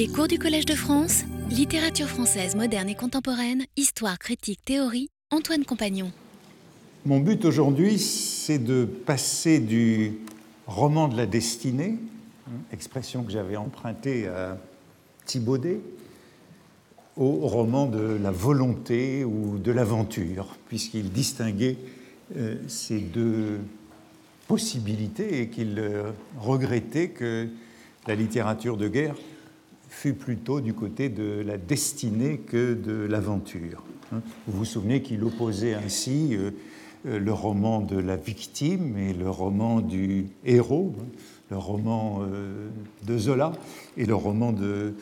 Les 0.00 0.08
cours 0.08 0.28
du 0.28 0.38
Collège 0.38 0.64
de 0.64 0.72
France, 0.74 1.24
littérature 1.50 2.06
française 2.06 2.56
moderne 2.56 2.88
et 2.88 2.94
contemporaine, 2.94 3.66
histoire, 3.76 4.18
critique, 4.18 4.64
théorie, 4.64 5.10
Antoine 5.30 5.66
Compagnon. 5.66 6.10
Mon 7.04 7.20
but 7.20 7.44
aujourd'hui, 7.44 7.98
c'est 7.98 8.56
de 8.56 8.86
passer 8.86 9.60
du 9.60 10.14
roman 10.66 11.06
de 11.06 11.18
la 11.18 11.26
destinée, 11.26 11.98
expression 12.72 13.24
que 13.24 13.30
j'avais 13.30 13.56
empruntée 13.56 14.26
à 14.26 14.56
Thibaudet, 15.26 15.80
au 17.18 17.46
roman 17.46 17.84
de 17.84 18.18
la 18.22 18.30
volonté 18.30 19.22
ou 19.22 19.58
de 19.58 19.70
l'aventure, 19.70 20.56
puisqu'il 20.68 21.12
distinguait 21.12 21.76
euh, 22.38 22.54
ces 22.68 23.00
deux 23.00 23.60
possibilités 24.48 25.42
et 25.42 25.48
qu'il 25.48 25.78
euh, 25.78 26.12
regrettait 26.38 27.10
que 27.10 27.48
la 28.06 28.14
littérature 28.14 28.78
de 28.78 28.88
guerre 28.88 29.16
fût 29.90 30.14
plutôt 30.14 30.62
du 30.62 30.72
côté 30.72 31.10
de 31.10 31.42
la 31.44 31.58
destinée 31.58 32.38
que 32.38 32.72
de 32.72 32.92
l'aventure. 32.92 33.84
Hein. 34.12 34.22
Vous 34.46 34.58
vous 34.58 34.64
souvenez 34.64 35.02
qu'il 35.02 35.22
opposait 35.24 35.74
ainsi 35.74 36.34
euh, 36.36 36.50
le 37.04 37.32
roman 37.32 37.80
de 37.80 37.98
la 37.98 38.16
victime 38.16 38.96
et 38.96 39.12
le 39.12 39.28
roman 39.28 39.80
du 39.80 40.28
héros, 40.44 40.94
hein, 40.98 41.04
le 41.50 41.58
roman 41.58 42.22
de 43.02 43.18
Zola 43.18 43.50
et 43.96 44.06
le 44.06 44.14
roman 44.14 44.52
de 44.52 44.94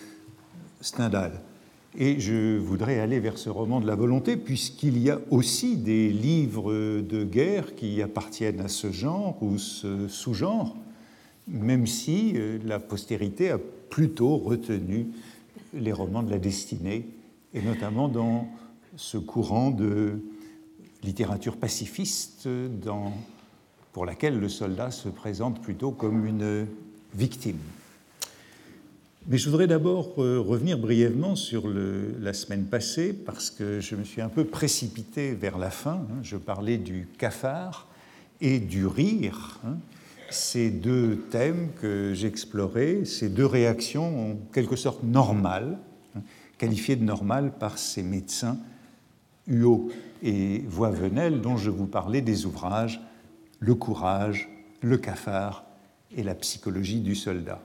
Stendhal. 0.81 1.43
Et 1.97 2.21
je 2.21 2.59
voudrais 2.59 3.01
aller 3.01 3.19
vers 3.19 3.39
ce 3.39 3.51
roman 3.51 3.81
de 3.81 3.87
la 3.87 3.97
volonté, 3.97 4.37
puisqu'il 4.37 4.99
y 4.99 5.11
a 5.11 5.19
aussi 5.31 5.77
des 5.77 6.11
livres 6.11 7.01
de 7.01 7.25
guerre 7.25 7.75
qui 7.75 8.03
appartiennent 8.03 8.61
à 8.61 8.69
ce 8.69 8.93
genre 8.93 9.37
ou 9.43 9.59
ce 9.59 10.07
sous-genre, 10.07 10.77
même 11.49 11.87
si 11.87 12.33
euh, 12.37 12.59
la 12.65 12.79
postérité 12.79 13.51
a 13.51 13.59
plutôt 13.91 14.37
retenu 14.37 15.09
les 15.75 15.93
romans 15.93 16.23
de 16.23 16.31
la 16.31 16.39
destinée, 16.39 17.07
et 17.55 17.63
notamment 17.63 18.09
dans 18.09 18.49
ce 18.97 19.19
courant 19.19 19.71
de 19.71 20.21
littérature 21.03 21.57
pacifiste 21.57 22.49
dans, 22.49 23.13
pour 23.93 24.05
laquelle 24.05 24.39
le 24.39 24.49
soldat 24.49 24.91
se 24.91 25.09
présente 25.09 25.63
plutôt 25.63 25.91
comme 25.91 26.27
une 26.27 26.67
victime. 27.15 27.59
Mais 29.27 29.37
je 29.37 29.51
voudrais 29.51 29.67
d'abord 29.67 30.15
euh, 30.19 30.41
revenir 30.41 30.79
brièvement 30.79 31.37
sur 31.37 31.65
la 31.69 32.33
semaine 32.33 32.65
passée, 32.65 33.13
parce 33.13 33.51
que 33.51 33.79
je 33.79 33.95
me 33.95 34.05
suis 34.05 34.23
un 34.23 34.31
peu 34.31 34.45
précipité 34.45 35.33
vers 35.33 35.59
la 35.59 35.71
fin. 35.71 36.07
Hein. 36.11 36.21
Je 36.23 36.37
parlais 36.37 36.79
du 36.79 37.07
cafard 37.19 37.89
et 38.41 38.59
du 38.59 38.87
rire. 38.87 39.61
Ces 40.31 40.71
deux 40.71 41.17
thèmes 41.31 41.71
que 41.81 42.13
j'explorais, 42.15 43.05
ces 43.05 43.29
deux 43.29 43.47
réactions 43.47 44.33
en 44.33 44.37
quelque 44.53 44.77
sorte 44.77 45.03
normales, 45.03 45.79
hein, 46.15 46.21
qualifiées 46.59 46.97
de 46.97 47.05
normales 47.05 47.53
par 47.59 47.79
ces 47.79 48.03
médecins 48.03 48.59
Huot 49.47 49.89
et 50.23 50.59
Voivenel, 50.69 51.41
dont 51.41 51.57
je 51.57 51.71
vous 51.71 51.87
parlais 51.87 52.21
des 52.21 52.45
ouvrages 52.45 53.01
Le 53.61 53.75
courage, 53.75 54.49
Le 54.83 54.99
cafard 54.99 55.65
et 56.17 56.23
la 56.23 56.35
psychologie 56.35 57.01
du 57.01 57.15
soldat. 57.15 57.63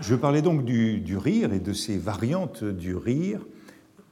Je 0.00 0.14
parlais 0.14 0.42
donc 0.42 0.64
du, 0.64 1.16
rire 1.16 1.52
et 1.52 1.60
de 1.60 1.72
ces 1.72 1.96
variantes 1.96 2.64
du 2.64 2.94
rire 2.94 3.40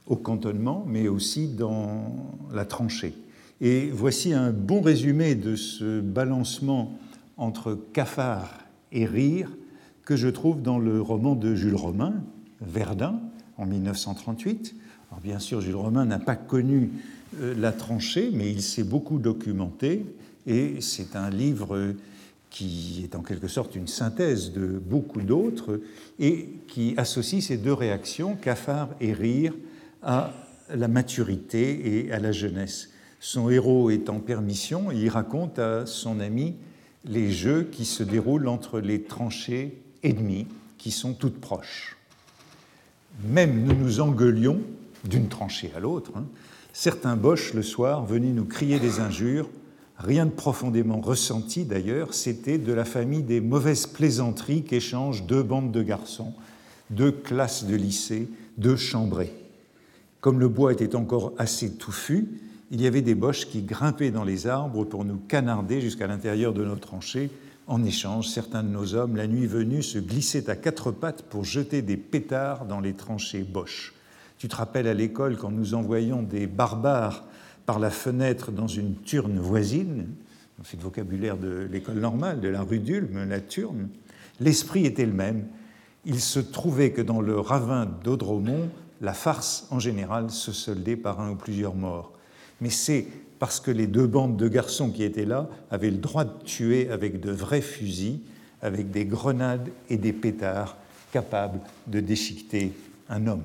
au 0.07 0.15
cantonnement, 0.15 0.83
mais 0.87 1.07
aussi 1.07 1.47
dans 1.47 2.33
la 2.51 2.65
tranchée. 2.65 3.13
Et 3.61 3.89
voici 3.91 4.33
un 4.33 4.51
bon 4.51 4.81
résumé 4.81 5.35
de 5.35 5.55
ce 5.55 5.99
balancement 5.99 6.97
entre 7.39 7.77
cafard 7.93 8.59
et 8.91 9.05
rire 9.05 9.49
que 10.05 10.15
je 10.15 10.27
trouve 10.27 10.61
dans 10.61 10.77
le 10.77 11.01
roman 11.01 11.35
de 11.35 11.55
Jules 11.55 11.75
Romain, 11.75 12.13
Verdun, 12.61 13.19
en 13.57 13.65
1938. 13.65 14.75
Alors 15.11 15.21
bien 15.21 15.39
sûr, 15.39 15.61
Jules 15.61 15.75
Romain 15.75 16.05
n'a 16.05 16.19
pas 16.19 16.35
connu 16.35 16.91
euh, 17.39 17.55
la 17.57 17.71
tranchée, 17.71 18.29
mais 18.33 18.51
il 18.51 18.61
s'est 18.61 18.83
beaucoup 18.83 19.19
documenté, 19.19 20.05
et 20.45 20.81
c'est 20.81 21.15
un 21.15 21.29
livre 21.29 21.93
qui 22.49 23.01
est 23.03 23.15
en 23.15 23.21
quelque 23.21 23.47
sorte 23.47 23.75
une 23.75 23.87
synthèse 23.87 24.51
de 24.51 24.79
beaucoup 24.79 25.21
d'autres 25.21 25.81
et 26.17 26.49
qui 26.67 26.95
associe 26.97 27.43
ces 27.43 27.57
deux 27.57 27.73
réactions, 27.73 28.35
cafard 28.35 28.89
et 28.99 29.13
rire, 29.13 29.53
à 30.01 30.33
la 30.73 30.87
maturité 30.87 32.07
et 32.07 32.11
à 32.11 32.19
la 32.19 32.31
jeunesse. 32.31 32.89
Son 33.19 33.49
héros 33.49 33.89
est 33.89 34.09
en 34.09 34.19
permission 34.19 34.91
et 34.91 34.95
il 34.95 35.09
raconte 35.09 35.59
à 35.59 35.85
son 35.85 36.19
ami 36.19 36.55
les 37.05 37.31
jeux 37.31 37.69
qui 37.71 37.85
se 37.85 38.03
déroulent 38.03 38.47
entre 38.47 38.79
les 38.79 39.03
tranchées 39.03 39.81
ennemies 40.03 40.47
qui 40.77 40.91
sont 40.91 41.13
toutes 41.13 41.39
proches. 41.39 41.97
Même 43.25 43.63
nous 43.63 43.75
nous 43.75 43.99
engueulions 43.99 44.61
d'une 45.05 45.27
tranchée 45.27 45.71
à 45.75 45.79
l'autre. 45.79 46.11
Hein. 46.15 46.25
Certains 46.73 47.15
boches 47.15 47.53
le 47.53 47.63
soir 47.63 48.05
venaient 48.05 48.31
nous 48.31 48.45
crier 48.45 48.79
des 48.79 48.99
injures 48.99 49.49
rien 49.99 50.25
de 50.25 50.31
profondément 50.31 51.01
ressenti 51.01 51.65
d'ailleurs, 51.65 52.13
c'était 52.13 52.57
de 52.57 52.73
la 52.73 52.85
famille 52.85 53.23
des 53.23 53.41
mauvaises 53.41 53.85
plaisanteries 53.85 54.63
qu'échangent 54.63 55.25
deux 55.25 55.43
bandes 55.43 55.71
de 55.71 55.83
garçons, 55.83 56.33
deux 56.89 57.11
classes 57.11 57.65
de 57.65 57.75
lycée, 57.75 58.29
deux 58.57 58.77
chambrées. 58.77 59.33
Comme 60.21 60.39
le 60.39 60.47
bois 60.47 60.71
était 60.71 60.95
encore 60.95 61.33
assez 61.37 61.73
touffu, 61.73 62.29
il 62.71 62.81
y 62.81 62.87
avait 62.87 63.01
des 63.01 63.15
boches 63.15 63.47
qui 63.47 63.63
grimpaient 63.63 64.11
dans 64.11 64.23
les 64.23 64.47
arbres 64.47 64.83
pour 64.83 65.05
nous 65.05 65.17
canarder 65.17 65.81
jusqu'à 65.81 66.07
l'intérieur 66.07 66.53
de 66.53 66.63
nos 66.63 66.75
tranchées. 66.75 67.31
En 67.67 67.83
échange, 67.83 68.27
certains 68.27 68.63
de 68.63 68.69
nos 68.69 68.95
hommes, 68.95 69.15
la 69.15 69.27
nuit 69.27 69.47
venue, 69.47 69.81
se 69.81 69.99
glissaient 69.99 70.49
à 70.49 70.55
quatre 70.55 70.91
pattes 70.91 71.23
pour 71.23 71.43
jeter 71.43 71.81
des 71.81 71.97
pétards 71.97 72.65
dans 72.65 72.79
les 72.79 72.93
tranchées 72.93 73.43
boches. 73.43 73.93
Tu 74.37 74.47
te 74.47 74.55
rappelles 74.55 74.87
à 74.87 74.93
l'école 74.93 75.37
quand 75.37 75.51
nous 75.51 75.73
envoyions 75.73 76.23
des 76.23 76.47
barbares 76.47 77.25
par 77.65 77.79
la 77.79 77.89
fenêtre 77.89 78.51
dans 78.51 78.67
une 78.67 78.95
turne 78.95 79.39
voisine, 79.39 80.07
c'est 80.63 80.77
le 80.77 80.83
vocabulaire 80.83 81.37
de 81.37 81.67
l'école 81.71 81.99
normale, 81.99 82.41
de 82.41 82.47
la 82.47 82.61
rue 82.61 82.79
d'Ulm, 82.79 83.29
la 83.29 83.39
turne, 83.39 83.89
l'esprit 84.39 84.85
était 84.85 85.05
le 85.05 85.13
même. 85.13 85.45
Il 86.05 86.19
se 86.19 86.39
trouvait 86.39 86.91
que 86.91 87.01
dans 87.01 87.21
le 87.21 87.39
ravin 87.39 87.85
d'Audremont, 87.85 88.69
la 89.01 89.13
farce 89.13 89.67
en 89.69 89.79
général 89.79 90.29
se 90.29 90.51
soldait 90.51 90.97
par 90.97 91.19
un 91.21 91.31
ou 91.31 91.35
plusieurs 91.35 91.75
morts. 91.75 92.13
Mais 92.61 92.69
c'est 92.69 93.05
parce 93.39 93.59
que 93.59 93.71
les 93.71 93.87
deux 93.87 94.07
bandes 94.07 94.37
de 94.37 94.47
garçons 94.47 94.91
qui 94.91 95.03
étaient 95.03 95.25
là 95.25 95.49
avaient 95.71 95.91
le 95.91 95.97
droit 95.97 96.25
de 96.25 96.43
tuer 96.43 96.89
avec 96.89 97.19
de 97.19 97.31
vrais 97.31 97.61
fusils, 97.61 98.19
avec 98.61 98.91
des 98.91 99.05
grenades 99.05 99.69
et 99.89 99.97
des 99.97 100.13
pétards 100.13 100.77
capables 101.11 101.59
de 101.87 101.99
déchiqueter 101.99 102.73
un 103.09 103.27
homme. 103.27 103.43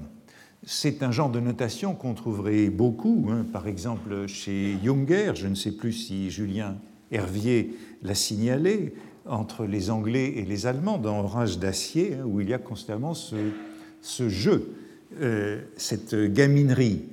C'est 0.66 1.02
un 1.02 1.12
genre 1.12 1.30
de 1.30 1.40
notation 1.40 1.94
qu'on 1.94 2.14
trouverait 2.14 2.68
beaucoup, 2.70 3.28
hein. 3.30 3.44
par 3.52 3.68
exemple 3.68 4.26
chez 4.26 4.76
Junger, 4.82 5.32
je 5.34 5.46
ne 5.46 5.54
sais 5.54 5.72
plus 5.72 5.92
si 5.92 6.30
Julien 6.30 6.76
Hervier 7.12 7.76
l'a 8.02 8.14
signalé, 8.14 8.94
entre 9.26 9.64
les 9.64 9.90
Anglais 9.90 10.34
et 10.36 10.44
les 10.44 10.66
Allemands 10.66 10.98
dans 10.98 11.20
Orage 11.20 11.58
d'acier, 11.58 12.14
hein, 12.14 12.24
où 12.26 12.40
il 12.40 12.48
y 12.48 12.54
a 12.54 12.58
constamment 12.58 13.14
ce, 13.14 14.28
jeu, 14.28 14.74
euh, 15.20 15.62
cette 15.76 16.14
gaminerie. 16.14 17.04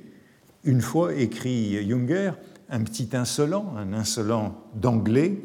Une 0.64 0.80
fois, 0.80 1.14
écrit 1.14 1.88
Junger, 1.88 2.32
un 2.68 2.82
petit 2.82 3.10
insolent, 3.14 3.74
un 3.76 3.92
insolent 3.92 4.58
d'anglais, 4.74 5.38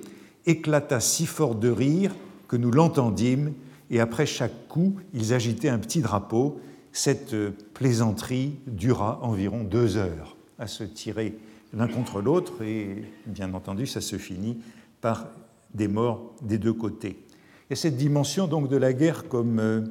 éclata 0.46 1.00
si 1.00 1.26
fort 1.26 1.56
de 1.56 1.70
rire 1.70 2.16
que 2.48 2.56
nous 2.56 2.72
l'entendîmes, 2.72 3.54
et 3.90 4.00
après 4.00 4.26
chaque 4.26 4.68
coup, 4.68 4.96
ils 5.14 5.34
agitaient 5.34 5.70
un 5.70 5.80
petit 5.80 6.02
drapeau 6.02 6.60
cette 6.98 7.36
plaisanterie 7.74 8.56
dura 8.66 9.20
environ 9.22 9.64
deux 9.64 9.98
heures 9.98 10.36
à 10.58 10.66
se 10.66 10.84
tirer 10.84 11.38
l'un 11.74 11.88
contre 11.88 12.22
l'autre 12.22 12.64
et 12.64 13.04
bien 13.28 13.54
entendu 13.54 13.86
ça 13.86 14.02
se 14.02 14.18
finit 14.18 14.58
par 15.00 15.28
des 15.74 15.88
morts 15.88 16.34
des 16.42 16.58
deux 16.58 16.74
côtés. 16.74 17.24
Et 17.70 17.76
cette 17.76 17.98
dimension 17.98 18.48
donc 18.48 18.68
de 18.68 18.78
la 18.78 18.94
guerre 18.94 19.28
comme 19.28 19.60
euh, 19.60 19.82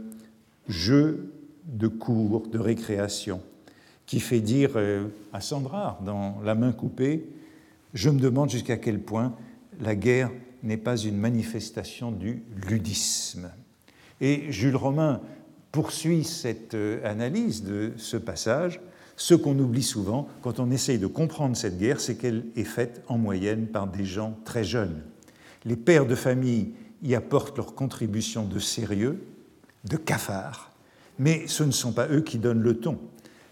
jeu 0.69 1.33
de 1.67 1.87
cours, 1.87 2.49
de 2.49 2.59
récréation, 2.59 3.41
qui 4.07 4.21
fait 4.21 4.41
dire 4.41 4.73
euh, 4.77 5.07
à 5.33 5.41
Sandra 5.41 6.01
dans 6.05 6.41
La 6.45 6.55
main 6.55 6.73
coupée, 6.73 7.29
je 7.93 8.11
me 8.11 8.21
demande 8.21 8.51
jusqu'à 8.51 8.77
quel 8.77 9.01
point 9.01 9.35
la 9.81 9.95
guerre 9.95 10.31
n'est 10.63 10.77
pas 10.77 10.97
une 10.97 11.17
manifestation 11.17 12.13
du 12.13 12.43
ludisme. 12.69 13.51
Et 14.21 14.51
Jules 14.51 14.77
Romain 14.77 15.21
poursuit 15.73 16.25
cette 16.25 16.75
euh, 16.75 17.01
analyse 17.05 17.65
de 17.65 17.93
ce 17.97 18.17
passage, 18.17 18.81
ce 19.17 19.35
qu'on 19.35 19.59
oublie 19.59 19.83
souvent 19.83 20.29
quand 20.43 20.61
on 20.61 20.71
essaye 20.71 20.99
de 20.99 21.07
comprendre 21.07 21.57
cette 21.57 21.79
guerre, 21.79 22.01
c'est 22.01 22.17
qu'elle 22.17 22.45
est 22.55 22.65
faite 22.65 23.03
en 23.09 23.19
moyenne 23.19 23.67
par 23.67 23.87
des 23.87 24.05
gens 24.05 24.39
très 24.45 24.65
jeunes. 24.65 25.03
Les 25.65 25.77
pères 25.77 26.07
de 26.07 26.15
famille 26.15 26.73
y 27.03 27.15
apportent 27.15 27.57
leur 27.57 27.75
contribution 27.75 28.45
de 28.45 28.59
sérieux, 28.59 29.23
de 29.85 29.97
cafard, 29.97 30.73
mais 31.19 31.47
ce 31.47 31.65
ne 31.65 31.71
sont 31.71 31.93
pas 31.93 32.09
eux 32.09 32.21
qui 32.21 32.39
donnent 32.39 32.63
le 32.63 32.79
ton. 32.79 32.99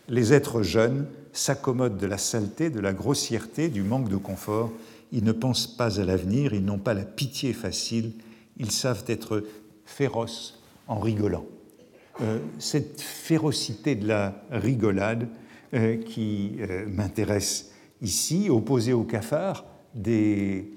Les 0.09 0.33
êtres 0.33 0.62
jeunes 0.62 1.06
s'accommodent 1.33 1.97
de 1.97 2.06
la 2.06 2.19
saleté, 2.19 2.71
de 2.71 2.81
la 2.81 2.93
grossièreté, 2.93 3.69
du 3.69 3.83
manque 3.83 4.09
de 4.09 4.17
confort. 4.17 4.71
Ils 5.12 5.25
ne 5.25 5.33
pensent 5.33 5.67
pas 5.67 6.01
à 6.01 6.05
l'avenir, 6.05 6.55
ils 6.55 6.65
n'ont 6.65 6.79
pas 6.79 6.95
la 6.95 7.05
pitié 7.05 7.53
facile, 7.53 8.12
ils 8.56 8.71
savent 8.71 9.05
être 9.06 9.45
féroces 9.85 10.62
en 10.87 10.99
rigolant. 10.99 11.47
cette 12.59 13.01
férocité 13.01 13.95
de 13.95 14.06
la 14.06 14.35
rigolade 14.51 15.29
qui 16.06 16.56
m'intéresse 16.87 17.73
ici, 18.03 18.49
opposée 18.51 18.93
au 18.93 19.05
cafard 19.05 19.65
des 19.95 20.71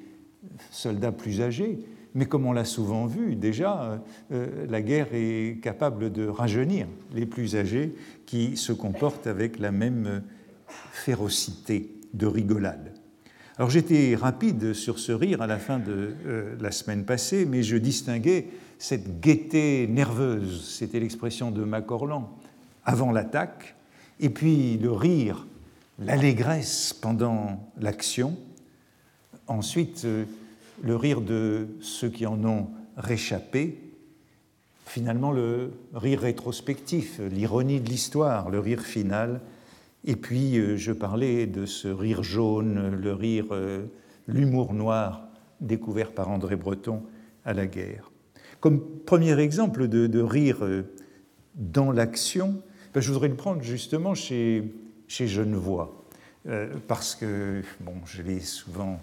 soldats 0.72 1.12
plus 1.12 1.42
âgés. 1.42 1.80
Mais 2.16 2.26
comme 2.26 2.46
on 2.46 2.52
l'a 2.52 2.66
souvent 2.66 3.06
vu 3.06 3.36
déjà, 3.36 4.02
la 4.30 4.82
guerre 4.82 5.10
est 5.14 5.60
capable 5.62 6.12
de 6.12 6.28
rajeunir 6.28 6.88
les 7.14 7.26
plus 7.26 7.56
âgés 7.56 7.94
qui 8.26 8.58
se 8.58 8.74
comportent 8.74 9.28
avec 9.28 9.60
la 9.60 9.72
même 9.72 10.24
férocité 10.68 11.92
de 12.14 12.26
rigolade. 12.26 12.94
Alors 13.58 13.72
j'étais 13.72 14.16
rapide 14.16 14.74
sur 14.74 15.00
ce 15.00 15.12
rire 15.12 15.42
à 15.42 15.48
la 15.48 15.58
fin 15.58 15.80
de 15.80 16.14
euh, 16.28 16.56
la 16.60 16.72
semaine 16.72 17.06
passée, 17.06 17.46
mais 17.46 17.64
je 17.64 17.76
distinguais 17.78 18.50
cette 18.78 19.20
gaieté 19.20 19.88
nerveuse, 19.88 20.64
c'était 20.64 21.00
l'expression 21.00 21.50
de 21.50 21.64
Macorlan, 21.64 22.38
avant 22.86 23.12
l'attaque, 23.12 23.76
et 24.20 24.30
puis 24.30 24.78
le 24.78 24.92
rire, 24.92 25.48
l'allégresse 25.98 26.94
pendant 26.94 27.72
l'action, 27.80 28.38
ensuite 29.48 30.04
euh, 30.06 30.26
le 30.82 30.96
rire 30.96 31.22
de 31.22 31.68
ceux 31.82 32.10
qui 32.10 32.26
en 32.26 32.44
ont 32.44 32.68
réchappé, 32.96 33.80
finalement 34.86 35.32
le 35.32 35.72
rire 35.94 36.22
rétrospectif, 36.22 37.20
l'ironie 37.20 37.80
de 37.80 37.90
l'histoire, 37.90 38.50
le 38.50 38.60
rire 38.60 38.82
final, 38.82 39.42
et 40.06 40.16
puis 40.16 40.58
euh, 40.58 40.78
je 40.78 40.92
parlais 40.92 41.46
de 41.46 41.66
ce 41.66 41.88
rire 41.88 42.24
jaune, 42.24 42.96
le 42.96 43.14
rire, 43.14 43.48
euh, 43.52 43.86
l'humour 44.28 44.74
noir 44.74 45.28
découvert 45.60 46.12
par 46.12 46.30
André 46.30 46.56
Breton 46.56 47.04
à 47.46 47.54
la 47.54 47.68
guerre. 47.68 48.12
Comme 48.60 48.82
premier 49.06 49.38
exemple 49.40 49.88
de, 49.88 50.22
rire 50.22 50.64
euh, 50.64 50.84
dans 51.56 51.92
l'action, 51.92 52.62
ben, 52.94 53.02
je 53.02 53.12
voudrais 53.12 53.28
le 53.28 53.36
prendre 53.36 53.62
justement 53.62 54.16
chez, 54.16 54.74
chez 55.08 55.28
parce 56.88 57.14
que 57.16 57.62
bon, 57.82 57.96
je 58.06 58.22
l'ai 58.22 58.40
souvent 58.40 59.02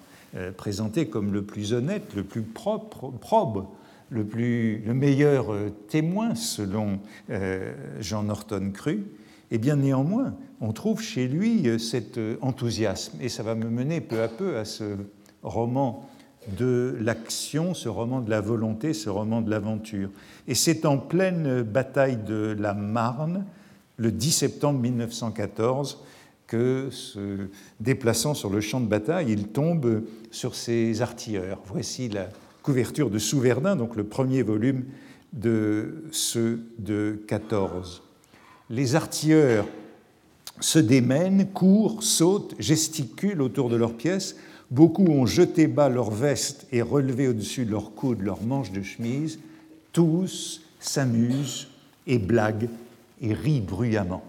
présenté 0.56 1.06
comme 1.06 1.32
le 1.32 1.42
plus 1.42 1.72
honnête, 1.72 2.14
le 2.16 2.24
plus 2.24 2.42
propre, 2.42 3.10
probe, 3.10 3.66
le, 4.10 4.24
plus, 4.24 4.78
le 4.84 4.94
meilleur 4.94 5.54
témoin 5.88 6.34
selon 6.34 6.98
Jean 8.00 8.24
Norton 8.24 8.70
Cru. 8.72 9.04
Et 9.50 9.58
bien 9.58 9.76
néanmoins, 9.76 10.34
on 10.60 10.72
trouve 10.72 11.00
chez 11.00 11.28
lui 11.28 11.68
euh, 11.68 11.78
cet 11.78 12.18
euh, 12.18 12.36
enthousiasme. 12.40 13.18
Et 13.20 13.28
ça 13.28 13.42
va 13.42 13.54
me 13.54 13.68
mener 13.68 14.00
peu 14.00 14.22
à 14.22 14.28
peu 14.28 14.56
à 14.56 14.64
ce 14.64 14.96
roman 15.42 16.08
de 16.58 16.96
l'action, 17.00 17.72
ce 17.72 17.88
roman 17.88 18.20
de 18.20 18.30
la 18.30 18.40
volonté, 18.40 18.94
ce 18.94 19.08
roman 19.08 19.42
de 19.42 19.50
l'aventure. 19.50 20.10
Et 20.48 20.54
c'est 20.54 20.84
en 20.84 20.98
pleine 20.98 21.62
bataille 21.62 22.16
de 22.16 22.56
la 22.58 22.74
Marne, 22.74 23.44
le 23.96 24.10
10 24.10 24.32
septembre 24.32 24.80
1914, 24.80 26.02
que, 26.46 26.88
se 26.90 27.48
déplaçant 27.80 28.34
sur 28.34 28.50
le 28.50 28.60
champ 28.60 28.80
de 28.80 28.86
bataille, 28.86 29.32
il 29.32 29.48
tombe 29.48 30.02
sur 30.30 30.54
ses 30.54 31.02
artilleurs. 31.02 31.60
Voici 31.66 32.08
la 32.08 32.28
couverture 32.62 33.10
de 33.10 33.18
Souverdin, 33.18 33.76
donc 33.76 33.96
le 33.96 34.04
premier 34.04 34.42
volume 34.42 34.84
de 35.32 36.04
ceux 36.12 36.60
de 36.78 37.22
14. 37.26 38.02
Les 38.70 38.94
artilleurs 38.94 39.66
se 40.60 40.78
démènent, 40.78 41.48
courent, 41.52 42.02
sautent, 42.02 42.54
gesticulent 42.58 43.42
autour 43.42 43.68
de 43.68 43.76
leurs 43.76 43.96
pièces. 43.96 44.36
Beaucoup 44.70 45.04
ont 45.06 45.26
jeté 45.26 45.66
bas 45.66 45.88
leurs 45.88 46.10
vestes 46.10 46.66
et 46.72 46.80
relevé 46.80 47.28
au-dessus 47.28 47.64
de 47.64 47.70
leurs 47.70 47.94
coudes 47.94 48.22
leurs 48.22 48.42
manches 48.42 48.72
de 48.72 48.82
chemise. 48.82 49.38
Tous 49.92 50.62
s'amusent 50.80 51.68
et 52.06 52.18
blaguent 52.18 52.68
et 53.20 53.34
rient 53.34 53.60
bruyamment. 53.60 54.22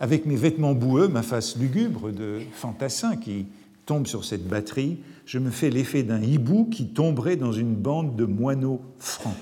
Avec 0.00 0.26
mes 0.26 0.36
vêtements 0.36 0.74
boueux, 0.74 1.08
ma 1.08 1.22
face 1.22 1.56
lugubre 1.56 2.10
de 2.10 2.40
fantassin 2.52 3.16
qui 3.16 3.46
tombe 3.86 4.06
sur 4.06 4.24
cette 4.24 4.46
batterie, 4.46 4.98
je 5.26 5.38
me 5.38 5.50
fais 5.50 5.70
l'effet 5.70 6.02
d'un 6.02 6.22
hibou 6.22 6.66
qui 6.70 6.88
tomberait 6.88 7.36
dans 7.36 7.52
une 7.52 7.74
bande 7.74 8.16
de 8.16 8.24
moineaux 8.24 8.80
francs. 8.98 9.36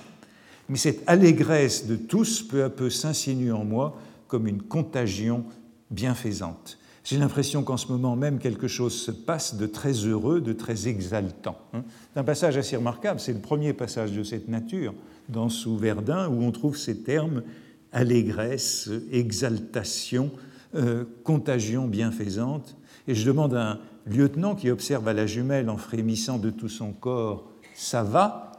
Mais 0.69 0.77
cette 0.77 1.03
allégresse 1.07 1.87
de 1.87 1.97
tous 1.97 2.43
peu 2.43 2.65
à 2.65 2.71
peu 2.71 2.91
s'insinue 2.91 3.53
en 3.53 3.65
moi 3.65 3.99
comme 4.29 4.47
une 4.47 4.63
contagion 4.63 5.45
bienfaisante. 5.91 6.79
J'ai 7.05 7.19
l'impression 7.19 7.65
qu'en 7.65 7.77
ce 7.77 7.89
moment 7.89 8.15
même, 8.15 8.39
quelque 8.39 8.69
chose 8.69 8.95
se 8.95 9.11
passe 9.11 9.57
de 9.57 9.67
très 9.67 9.93
heureux, 9.93 10.41
de 10.41 10.53
très 10.53 10.87
exaltant. 10.87 11.59
Hein. 11.73 11.83
C'est 12.13 12.21
un 12.21 12.25
passage 12.25 12.57
assez 12.57 12.77
remarquable, 12.77 13.19
c'est 13.19 13.33
le 13.33 13.41
premier 13.41 13.73
passage 13.73 14.13
de 14.13 14.23
cette 14.23 14.49
nature 14.49 14.95
dans 15.29 15.49
Sous 15.49 15.77
Verdun 15.77 16.29
où 16.29 16.43
on 16.43 16.53
trouve 16.53 16.77
ces 16.77 16.99
termes 16.99 17.43
allégresse, 17.93 18.91
exaltation, 19.11 20.31
euh, 20.75 21.05
contagion 21.25 21.87
bienfaisante. 21.87 22.77
Et 23.09 23.15
je 23.15 23.27
demande 23.27 23.55
à 23.55 23.73
un 23.73 23.79
lieutenant 24.07 24.55
qui 24.55 24.71
observe 24.71 25.07
à 25.09 25.13
la 25.13 25.27
jumelle 25.27 25.69
en 25.69 25.77
frémissant 25.77 26.39
de 26.39 26.51
tout 26.51 26.69
son 26.69 26.93
corps 26.93 27.51
Ça 27.75 28.03
va? 28.03 28.53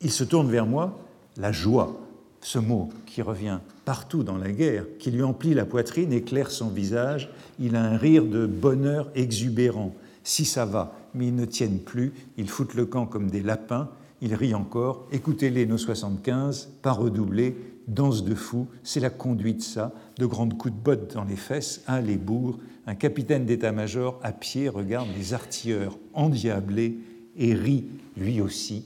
Il 0.00 0.10
se 0.10 0.24
tourne 0.24 0.50
vers 0.50 0.66
moi, 0.66 0.98
la 1.36 1.52
joie 1.52 2.00
ce 2.40 2.58
mot 2.58 2.88
qui 3.06 3.22
revient 3.22 3.58
partout 3.84 4.22
dans 4.22 4.38
la 4.38 4.50
guerre, 4.50 4.86
qui 4.98 5.10
lui 5.10 5.22
emplit 5.22 5.54
la 5.54 5.66
poitrine, 5.66 6.12
éclaire 6.12 6.50
son 6.50 6.68
visage, 6.68 7.30
il 7.58 7.76
a 7.76 7.82
un 7.82 7.96
rire 7.96 8.24
de 8.24 8.46
bonheur 8.46 9.10
exubérant. 9.14 9.94
Si 10.24 10.44
ça 10.44 10.64
va, 10.64 10.94
mais 11.14 11.28
ils 11.28 11.34
ne 11.34 11.44
tiennent 11.44 11.80
plus, 11.80 12.12
ils 12.36 12.48
foutent 12.48 12.74
le 12.74 12.86
camp 12.86 13.06
comme 13.06 13.30
des 13.30 13.42
lapins, 13.42 13.88
ils 14.22 14.34
rient 14.34 14.54
encore. 14.54 15.06
Écoutez-les, 15.12 15.66
nos 15.66 15.78
75, 15.78 16.70
pas 16.82 16.92
redoublés, 16.92 17.56
danse 17.90 18.24
de 18.24 18.34
fou, 18.34 18.66
c'est 18.82 19.00
la 19.00 19.10
conduite, 19.10 19.62
ça, 19.62 19.92
de 20.18 20.26
grandes 20.26 20.56
coups 20.56 20.74
de 20.74 20.80
botte 20.80 21.14
dans 21.14 21.24
les 21.24 21.36
fesses, 21.36 21.82
un 21.86 22.00
les 22.00 22.16
bourgs, 22.16 22.58
un 22.86 22.94
capitaine 22.94 23.44
d'état-major 23.44 24.18
à 24.22 24.32
pied 24.32 24.68
regarde 24.68 25.08
les 25.16 25.34
artilleurs 25.34 25.98
endiablés 26.14 26.98
et 27.36 27.54
rit 27.54 27.86
lui 28.16 28.40
aussi, 28.40 28.84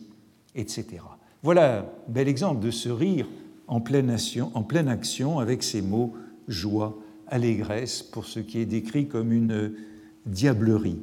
etc. 0.55 0.87
Voilà 1.43 1.81
un 1.81 1.85
bel 2.09 2.29
exemple 2.29 2.65
de 2.65 2.71
ce 2.71 2.89
rire 2.89 3.27
en 3.67 3.81
pleine, 3.81 4.11
action, 4.11 4.51
en 4.55 4.63
pleine 4.63 4.89
action 4.89 5.39
avec 5.39 5.63
ces 5.63 5.83
mots 5.83 6.15
joie, 6.49 6.99
allégresse, 7.27 8.03
pour 8.03 8.27
ce 8.27 8.41
qui 8.41 8.59
est 8.59 8.67
décrit 8.67 9.09
comme 9.09 9.33
une 9.33 9.73
diablerie. 10.27 10.99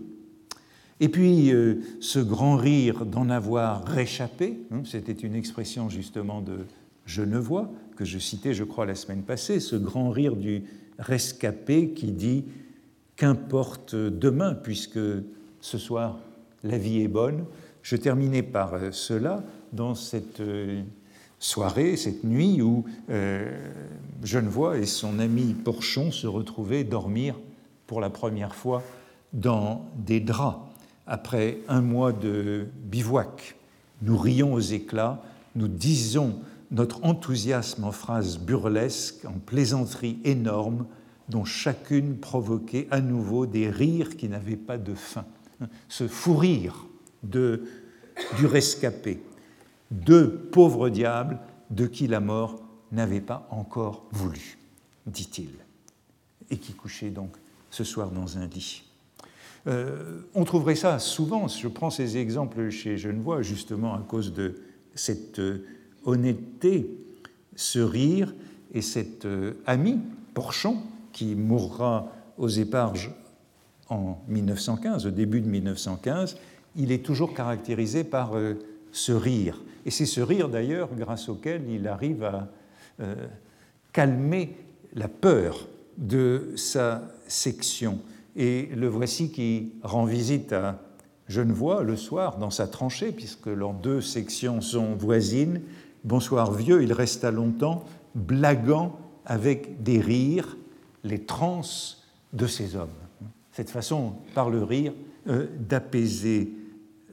Et 0.99 1.09
puis, 1.09 1.51
euh, 1.51 1.81
ce 1.99 2.19
grand 2.19 2.57
rire 2.57 3.07
d'en 3.07 3.29
avoir 3.29 3.83
réchappé, 3.85 4.59
hein, 4.71 4.83
c'était 4.85 5.13
une 5.13 5.33
expression 5.33 5.89
justement 5.89 6.41
de 6.41 6.59
Genevois, 7.07 7.71
que 8.01 8.05
je 8.05 8.17
citais, 8.17 8.55
je 8.55 8.63
crois, 8.63 8.87
la 8.87 8.95
semaine 8.95 9.21
passée, 9.21 9.59
ce 9.59 9.75
grand 9.75 10.09
rire 10.09 10.35
du 10.35 10.63
rescapé 10.97 11.91
qui 11.91 12.11
dit 12.11 12.45
Qu'importe 13.15 13.93
demain, 13.93 14.55
puisque 14.55 14.97
ce 15.59 15.77
soir 15.77 16.17
la 16.63 16.79
vie 16.79 17.01
est 17.01 17.07
bonne. 17.07 17.45
Je 17.83 17.95
terminais 17.95 18.41
par 18.41 18.73
euh, 18.73 18.89
cela 18.91 19.43
dans 19.71 19.93
cette 19.93 20.39
euh, 20.39 20.81
soirée, 21.37 21.95
cette 21.95 22.23
nuit 22.23 22.63
où 22.63 22.85
euh, 23.11 23.55
Genevois 24.23 24.79
et 24.79 24.87
son 24.87 25.19
ami 25.19 25.53
Porchon 25.53 26.11
se 26.11 26.25
retrouvaient 26.25 26.83
dormir 26.83 27.35
pour 27.85 28.01
la 28.01 28.09
première 28.09 28.55
fois 28.55 28.81
dans 29.31 29.85
des 29.95 30.19
draps 30.19 30.57
après 31.05 31.59
un 31.67 31.81
mois 31.81 32.13
de 32.13 32.65
bivouac. 32.83 33.57
Nous 34.01 34.17
rions 34.17 34.53
aux 34.53 34.59
éclats, 34.59 35.21
nous 35.55 35.67
disons 35.67 36.39
notre 36.71 37.03
enthousiasme 37.03 37.83
en 37.83 37.91
phrases 37.91 38.39
burlesques, 38.39 39.25
en 39.25 39.33
plaisanteries 39.33 40.19
énormes, 40.23 40.87
dont 41.29 41.45
chacune 41.45 42.17
provoquait 42.17 42.87
à 42.91 43.01
nouveau 43.01 43.45
des 43.45 43.69
rires 43.69 44.17
qui 44.17 44.29
n'avaient 44.29 44.55
pas 44.55 44.77
de 44.77 44.93
fin. 44.93 45.25
Ce 45.87 46.07
fou 46.07 46.35
rire 46.35 46.87
de, 47.23 47.63
du 48.37 48.45
rescapé, 48.45 49.21
deux 49.91 50.29
pauvres 50.51 50.89
diables 50.89 51.39
de 51.69 51.85
qui 51.85 52.07
la 52.07 52.19
mort 52.19 52.61
n'avait 52.91 53.21
pas 53.21 53.47
encore 53.51 54.05
voulu, 54.11 54.57
dit-il, 55.05 55.51
et 56.49 56.57
qui 56.57 56.73
couchaient 56.73 57.09
donc 57.09 57.35
ce 57.69 57.83
soir 57.83 58.11
dans 58.11 58.37
un 58.37 58.47
lit. 58.47 58.83
Euh, 59.67 60.21
on 60.33 60.43
trouverait 60.43 60.75
ça 60.75 60.97
souvent, 60.99 61.47
je 61.47 61.67
prends 61.67 61.91
ces 61.91 62.17
exemples 62.17 62.69
chez 62.69 62.97
Genevois, 62.97 63.41
justement 63.41 63.93
à 63.93 63.99
cause 63.99 64.33
de 64.33 64.55
cette 64.95 65.39
euh, 65.39 65.65
honnêteté, 66.05 66.89
ce 67.55 67.79
rire 67.79 68.33
et 68.73 68.81
cet 68.81 69.25
euh, 69.25 69.53
ami, 69.65 69.99
Porchon, 70.33 70.77
qui 71.11 71.35
mourra 71.35 72.11
aux 72.37 72.47
éparges 72.47 73.11
en 73.89 74.21
1915, 74.29 75.05
au 75.05 75.11
début 75.11 75.41
de 75.41 75.47
1915, 75.47 76.37
il 76.77 76.91
est 76.91 77.05
toujours 77.05 77.33
caractérisé 77.33 78.05
par 78.05 78.31
ce 78.91 79.11
rire. 79.11 79.61
Et 79.85 79.91
c'est 79.91 80.05
ce 80.05 80.21
rire 80.21 80.49
d'ailleurs 80.49 80.89
grâce 80.95 81.29
auquel 81.29 81.69
il 81.69 81.87
arrive 81.87 82.23
à 82.23 82.47
euh, 82.99 83.15
calmer 83.91 84.55
la 84.93 85.07
peur 85.07 85.67
de 85.97 86.53
sa 86.55 87.03
section. 87.27 87.99
Et 88.35 88.69
le 88.75 88.87
voici 88.87 89.31
qui 89.31 89.73
rend 89.83 90.05
visite 90.05 90.53
à 90.53 90.79
Genevois 91.27 91.83
le 91.83 91.95
soir 91.95 92.37
dans 92.37 92.49
sa 92.49 92.67
tranchée, 92.67 93.11
puisque 93.11 93.47
leurs 93.47 93.73
deux 93.73 94.01
sections 94.01 94.61
sont 94.61 94.95
voisines. 94.95 95.61
Bonsoir 96.03 96.51
vieux, 96.51 96.81
il 96.81 96.93
resta 96.93 97.29
longtemps, 97.29 97.85
blaguant 98.15 98.97
avec 99.25 99.83
des 99.83 99.99
rires 99.99 100.57
les 101.03 101.25
transes 101.25 102.03
de 102.33 102.47
ces 102.47 102.75
hommes. 102.75 102.89
Cette 103.51 103.69
façon, 103.69 104.15
par 104.33 104.49
le 104.49 104.63
rire, 104.63 104.93
euh, 105.27 105.47
d'apaiser 105.59 106.53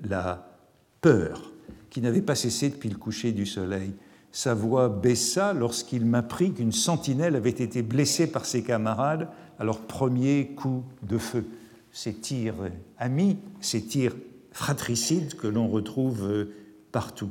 la 0.02 0.58
peur 1.02 1.52
qui 1.90 2.00
n'avait 2.00 2.22
pas 2.22 2.34
cessé 2.34 2.70
depuis 2.70 2.88
le 2.88 2.96
coucher 2.96 3.32
du 3.32 3.44
soleil. 3.44 3.92
Sa 4.32 4.54
voix 4.54 4.88
baissa 4.88 5.52
lorsqu'il 5.52 6.06
m'apprit 6.06 6.52
qu'une 6.52 6.72
sentinelle 6.72 7.36
avait 7.36 7.50
été 7.50 7.82
blessée 7.82 8.30
par 8.30 8.46
ses 8.46 8.62
camarades 8.62 9.28
à 9.58 9.64
leur 9.64 9.80
premier 9.80 10.48
coup 10.56 10.84
de 11.02 11.18
feu. 11.18 11.44
Ces 11.92 12.14
tirs 12.14 12.70
amis, 12.98 13.38
ces 13.60 13.82
tirs 13.82 14.14
fratricides 14.52 15.34
que 15.34 15.46
l'on 15.46 15.68
retrouve 15.68 16.24
euh, 16.24 16.54
partout. 16.92 17.30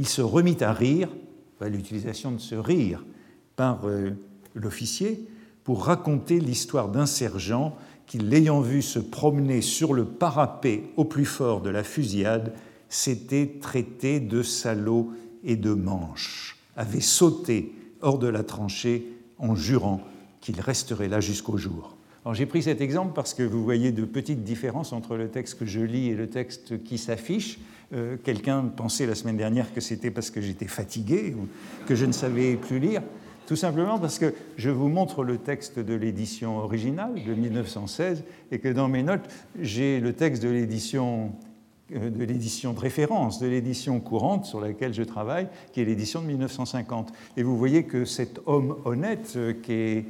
Il 0.00 0.08
se 0.08 0.22
remit 0.22 0.56
à 0.62 0.72
rire, 0.72 1.10
à 1.60 1.68
l'utilisation 1.68 2.32
de 2.32 2.38
ce 2.38 2.54
rire 2.54 3.04
par 3.54 3.86
euh, 3.86 4.12
l'officier, 4.54 5.28
pour 5.62 5.84
raconter 5.84 6.40
l'histoire 6.40 6.88
d'un 6.88 7.04
sergent 7.04 7.76
qui, 8.06 8.16
l'ayant 8.16 8.62
vu 8.62 8.80
se 8.80 8.98
promener 8.98 9.60
sur 9.60 9.92
le 9.92 10.06
parapet 10.06 10.84
au 10.96 11.04
plus 11.04 11.26
fort 11.26 11.60
de 11.60 11.68
la 11.68 11.84
fusillade, 11.84 12.54
s'était 12.88 13.58
traité 13.60 14.20
de 14.20 14.42
salaud 14.42 15.12
et 15.44 15.56
de 15.56 15.74
manche, 15.74 16.56
avait 16.76 17.02
sauté 17.02 17.74
hors 18.00 18.18
de 18.18 18.26
la 18.26 18.42
tranchée 18.42 19.06
en 19.36 19.54
jurant 19.54 20.00
qu'il 20.40 20.62
resterait 20.62 21.08
là 21.08 21.20
jusqu'au 21.20 21.58
jour. 21.58 21.94
J'ai 22.32 22.46
pris 22.46 22.62
cet 22.62 22.80
exemple 22.80 23.12
parce 23.14 23.34
que 23.34 23.42
vous 23.42 23.62
voyez 23.62 23.92
de 23.92 24.06
petites 24.06 24.44
différences 24.44 24.94
entre 24.94 25.16
le 25.16 25.28
texte 25.28 25.58
que 25.58 25.66
je 25.66 25.80
lis 25.80 26.08
et 26.08 26.14
le 26.14 26.28
texte 26.28 26.82
qui 26.84 26.96
s'affiche. 26.96 27.58
Euh, 27.92 28.16
quelqu'un 28.22 28.62
pensait 28.62 29.06
la 29.06 29.16
semaine 29.16 29.36
dernière 29.36 29.72
que 29.74 29.80
c'était 29.80 30.12
parce 30.12 30.30
que 30.30 30.40
j'étais 30.40 30.68
fatigué 30.68 31.34
ou 31.36 31.48
que 31.86 31.96
je 31.96 32.06
ne 32.06 32.12
savais 32.12 32.54
plus 32.54 32.78
lire. 32.78 33.02
Tout 33.48 33.56
simplement 33.56 33.98
parce 33.98 34.20
que 34.20 34.32
je 34.56 34.70
vous 34.70 34.88
montre 34.88 35.24
le 35.24 35.38
texte 35.38 35.80
de 35.80 35.94
l'édition 35.94 36.58
originale 36.58 37.14
de 37.26 37.34
1916 37.34 38.22
et 38.52 38.60
que 38.60 38.68
dans 38.68 38.86
mes 38.86 39.02
notes, 39.02 39.28
j'ai 39.58 39.98
le 39.98 40.12
texte 40.12 40.40
de 40.40 40.50
l'édition 40.50 41.32
euh, 41.92 42.10
de 42.10 42.22
l'édition 42.22 42.74
de 42.74 42.78
référence, 42.78 43.40
de 43.40 43.48
l'édition 43.48 43.98
courante 43.98 44.44
sur 44.44 44.60
laquelle 44.60 44.94
je 44.94 45.02
travaille, 45.02 45.48
qui 45.72 45.80
est 45.80 45.84
l'édition 45.84 46.22
de 46.22 46.26
1950. 46.28 47.12
Et 47.36 47.42
vous 47.42 47.58
voyez 47.58 47.82
que 47.82 48.04
cet 48.04 48.38
homme 48.46 48.76
honnête 48.84 49.32
euh, 49.34 49.52
qui 49.52 49.72
est 49.72 50.06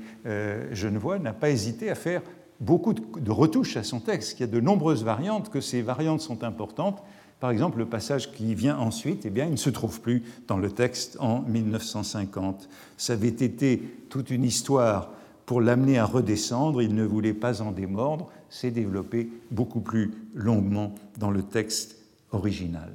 Genevois 0.72 1.18
n'a 1.18 1.32
pas 1.32 1.49
hésité 1.49 1.88
à 1.88 1.94
faire 1.94 2.20
beaucoup 2.60 2.92
de 2.92 3.30
retouches 3.30 3.78
à 3.78 3.82
son 3.82 4.00
texte, 4.00 4.37
qu'il 4.37 4.46
y 4.46 4.49
a 4.49 4.52
de 4.52 4.60
nombreuses 4.60 5.02
variantes, 5.02 5.49
que 5.49 5.62
ces 5.62 5.80
variantes 5.80 6.20
sont 6.20 6.44
importantes. 6.44 7.02
Par 7.40 7.50
exemple, 7.50 7.78
le 7.78 7.87
passage 7.87 8.32
qui 8.32 8.54
vient 8.54 8.78
ensuite, 8.78 9.25
eh 9.25 9.30
bien, 9.30 9.47
il 9.47 9.52
ne 9.52 9.56
se 9.56 9.70
trouve 9.70 10.00
plus 10.02 10.23
dans 10.47 10.59
le 10.59 10.70
texte 10.70 11.16
en 11.20 11.40
1950. 11.40 12.68
Ça 12.99 13.14
avait 13.14 13.28
été 13.28 13.82
toute 14.11 14.30
une 14.30 14.44
histoire 14.44 15.11
pour 15.47 15.62
l'amener 15.62 15.99
à 15.99 16.04
redescendre, 16.04 16.82
il 16.82 16.94
ne 16.94 17.02
voulait 17.02 17.32
pas 17.32 17.62
en 17.62 17.73
démordre, 17.73 18.28
s'est 18.50 18.70
développé 18.70 19.30
beaucoup 19.50 19.80
plus 19.80 20.12
longuement 20.35 20.94
dans 21.18 21.30
le 21.30 21.42
texte 21.42 21.97
original. 22.30 22.92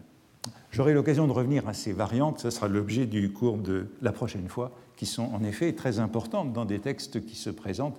J'aurai 0.71 0.93
l'occasion 0.93 1.27
de 1.27 1.31
revenir 1.31 1.67
à 1.67 1.73
ces 1.73 1.91
variantes, 1.91 2.39
ce 2.39 2.49
sera 2.49 2.67
l'objet 2.67 3.07
du 3.07 3.31
cours 3.31 3.57
de 3.57 3.87
la 4.01 4.11
prochaine 4.11 4.47
fois, 4.47 4.71
qui 4.95 5.05
sont 5.05 5.23
en 5.33 5.43
effet 5.43 5.73
très 5.73 5.99
importantes 5.99 6.53
dans 6.53 6.65
des 6.65 6.79
textes 6.79 7.25
qui 7.25 7.35
se 7.35 7.49
présentent 7.49 7.97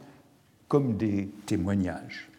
comme 0.68 0.96
des 0.96 1.28
témoignages. 1.44 2.30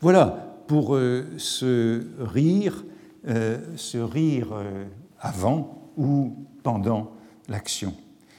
Voilà 0.00 0.53
pour 0.66 0.94
euh, 0.94 1.24
ce 1.36 2.02
rire, 2.18 2.84
euh, 3.28 3.58
ce 3.76 3.98
rire 3.98 4.48
euh, 4.52 4.84
avant 5.20 5.92
ou 5.96 6.34
pendant 6.62 7.12
l'action. 7.48 7.94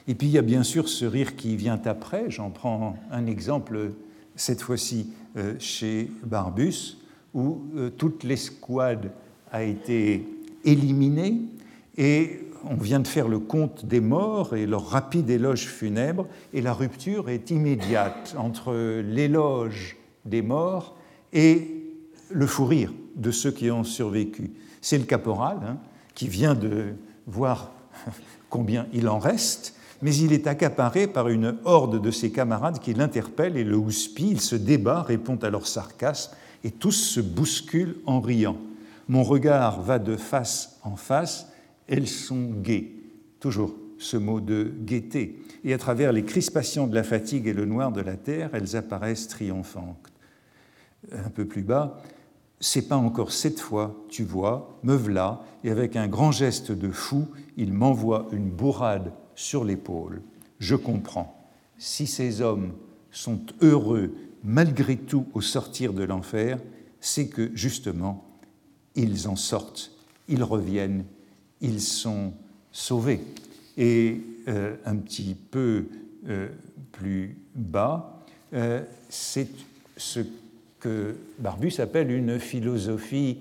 Et 0.08 0.14
puis 0.14 0.28
il 0.28 0.32
y 0.32 0.38
a 0.38 0.42
bien 0.42 0.62
sûr 0.62 0.88
ce 0.88 1.04
rire 1.04 1.36
qui 1.36 1.56
vient 1.56 1.80
après, 1.84 2.30
j'en 2.30 2.50
prends 2.50 2.96
un 3.10 3.26
exemple 3.26 3.92
cette 4.36 4.60
fois-ci 4.60 5.10
euh, 5.36 5.54
chez 5.58 6.10
Barbus, 6.24 6.98
où 7.34 7.62
euh, 7.76 7.90
toute 7.90 8.24
l'escouade 8.24 9.10
a 9.50 9.62
été 9.62 10.26
éliminée 10.64 11.40
et 11.96 12.40
on 12.68 12.74
vient 12.76 13.00
de 13.00 13.06
faire 13.08 13.28
le 13.28 13.38
compte 13.38 13.86
des 13.86 14.00
morts 14.00 14.54
et 14.54 14.66
leur 14.66 14.86
rapide 14.88 15.30
éloge 15.30 15.66
funèbre, 15.66 16.26
et 16.52 16.60
la 16.60 16.72
rupture 16.72 17.28
est 17.28 17.50
immédiate 17.50 18.34
entre 18.38 19.00
l'éloge 19.00 19.96
des 20.24 20.42
morts 20.42 20.96
et 21.32 21.85
le 22.30 22.46
fou 22.46 22.64
rire 22.64 22.92
de 23.14 23.30
ceux 23.30 23.50
qui 23.50 23.70
ont 23.70 23.84
survécu. 23.84 24.52
C'est 24.80 24.98
le 24.98 25.04
caporal 25.04 25.58
hein, 25.66 25.78
qui 26.14 26.28
vient 26.28 26.54
de 26.54 26.94
voir 27.26 27.72
combien 28.50 28.86
il 28.92 29.08
en 29.08 29.18
reste, 29.18 29.74
mais 30.02 30.14
il 30.14 30.32
est 30.32 30.46
accaparé 30.46 31.06
par 31.06 31.28
une 31.28 31.56
horde 31.64 32.00
de 32.00 32.10
ses 32.10 32.30
camarades 32.30 32.80
qui 32.80 32.94
l'interpellent 32.94 33.56
et 33.56 33.64
le 33.64 33.76
houspillent. 33.76 34.32
Il 34.32 34.40
se 34.40 34.56
débat, 34.56 35.02
répond 35.02 35.36
à 35.36 35.50
leur 35.50 35.66
sarcasme, 35.66 36.32
et 36.64 36.70
tous 36.70 36.92
se 36.92 37.20
bousculent 37.20 37.96
en 38.06 38.20
riant. 38.20 38.58
Mon 39.08 39.22
regard 39.22 39.80
va 39.82 39.98
de 39.98 40.16
face 40.16 40.78
en 40.82 40.96
face, 40.96 41.48
elles 41.86 42.08
sont 42.08 42.50
gaies. 42.62 42.92
Toujours 43.40 43.74
ce 43.98 44.16
mot 44.16 44.40
de 44.40 44.72
gaieté. 44.80 45.40
Et 45.64 45.72
à 45.72 45.78
travers 45.78 46.12
les 46.12 46.24
crispations 46.24 46.86
de 46.86 46.94
la 46.94 47.02
fatigue 47.02 47.46
et 47.46 47.52
le 47.52 47.64
noir 47.64 47.92
de 47.92 48.00
la 48.00 48.16
terre, 48.16 48.50
elles 48.52 48.76
apparaissent 48.76 49.28
triomphantes. 49.28 50.12
Un 51.12 51.30
peu 51.30 51.44
plus 51.44 51.62
bas, 51.62 52.02
c'est 52.60 52.88
pas 52.88 52.96
encore 52.96 53.32
cette 53.32 53.60
fois, 53.60 53.94
tu 54.08 54.24
vois, 54.24 54.78
me 54.82 54.94
v'là, 54.94 55.42
et 55.64 55.70
avec 55.70 55.96
un 55.96 56.08
grand 56.08 56.32
geste 56.32 56.72
de 56.72 56.90
fou, 56.90 57.26
il 57.56 57.72
m'envoie 57.72 58.26
une 58.32 58.50
bourrade 58.50 59.12
sur 59.34 59.64
l'épaule. 59.64 60.22
Je 60.58 60.74
comprends. 60.74 61.48
Si 61.78 62.06
ces 62.06 62.40
hommes 62.40 62.72
sont 63.10 63.40
heureux 63.60 64.14
malgré 64.42 64.96
tout 64.96 65.26
au 65.34 65.40
sortir 65.40 65.92
de 65.92 66.04
l'enfer, 66.04 66.58
c'est 67.00 67.28
que 67.28 67.50
justement, 67.54 68.24
ils 68.94 69.28
en 69.28 69.36
sortent, 69.36 69.92
ils 70.28 70.42
reviennent, 70.42 71.04
ils 71.60 71.80
sont 71.80 72.32
sauvés. 72.72 73.20
Et 73.76 74.20
euh, 74.48 74.76
un 74.84 74.96
petit 74.96 75.34
peu 75.34 75.86
euh, 76.28 76.48
plus 76.92 77.36
bas, 77.54 78.24
euh, 78.54 78.82
c'est 79.08 79.48
ce 79.96 80.20
que 80.86 81.16
Barbus 81.40 81.80
appelle 81.80 82.12
une 82.12 82.38
philosophie 82.38 83.38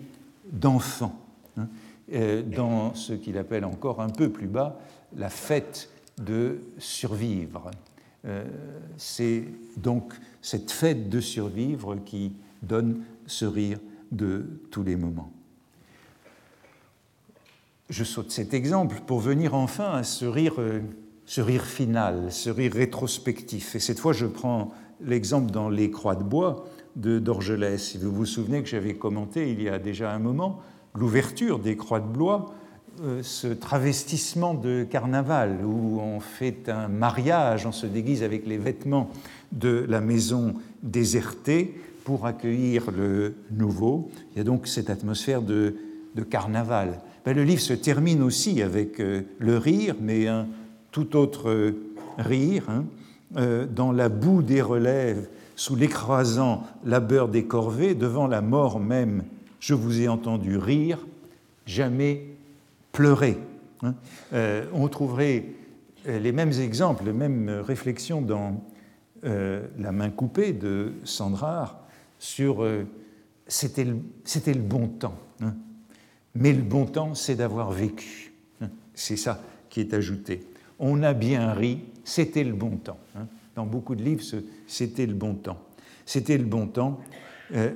d'enfant. 0.52 1.16
Hein, 1.58 1.68
dans 2.56 2.96
ce 2.96 3.14
qu'il 3.14 3.38
appelle 3.38 3.66
encore 3.66 4.02
un 4.02 4.10
peu 4.10 4.30
plus 4.30 4.48
bas 4.48 4.80
la 5.16 5.30
fête 5.30 5.90
de 6.18 6.60
survivre. 6.80 7.70
Euh, 8.26 8.46
c'est 8.98 9.44
donc 9.78 10.14
cette 10.42 10.72
fête 10.72 11.08
de 11.08 11.20
survivre 11.20 11.98
qui 12.04 12.34
donne 12.64 13.04
ce 13.28 13.46
rire 13.46 13.80
de 14.12 14.46
tous 14.72 14.84
les 14.84 14.96
moments. 14.96 15.32
Je 17.92 18.04
saute 18.04 18.32
cet 18.32 18.56
exemple 18.56 19.02
pour 19.06 19.20
venir 19.20 19.54
enfin 19.54 19.92
à 19.92 20.04
ce 20.04 20.26
rire, 20.26 20.56
euh, 20.58 20.82
ce 21.28 21.42
rire 21.42 21.66
final, 21.66 22.32
ce 22.32 22.50
rire 22.50 22.74
rétrospectif. 22.74 23.76
Et 23.76 23.80
cette 23.80 24.00
fois, 24.00 24.14
je 24.14 24.26
prends 24.26 24.74
l'exemple 25.00 25.52
dans 25.52 25.70
Les 25.70 25.92
Croix 25.92 26.16
de 26.16 26.24
bois 26.24 26.66
d'Orgelès. 26.96 27.98
Vous 27.98 28.12
vous 28.12 28.26
souvenez 28.26 28.62
que 28.64 28.70
j'avais 28.70 28.94
commenté 28.96 29.52
il 29.52 29.62
y 29.62 29.70
a 29.70 29.80
déjà 29.80 30.12
un 30.12 30.20
moment 30.20 30.62
l'ouverture 30.96 31.60
des 31.60 31.76
Croix 31.76 32.00
de 32.00 32.08
bois 32.08 32.54
euh, 33.04 33.22
ce 33.24 33.48
travestissement 33.48 34.54
de 34.54 34.86
carnaval 34.90 35.66
où 35.66 36.00
on 36.00 36.22
fait 36.22 36.70
un 36.70 36.88
mariage, 36.88 37.66
on 37.66 37.74
se 37.74 37.86
déguise 37.86 38.24
avec 38.24 38.48
les 38.48 38.58
vêtements 38.58 39.10
de 39.52 39.86
la 39.90 40.00
maison 40.00 40.54
désertée 40.82 41.76
pour 42.06 42.26
accueillir 42.26 42.92
le 42.92 43.36
nouveau. 43.52 44.10
Il 44.32 44.38
y 44.38 44.42
a 44.42 44.46
donc 44.46 44.68
cette 44.68 44.90
atmosphère 44.90 45.42
de, 45.42 45.76
carnaval. 46.30 47.02
Ben, 47.26 47.36
le 47.36 47.44
livre 47.44 47.60
se 47.60 47.74
termine 47.74 48.24
aussi 48.24 48.62
avec 48.62 49.02
euh, 49.02 49.24
le 49.40 49.58
rire, 49.58 49.96
mais 50.00 50.28
un 50.28 50.48
tout 50.92 51.18
autre 51.18 51.74
rire, 52.18 52.64
hein. 52.70 52.86
euh, 53.36 53.66
dans 53.66 53.92
la 53.92 54.08
boue 54.08 54.42
des 54.42 54.62
relèves, 54.62 55.28
sous 55.56 55.76
l'écrasant 55.76 56.64
labeur 56.84 57.30
des 57.30 57.46
corvées, 57.46 57.96
devant 57.96 58.28
la 58.28 58.42
mort 58.42 58.80
même, 58.80 59.24
je 59.60 59.74
vous 59.74 60.02
ai 60.02 60.08
entendu 60.08 60.58
rire, 60.58 61.00
jamais 61.66 62.28
pleurer. 62.92 63.38
Hein. 63.82 63.96
Euh, 64.34 64.66
on 64.74 64.88
trouverait 64.88 65.46
euh, 66.08 66.20
les 66.20 66.32
mêmes 66.32 66.52
exemples, 66.52 67.06
les 67.06 67.14
mêmes 67.14 67.50
réflexions 67.50 68.22
dans 68.22 68.64
euh, 69.24 69.66
La 69.80 69.92
main 69.92 70.10
coupée 70.10 70.54
de 70.54 70.94
Sandrard 71.04 71.80
sur 72.20 72.66
c'était 73.48 73.84
le, 73.84 74.62
bon 74.62 74.88
temps. 74.88 75.18
Hein. 75.42 75.54
Mais 76.34 76.54
le 76.54 76.62
bon 76.62 76.86
temps, 76.86 77.14
c'est 77.14 77.36
d'avoir 77.36 77.72
vécu. 77.72 78.34
Hein. 78.62 78.70
C'est 78.94 79.18
ça 79.18 79.42
qui 79.70 79.82
est 79.82 79.94
ajouté. 79.94 80.42
On 80.80 81.04
a 81.04 81.14
bien 81.14 81.54
ri, 81.54 81.80
c'était 82.04 82.44
le 82.44 82.54
bon 82.54 82.78
temps. 82.78 82.98
Dans 83.56 83.66
beaucoup 83.66 83.96
de 83.96 84.04
livres, 84.04 84.24
c'était 84.68 85.06
le 85.06 85.14
bon 85.14 85.36
temps. 85.36 85.60
C'était 86.06 86.38
le 86.38 86.44
bon 86.44 86.68
temps. 86.68 87.00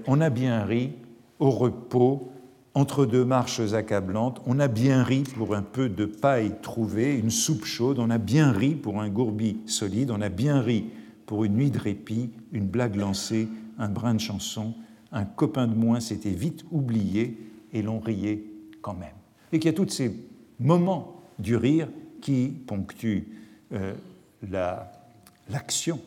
on 0.07 0.21
a 0.21 0.29
bien 0.29 0.63
ri 0.65 0.93
au 1.39 1.49
repos 1.49 2.31
entre 2.75 3.05
deux 3.05 3.25
marches 3.25 3.73
accablantes, 3.73 4.41
on 4.45 4.59
a 4.59 4.67
bien 4.67 5.03
ri 5.03 5.23
pour 5.35 5.55
un 5.55 5.61
peu 5.61 5.89
de 5.89 6.05
paille 6.05 6.53
trouvée, 6.61 7.17
une 7.17 7.31
soupe 7.31 7.65
chaude, 7.65 7.99
on 7.99 8.09
a 8.09 8.17
bien 8.17 8.51
ri 8.51 8.75
pour 8.75 9.01
un 9.01 9.09
gourbi 9.09 9.57
solide, 9.65 10.11
on 10.11 10.21
a 10.21 10.29
bien 10.29 10.61
ri 10.61 10.85
pour 11.25 11.43
une 11.43 11.55
nuit 11.55 11.71
de 11.71 11.79
répit, 11.79 12.31
une 12.51 12.67
blague 12.67 12.95
lancée, 12.95 13.47
un 13.77 13.89
brin 13.89 14.13
de 14.13 14.19
chanson, 14.19 14.75
un 15.11 15.25
copain 15.25 15.67
de 15.67 15.75
moins 15.75 15.99
s'était 15.99 16.29
vite 16.29 16.63
oublié 16.71 17.37
et 17.73 17.81
l'on 17.81 17.99
riait 17.99 18.43
quand 18.81 18.93
même. 18.93 19.15
Et 19.51 19.59
qu'il 19.59 19.71
y 19.71 19.73
a 19.73 19.77
tous 19.77 19.89
ces 19.89 20.15
moments 20.59 21.21
du 21.39 21.55
rire 21.55 21.87
qui 22.21 22.47
ponctuent 22.47 23.27
euh, 23.73 23.93
l'action. 25.49 25.99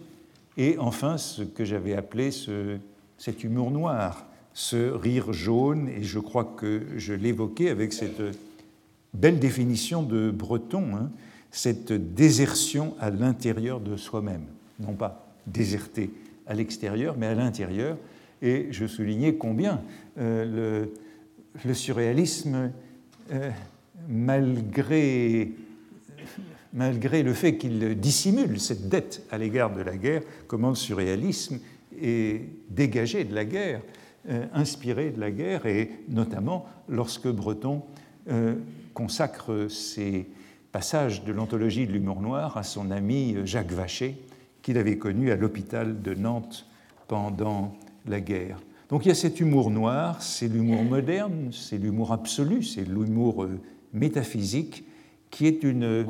et 0.56 0.76
enfin, 0.78 1.18
ce 1.18 1.42
que 1.42 1.64
j'avais 1.64 1.94
appelé 1.94 2.30
ce, 2.30 2.78
cet 3.18 3.44
humour 3.44 3.70
noir, 3.70 4.26
ce 4.54 4.90
rire 4.90 5.32
jaune, 5.32 5.88
et 5.88 6.02
je 6.02 6.18
crois 6.18 6.44
que 6.44 6.82
je 6.96 7.14
l'évoquais 7.14 7.70
avec 7.70 7.92
cette 7.92 8.22
belle 9.14 9.38
définition 9.38 10.02
de 10.02 10.30
Breton, 10.30 10.96
hein, 10.96 11.10
cette 11.50 11.92
désertion 11.92 12.94
à 12.98 13.10
l'intérieur 13.10 13.80
de 13.80 13.96
soi-même, 13.96 14.44
non 14.80 14.94
pas 14.94 15.34
déserter 15.46 16.10
à 16.46 16.54
l'extérieur, 16.54 17.16
mais 17.16 17.26
à 17.26 17.34
l'intérieur. 17.34 17.96
Et 18.40 18.68
je 18.70 18.86
soulignais 18.86 19.34
combien 19.34 19.80
euh, 20.18 20.86
le, 21.64 21.74
surréalisme, 21.74 22.72
euh, 23.32 23.50
malgré, 24.08 25.52
malgré 26.72 27.22
le 27.22 27.34
fait 27.34 27.56
qu'il 27.56 27.98
dissimule 27.98 28.60
cette 28.60 28.88
dette 28.88 29.26
à 29.30 29.38
l'égard 29.38 29.72
de 29.72 29.82
la 29.82 29.96
guerre, 29.96 30.22
comment 30.46 30.70
le 30.70 30.74
surréalisme 30.74 31.60
est 32.00 32.42
dégagé 32.70 33.24
de 33.24 33.34
la 33.34 33.44
guerre 33.44 33.82
euh, 34.28 34.46
inspiré 34.54 35.10
de 35.10 35.18
la 35.18 35.32
guerre, 35.32 35.66
et 35.66 35.90
notamment 36.08 36.64
lorsque 36.88 37.26
Breton 37.26 37.82
euh, 38.30 38.54
consacre 38.94 39.66
ses 39.68 40.28
passages 40.70 41.24
de 41.24 41.32
l'anthologie 41.32 41.88
de 41.88 41.92
l'humour 41.92 42.20
noir 42.20 42.56
à 42.56 42.62
son 42.62 42.92
ami 42.92 43.34
euh, 43.34 43.44
Jacques 43.44 43.72
Vacher, 43.72 44.16
qu'il 44.62 44.78
avait 44.78 44.96
connu 44.96 45.32
à 45.32 45.36
l'hôpital 45.36 46.02
de 46.02 46.14
Nantes 46.14 46.68
pendant 47.08 47.74
la 48.06 48.20
guerre. 48.20 48.60
Donc 48.90 49.06
il 49.06 49.08
y 49.08 49.10
a 49.10 49.16
cet 49.16 49.40
humour 49.40 49.72
noir, 49.72 50.22
c'est 50.22 50.46
l'humour 50.46 50.84
moderne, 50.84 51.48
c'est 51.50 51.78
l'humour 51.78 52.12
absolu, 52.12 52.62
c'est 52.62 52.84
l'humour 52.88 53.48
métaphysique 53.92 54.84
qui 55.32 55.48
est 55.48 55.64
une 55.64 56.06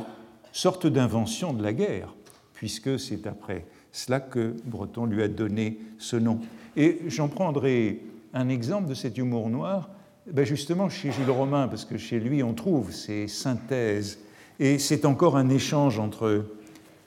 sorte 0.53 0.87
d'invention 0.87 1.53
de 1.53 1.63
la 1.63 1.73
guerre, 1.73 2.15
puisque 2.55 2.99
c'est 2.99 3.27
après 3.27 3.65
cela 3.91 4.21
que 4.21 4.55
Breton 4.65 5.07
lui 5.07 5.23
a 5.23 5.29
donné 5.29 5.79
ce 5.99 6.17
nom. 6.17 6.39
Et 6.77 7.01
j'en 7.09 7.29
prendrai 7.29 8.01
un 8.33 8.49
exemple 8.49 8.89
de 8.89 8.95
cet 8.95 9.19
humour 9.19 9.51
noir, 9.51 9.91
ben 10.31 10.47
justement 10.47 10.89
chez 10.89 11.11
Gilles 11.13 11.31
Romain, 11.31 11.69
parce 11.69 11.85
que 11.85 11.99
chez 11.99 12.19
lui 12.19 12.43
on 12.43 12.55
trouve 12.55 12.93
ces 12.93 13.29
synthèses. 13.29 14.19
Et 14.59 14.79
c'est 14.79 15.05
encore 15.05 15.37
un 15.37 15.49
échange 15.49 15.99
entre 15.99 16.47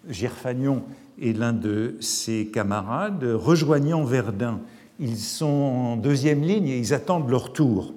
Gerfagnon 0.10 0.84
et 1.20 1.34
l'un 1.34 1.54
de 1.54 1.96
ses 2.00 2.48
camarades, 2.48 3.24
rejoignant 3.24 4.04
Verdun. 4.04 4.60
Ils 5.00 5.18
sont 5.18 5.46
en 5.46 5.98
deuxième 5.98 6.42
ligne 6.42 6.68
et 6.68 6.78
ils 6.78 6.94
attendent 6.94 7.30
leur 7.30 7.54
tour. 7.54 7.94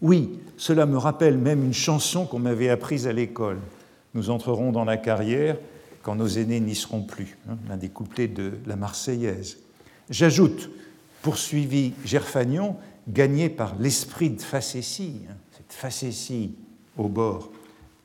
Oui, 0.00 0.30
cela 0.56 0.86
me 0.86 0.96
rappelle 0.96 1.38
même 1.38 1.64
une 1.64 1.72
chanson 1.72 2.26
qu'on 2.26 2.38
m'avait 2.38 2.68
apprise 2.68 3.06
à 3.06 3.12
l'école. 3.12 3.58
Nous 4.14 4.30
entrerons 4.30 4.72
dans 4.72 4.84
la 4.84 4.96
carrière 4.96 5.56
quand 6.02 6.16
nos 6.16 6.26
aînés 6.26 6.60
n'y 6.60 6.74
seront 6.74 7.02
plus, 7.02 7.38
hein, 7.48 7.56
l'un 7.68 7.76
des 7.76 7.88
couplets 7.88 8.28
de 8.28 8.52
la 8.66 8.76
Marseillaise. 8.76 9.58
J'ajoute 10.10 10.70
poursuivit 11.22 11.94
Gerfagnon, 12.04 12.76
gagné 13.08 13.48
par 13.48 13.76
l'esprit 13.78 14.30
de 14.30 14.42
facétie, 14.42 15.22
hein, 15.30 15.34
cette 15.56 15.72
facétie 15.72 16.54
au 16.98 17.08
bord 17.08 17.50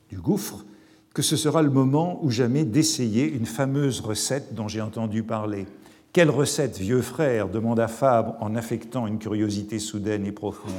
du 0.08 0.18
gouffre, 0.18 0.64
que 1.12 1.22
ce 1.22 1.36
sera 1.36 1.62
le 1.62 1.70
moment 1.70 2.20
ou 2.22 2.30
jamais 2.30 2.64
d'essayer 2.64 3.28
une 3.28 3.46
fameuse 3.46 4.00
recette 4.00 4.54
dont 4.54 4.68
j'ai 4.68 4.80
entendu 4.80 5.22
parler. 5.24 5.66
Quelle 6.12 6.30
recette, 6.30 6.78
vieux 6.78 7.02
frère 7.02 7.48
demanda 7.48 7.88
Fabre 7.88 8.36
en 8.40 8.54
affectant 8.54 9.06
une 9.06 9.18
curiosité 9.18 9.78
soudaine 9.78 10.24
et 10.26 10.32
profonde. 10.32 10.72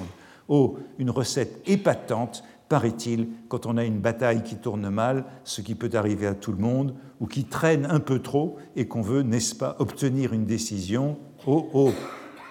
Oh, 0.47 0.77
une 0.97 1.11
recette 1.11 1.61
épatante, 1.67 2.43
paraît-il, 2.69 3.27
quand 3.49 3.65
on 3.65 3.77
a 3.77 3.83
une 3.83 3.99
bataille 3.99 4.43
qui 4.43 4.55
tourne 4.55 4.89
mal, 4.89 5.25
ce 5.43 5.61
qui 5.61 5.75
peut 5.75 5.89
arriver 5.93 6.27
à 6.27 6.35
tout 6.35 6.51
le 6.51 6.59
monde, 6.59 6.95
ou 7.19 7.25
qui 7.25 7.43
traîne 7.43 7.85
un 7.85 7.99
peu 7.99 8.19
trop 8.19 8.57
et 8.75 8.87
qu'on 8.87 9.01
veut, 9.01 9.23
n'est-ce 9.23 9.55
pas, 9.55 9.75
obtenir 9.79 10.31
une 10.33 10.45
décision. 10.45 11.17
Oh, 11.45 11.69
oh, 11.73 11.91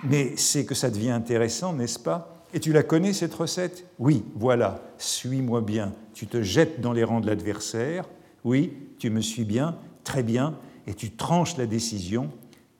mais 0.04 0.36
c'est 0.36 0.66
que 0.66 0.74
ça 0.74 0.90
devient 0.90 1.10
intéressant, 1.10 1.72
n'est-ce 1.72 1.98
pas? 1.98 2.44
Et 2.52 2.60
tu 2.60 2.72
la 2.72 2.82
connais, 2.82 3.12
cette 3.12 3.34
recette? 3.34 3.86
Oui, 3.98 4.24
voilà, 4.34 4.80
suis-moi 4.98 5.60
bien. 5.60 5.92
Tu 6.14 6.26
te 6.26 6.42
jettes 6.42 6.80
dans 6.80 6.92
les 6.92 7.04
rangs 7.04 7.20
de 7.20 7.26
l'adversaire, 7.26 8.08
oui, 8.44 8.72
tu 8.98 9.10
me 9.10 9.20
suis 9.20 9.44
bien, 9.44 9.76
très 10.04 10.22
bien, 10.22 10.54
et 10.86 10.94
tu 10.94 11.10
tranches 11.10 11.56
la 11.56 11.66
décision. 11.66 12.30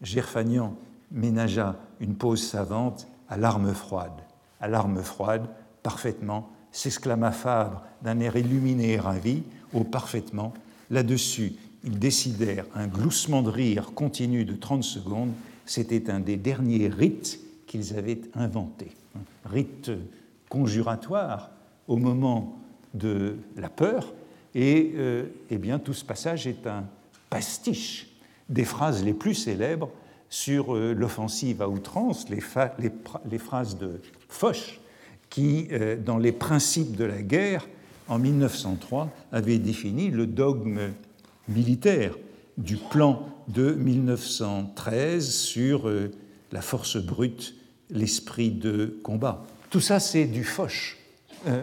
Gerfagnan 0.01 0.77
ménagea 1.11 1.77
une 2.01 2.15
pause 2.15 2.43
savante 2.43 3.09
à 3.29 3.37
l'arme 3.37 3.75
froide. 3.75 4.23
À 4.61 4.69
l'arme 4.69 5.03
froide, 5.03 5.47
parfaitement, 5.83 6.51
s'exclama 6.73 7.33
Fabre 7.33 7.83
d'un 8.03 8.21
air 8.21 8.37
illuminé 8.37 8.93
et 8.93 8.99
ravi. 8.99 9.43
Oh, 9.73 9.85
parfaitement. 9.85 10.55
Là-dessus, 10.91 11.55
ils 11.85 11.99
décidèrent 11.99 12.67
un 12.75 12.87
gloussement 12.87 13.43
de 13.43 13.51
rire 13.51 13.93
continu 13.95 14.45
de 14.45 14.55
30 14.55 14.83
secondes 14.83 15.33
c'était 15.69 16.11
un 16.11 16.21
des 16.21 16.37
derniers 16.37 16.89
rites 16.89 17.41
qu'ils 17.67 17.97
avaient 17.97 18.23
inventés. 18.35 18.91
Rite 19.45 19.91
conjuratoire 20.49 21.51
au 21.87 21.97
moment 21.97 22.59
de 22.95 23.37
la 23.57 23.69
peur, 23.69 24.15
et 24.55 24.93
euh, 24.97 25.27
eh 25.51 25.59
bien, 25.59 25.79
tout 25.79 25.93
ce 25.93 26.05
passage 26.05 26.47
est 26.47 26.67
un 26.67 26.85
pastiche 27.29 28.09
des 28.49 28.65
phrases 28.65 29.05
les 29.05 29.13
plus 29.13 29.35
célèbres 29.35 29.91
sur 30.31 30.75
euh, 30.75 30.95
l'offensive 30.95 31.61
à 31.61 31.69
outrance, 31.69 32.29
les, 32.31 32.43
les, 33.31 33.39
phrases 33.39 33.77
de 33.77 34.01
Foch, 34.29 34.81
qui, 35.31 35.69
euh, 35.73 35.97
dans 35.97 36.19
les 36.19 36.33
principes 36.33 36.97
de 36.97 37.05
la 37.05 37.23
guerre, 37.23 37.69
en 38.09 38.19
1903, 38.19 39.11
avait 39.33 39.59
défini 39.59 40.11
le 40.11 40.27
dogme 40.27 40.79
militaire 41.49 42.17
du 42.57 42.77
plan 42.77 43.29
de 43.49 43.73
1913 43.73 45.31
sur 45.31 45.89
euh, 45.89 46.11
la 46.53 46.63
force 46.63 46.97
brute, 46.97 47.55
l'esprit 47.91 48.51
de 48.51 48.99
combat. 49.03 49.45
Tout 49.71 49.81
ça, 49.81 50.01
c'est 50.01 50.25
du 50.25 50.45
Foch, 50.45 50.97
euh, 51.47 51.63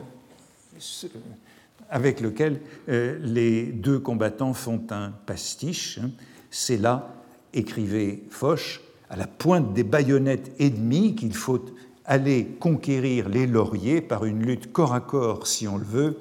avec 1.90 2.20
lequel 2.20 2.60
les 2.88 3.68
deux 3.68 4.00
combattants 4.00 4.54
font 4.54 4.82
un 4.90 5.12
pastiche. 5.26 6.00
Hein. 6.04 6.12
C'est 6.52 6.78
là, 6.78 7.16
écrivait 7.54 8.24
Foch, 8.30 8.82
à 9.10 9.16
la 9.16 9.28
pointe 9.28 9.74
des 9.74 9.84
baïonnettes 9.84 10.52
ennemies 10.60 11.16
qu'il 11.16 11.34
faut 11.34 11.64
aller 12.06 12.46
conquérir 12.60 13.30
les 13.30 13.48
lauriers 13.48 14.02
par 14.02 14.26
une 14.26 14.44
lutte 14.44 14.72
corps 14.72 14.94
à 14.94 15.02
corps, 15.02 15.48
si 15.48 15.68
on 15.68 15.78
le 15.78 15.86
veut, 15.86 16.18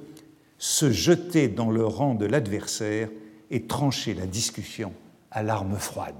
se 0.59 0.91
jeter 0.91 1.49
dans 1.49 1.71
le 1.71 1.85
rang 1.85 2.15
de 2.15 2.27
l'adversaire 2.27 3.11
et 3.51 3.63
trancher 3.63 4.15
la 4.15 4.27
discussion 4.27 4.93
à 5.31 5.43
l'arme 5.43 5.77
froide. 5.77 6.15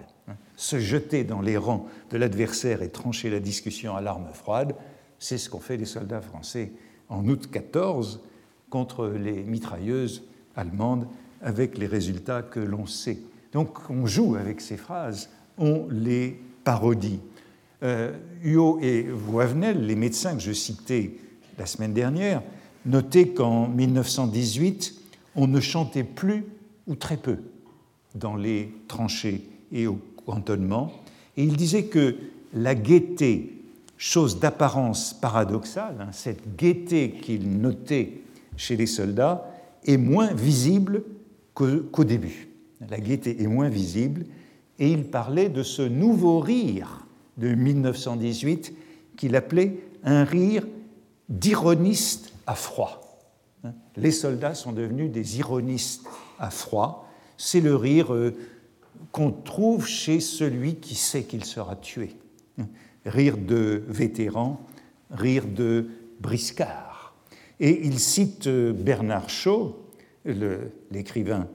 Se 0.57 0.79
jeter 0.79 1.25
dans 1.25 1.41
les 1.41 1.57
rangs 1.57 1.87
de 2.11 2.17
l'adversaire 2.17 2.83
et 2.83 2.91
trancher 2.91 3.31
la 3.31 3.41
discussion 3.41 3.97
à 3.97 4.01
l'arme 4.01 4.29
froide, 4.33 4.75
c'est 5.19 5.39
ce 5.39 5.49
qu'ont 5.49 5.61
fait 5.61 5.77
les 5.77 5.85
soldats 5.85 6.21
français 6.21 6.73
en 7.09 7.27
août 7.29 7.49
14 7.51 8.21
contre 8.71 9.09
les 9.09 9.43
mitrailleuses 9.43 10.25
allemandes 10.57 11.07
avec 11.43 11.79
les 11.79 11.87
résultats 11.87 12.43
que 12.43 12.61
l'on 12.61 12.87
sait. 12.87 13.19
Donc 13.53 13.91
on 13.91 14.07
joue 14.07 14.37
avec 14.37 14.61
ces 14.61 14.77
phrases, 14.77 15.31
on 15.59 15.87
les 15.91 16.41
parodie. 16.65 17.21
Euh, 17.85 18.13
Huot 18.43 18.79
et 18.81 19.03
Voivenel, 19.03 19.87
les 19.87 19.95
médecins 19.95 20.35
que 20.35 20.43
je 20.43 20.53
citais 20.53 21.13
la 21.59 21.67
semaine 21.67 21.93
dernière, 21.93 22.43
notaient 22.87 23.29
qu'en 23.29 23.69
1918, 23.69 24.95
on 25.37 25.47
ne 25.47 25.61
chantait 25.61 26.05
plus 26.05 26.47
ou 26.87 26.95
très 26.95 27.19
peu, 27.19 27.39
dans 28.15 28.37
les 28.37 28.73
tranchées 28.89 29.43
et 29.71 29.87
au 29.87 29.99
cantonnement. 30.25 30.93
Et 31.37 31.45
il 31.45 31.57
disait 31.57 31.85
que 31.85 32.17
la 32.55 32.75
gaieté, 32.75 33.61
chose 33.99 34.41
d'apparence 34.41 35.13
paradoxale, 35.13 35.97
hein, 36.01 36.13
cette 36.13 36.57
gaieté 36.57 37.11
qu'il 37.11 37.59
notait 37.59 38.23
chez 38.57 38.77
les 38.77 38.87
soldats, 38.87 39.51
est 39.85 39.99
moins 39.99 40.33
visible 40.33 41.03
qu'au 41.53 42.05
début. 42.05 42.49
La 42.89 42.99
gaieté 42.99 43.43
est 43.43 43.47
moins 43.47 43.69
visible, 43.69 44.25
et 44.79 44.91
il 44.91 45.05
parlait 45.05 45.51
de 45.51 45.63
ce 45.63 45.83
nouveau 45.83 46.41
rire 46.41 47.04
de 47.39 47.55
1918 47.55 48.75
qu'il 49.17 49.37
appelait 49.37 49.77
un 50.05 50.25
rire 50.25 50.67
d'ironiste 51.29 52.33
à 52.47 52.55
froid. 52.55 53.19
Hein, 53.65 53.73
les 53.97 54.11
soldats 54.11 54.55
sont 54.55 54.73
devenus 54.73 55.11
des 55.11 55.39
ironistes 55.39 56.05
à 56.39 56.51
froid, 56.51 57.09
c'est 57.37 57.61
le 57.61 57.75
rire 57.77 58.13
euh, 58.13 58.35
qu'on 59.13 59.31
trouve 59.31 59.87
chez 59.87 60.21
celui 60.21 60.77
qui 60.77 60.95
sait 60.95 61.25
qu'il 61.25 61.45
sera 61.45 61.77
tué. 61.77 62.17
Rire 63.07 63.37
de 63.37 63.83
vétéran, 63.87 64.61
rire 65.11 65.47
de 65.47 65.89
briscard. 66.21 67.15
Et 67.61 67.87
il 67.87 67.99
cite 67.99 68.47
euh, 68.47 68.73
Bernard 68.73 69.29
Shaw, 69.29 69.77
l'écrivain 70.91 71.49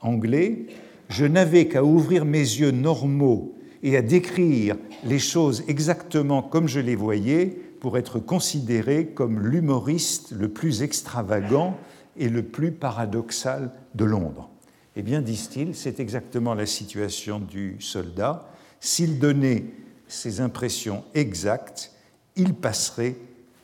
anglais, 0.00 0.66
Je 1.08 1.24
n'avais 1.24 1.68
qu'à 1.68 1.82
ouvrir 1.82 2.24
mes 2.24 2.38
yeux 2.38 2.70
normaux 2.70 3.54
et 3.82 3.96
à 3.96 4.02
décrire 4.02 4.76
les 5.04 5.18
choses 5.18 5.64
exactement 5.68 6.42
comme 6.42 6.68
je 6.68 6.80
les 6.80 6.96
voyais 6.96 7.46
pour 7.80 7.96
être 7.96 8.18
considéré 8.18 9.06
comme 9.06 9.40
l'humoriste 9.40 10.32
le 10.32 10.48
plus 10.48 10.82
extravagant 10.82 11.76
et 12.16 12.28
le 12.28 12.42
plus 12.42 12.72
paradoxal 12.72 13.72
de 13.94 14.04
Londres. 14.04 14.50
Eh 14.96 15.02
bien, 15.02 15.22
disent-ils, 15.22 15.74
c'est 15.74 16.00
exactement 16.00 16.54
la 16.54 16.66
situation 16.66 17.38
du 17.38 17.80
soldat. 17.80 18.48
S'il 18.80 19.18
donnait 19.18 19.64
ses 20.08 20.40
impressions 20.40 21.04
exactes, 21.14 21.92
il 22.36 22.54
passerait, 22.54 23.16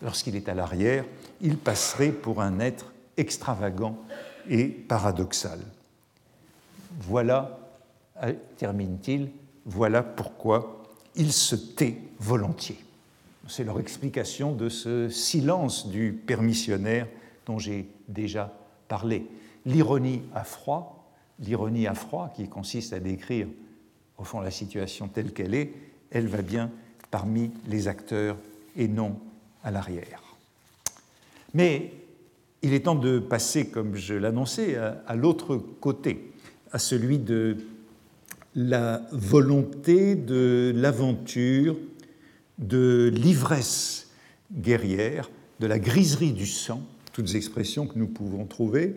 lorsqu'il 0.02 0.36
est 0.36 0.48
à 0.48 0.54
l'arrière, 0.54 1.04
il 1.40 1.58
passerait 1.58 2.10
pour 2.10 2.40
un 2.40 2.60
être 2.60 2.92
extravagant 3.16 3.98
et 4.48 4.66
paradoxal. 4.68 5.58
Voilà, 7.00 7.58
euh, 8.22 8.32
termine-t-il, 8.56 9.30
voilà 9.66 10.02
pourquoi 10.02 10.84
il 11.16 11.32
se 11.32 11.56
tait 11.56 11.98
volontiers. 12.18 12.78
C'est 13.48 13.64
leur 13.64 13.78
explication 13.78 14.52
de 14.52 14.68
ce 14.68 15.08
silence 15.08 15.88
du 15.88 16.12
permissionnaire 16.12 17.06
dont 17.46 17.58
j'ai 17.58 17.88
déjà 18.08 18.52
parlé. 18.88 19.26
L'ironie 19.64 20.22
à 20.34 20.44
froid, 20.44 21.06
l'ironie 21.38 21.86
à 21.86 21.94
froid 21.94 22.32
qui 22.34 22.48
consiste 22.48 22.92
à 22.92 23.00
décrire 23.00 23.46
au 24.18 24.24
fond 24.24 24.40
la 24.40 24.50
situation 24.50 25.08
telle 25.08 25.32
qu'elle 25.32 25.54
est, 25.54 25.72
elle 26.10 26.26
va 26.26 26.42
bien 26.42 26.70
parmi 27.10 27.50
les 27.66 27.88
acteurs 27.88 28.36
et 28.76 28.88
non 28.88 29.18
à 29.62 29.70
l'arrière. 29.70 30.22
Mais 31.54 31.92
il 32.62 32.72
est 32.72 32.80
temps 32.80 32.94
de 32.94 33.18
passer, 33.18 33.68
comme 33.68 33.94
je 33.94 34.14
l'annonçais, 34.14 34.76
à, 34.76 35.14
l'autre 35.14 35.56
côté, 35.56 36.32
à 36.72 36.78
celui 36.78 37.18
de 37.18 37.58
la 38.56 39.02
volonté 39.12 40.14
de 40.14 40.72
l'aventure, 40.74 41.76
de 42.58 43.12
l'ivresse 43.14 44.08
guerrière, 44.50 45.30
de 45.60 45.66
la 45.66 45.78
griserie 45.78 46.32
du 46.32 46.46
sang, 46.46 46.82
toutes 47.12 47.34
expressions 47.34 47.86
que 47.86 47.98
nous 47.98 48.06
pouvons 48.06 48.46
trouver, 48.46 48.96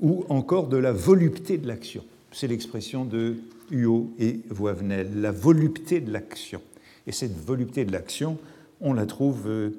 ou 0.00 0.24
encore 0.30 0.68
de 0.68 0.78
la 0.78 0.92
volupté 0.92 1.58
de 1.58 1.68
l'action. 1.68 2.04
C'est 2.32 2.48
l'expression 2.48 3.04
de 3.04 3.36
Huot 3.70 4.10
et 4.18 4.40
Voivenel, 4.48 5.20
la 5.20 5.30
volupté 5.30 6.00
de 6.00 6.10
l'action. 6.10 6.62
Et 7.06 7.12
cette 7.12 7.36
volupté 7.36 7.84
de 7.84 7.92
l'action, 7.92 8.38
on 8.80 8.94
la 8.94 9.04
trouve 9.04 9.46
euh, 9.46 9.70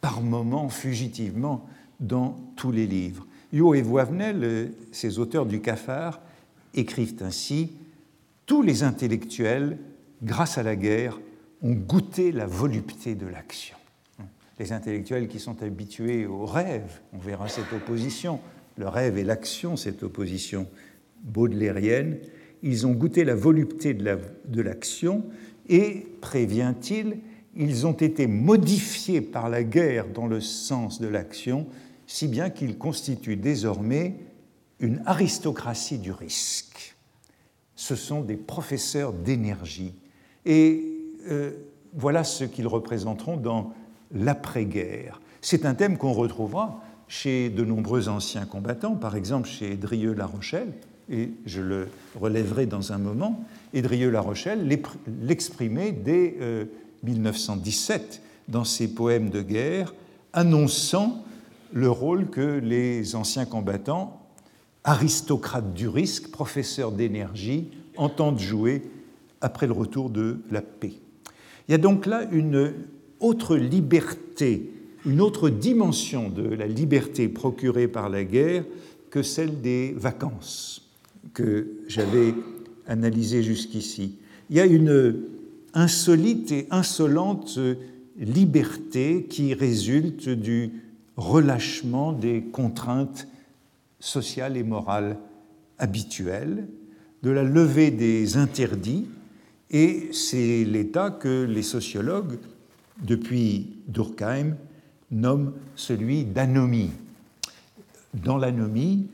par 0.00 0.22
moments, 0.22 0.68
fugitivement, 0.68 1.68
dans 2.00 2.36
tous 2.56 2.72
les 2.72 2.86
livres. 2.86 3.26
Huot 3.52 3.74
et 3.74 3.82
Voivenel, 3.82 4.40
euh, 4.42 4.66
ces 4.90 5.20
auteurs 5.20 5.46
du 5.46 5.60
cafard, 5.60 6.20
écrivent 6.74 7.16
ainsi 7.20 7.70
Tous 8.46 8.62
les 8.62 8.82
intellectuels, 8.82 9.78
grâce 10.22 10.58
à 10.58 10.62
la 10.62 10.76
guerre, 10.76 11.18
ont 11.62 11.72
goûté 11.72 12.30
la 12.30 12.46
volupté 12.46 13.14
de 13.14 13.26
l'action. 13.26 13.76
Les 14.58 14.72
intellectuels 14.72 15.28
qui 15.28 15.40
sont 15.40 15.62
habitués 15.62 16.26
au 16.26 16.44
rêve, 16.44 17.00
on 17.12 17.18
verra 17.18 17.48
cette 17.48 17.72
opposition, 17.72 18.38
le 18.76 18.86
rêve 18.86 19.18
et 19.18 19.24
l'action, 19.24 19.76
cette 19.76 20.02
opposition 20.02 20.68
baudelairienne, 21.22 22.18
ils 22.62 22.86
ont 22.86 22.92
goûté 22.92 23.24
la 23.24 23.34
volupté 23.34 23.94
de 23.94 24.62
l'action 24.62 25.24
et, 25.68 26.06
prévient-il, 26.20 27.18
ils 27.56 27.86
ont 27.86 27.92
été 27.92 28.26
modifiés 28.26 29.20
par 29.20 29.48
la 29.48 29.64
guerre 29.64 30.08
dans 30.08 30.26
le 30.26 30.40
sens 30.40 31.00
de 31.00 31.08
l'action, 31.08 31.66
si 32.06 32.28
bien 32.28 32.50
qu'ils 32.50 32.78
constituent 32.78 33.36
désormais 33.36 34.16
une 34.80 35.02
aristocratie 35.06 35.98
du 35.98 36.12
risque. 36.12 36.93
Ce 37.76 37.96
sont 37.96 38.20
des 38.20 38.36
professeurs 38.36 39.12
d'énergie. 39.12 39.94
Et 40.46 40.94
euh, 41.28 41.52
voilà 41.94 42.24
ce 42.24 42.44
qu'ils 42.44 42.66
représenteront 42.66 43.36
dans 43.36 43.72
l'après-guerre. 44.12 45.20
C'est 45.40 45.66
un 45.66 45.74
thème 45.74 45.98
qu'on 45.98 46.12
retrouvera 46.12 46.80
chez 47.08 47.50
de 47.50 47.64
nombreux 47.64 48.08
anciens 48.08 48.46
combattants, 48.46 48.94
par 48.94 49.16
exemple 49.16 49.48
chez 49.48 49.76
Drieux-La 49.76 50.26
Rochelle, 50.26 50.72
et 51.10 51.30
je 51.44 51.60
le 51.60 51.88
relèverai 52.18 52.66
dans 52.66 52.92
un 52.92 52.98
moment, 52.98 53.44
et 53.72 53.82
Drieux-La 53.82 54.20
Rochelle 54.20 54.66
l'exprimait 55.22 55.92
dès 55.92 56.36
1917 57.02 58.00
euh, 58.00 58.52
dans 58.52 58.64
ses 58.64 58.88
poèmes 58.88 59.30
de 59.30 59.42
guerre, 59.42 59.94
annonçant 60.32 61.24
le 61.72 61.90
rôle 61.90 62.30
que 62.30 62.58
les 62.58 63.16
anciens 63.16 63.44
combattants, 63.44 64.23
aristocrates 64.84 65.74
du 65.74 65.88
risque, 65.88 66.30
professeurs 66.30 66.92
d'énergie, 66.92 67.70
entendent 67.96 68.38
jouer 68.38 68.82
après 69.40 69.66
le 69.66 69.72
retour 69.72 70.10
de 70.10 70.38
la 70.50 70.62
paix. 70.62 70.92
Il 71.68 71.72
y 71.72 71.74
a 71.74 71.78
donc 71.78 72.06
là 72.06 72.28
une 72.30 72.72
autre 73.20 73.56
liberté, 73.56 74.70
une 75.06 75.20
autre 75.20 75.48
dimension 75.48 76.28
de 76.28 76.42
la 76.42 76.66
liberté 76.66 77.28
procurée 77.28 77.88
par 77.88 78.10
la 78.10 78.24
guerre 78.24 78.64
que 79.10 79.22
celle 79.22 79.60
des 79.60 79.94
vacances 79.96 80.90
que 81.32 81.68
j'avais 81.88 82.34
analysées 82.86 83.42
jusqu'ici. 83.42 84.16
Il 84.50 84.56
y 84.56 84.60
a 84.60 84.66
une 84.66 85.22
insolite 85.72 86.52
et 86.52 86.66
insolente 86.70 87.58
liberté 88.18 89.26
qui 89.28 89.54
résulte 89.54 90.28
du 90.28 90.72
relâchement 91.16 92.12
des 92.12 92.42
contraintes 92.42 93.26
sociales 94.04 94.56
et 94.56 94.62
morales 94.62 95.16
habituelles, 95.78 96.68
de 97.22 97.30
la 97.30 97.42
levée 97.42 97.90
des 97.90 98.36
interdits 98.36 99.06
et 99.70 100.10
c'est 100.12 100.64
l'état 100.64 101.10
que 101.10 101.44
les 101.44 101.62
sociologues, 101.62 102.38
depuis 103.02 103.78
Durkheim, 103.88 104.56
nomment 105.10 105.54
celui 105.74 106.24
d'anomie. 106.24 106.90
Dans 108.12 108.36
l'anomie, 108.36 109.08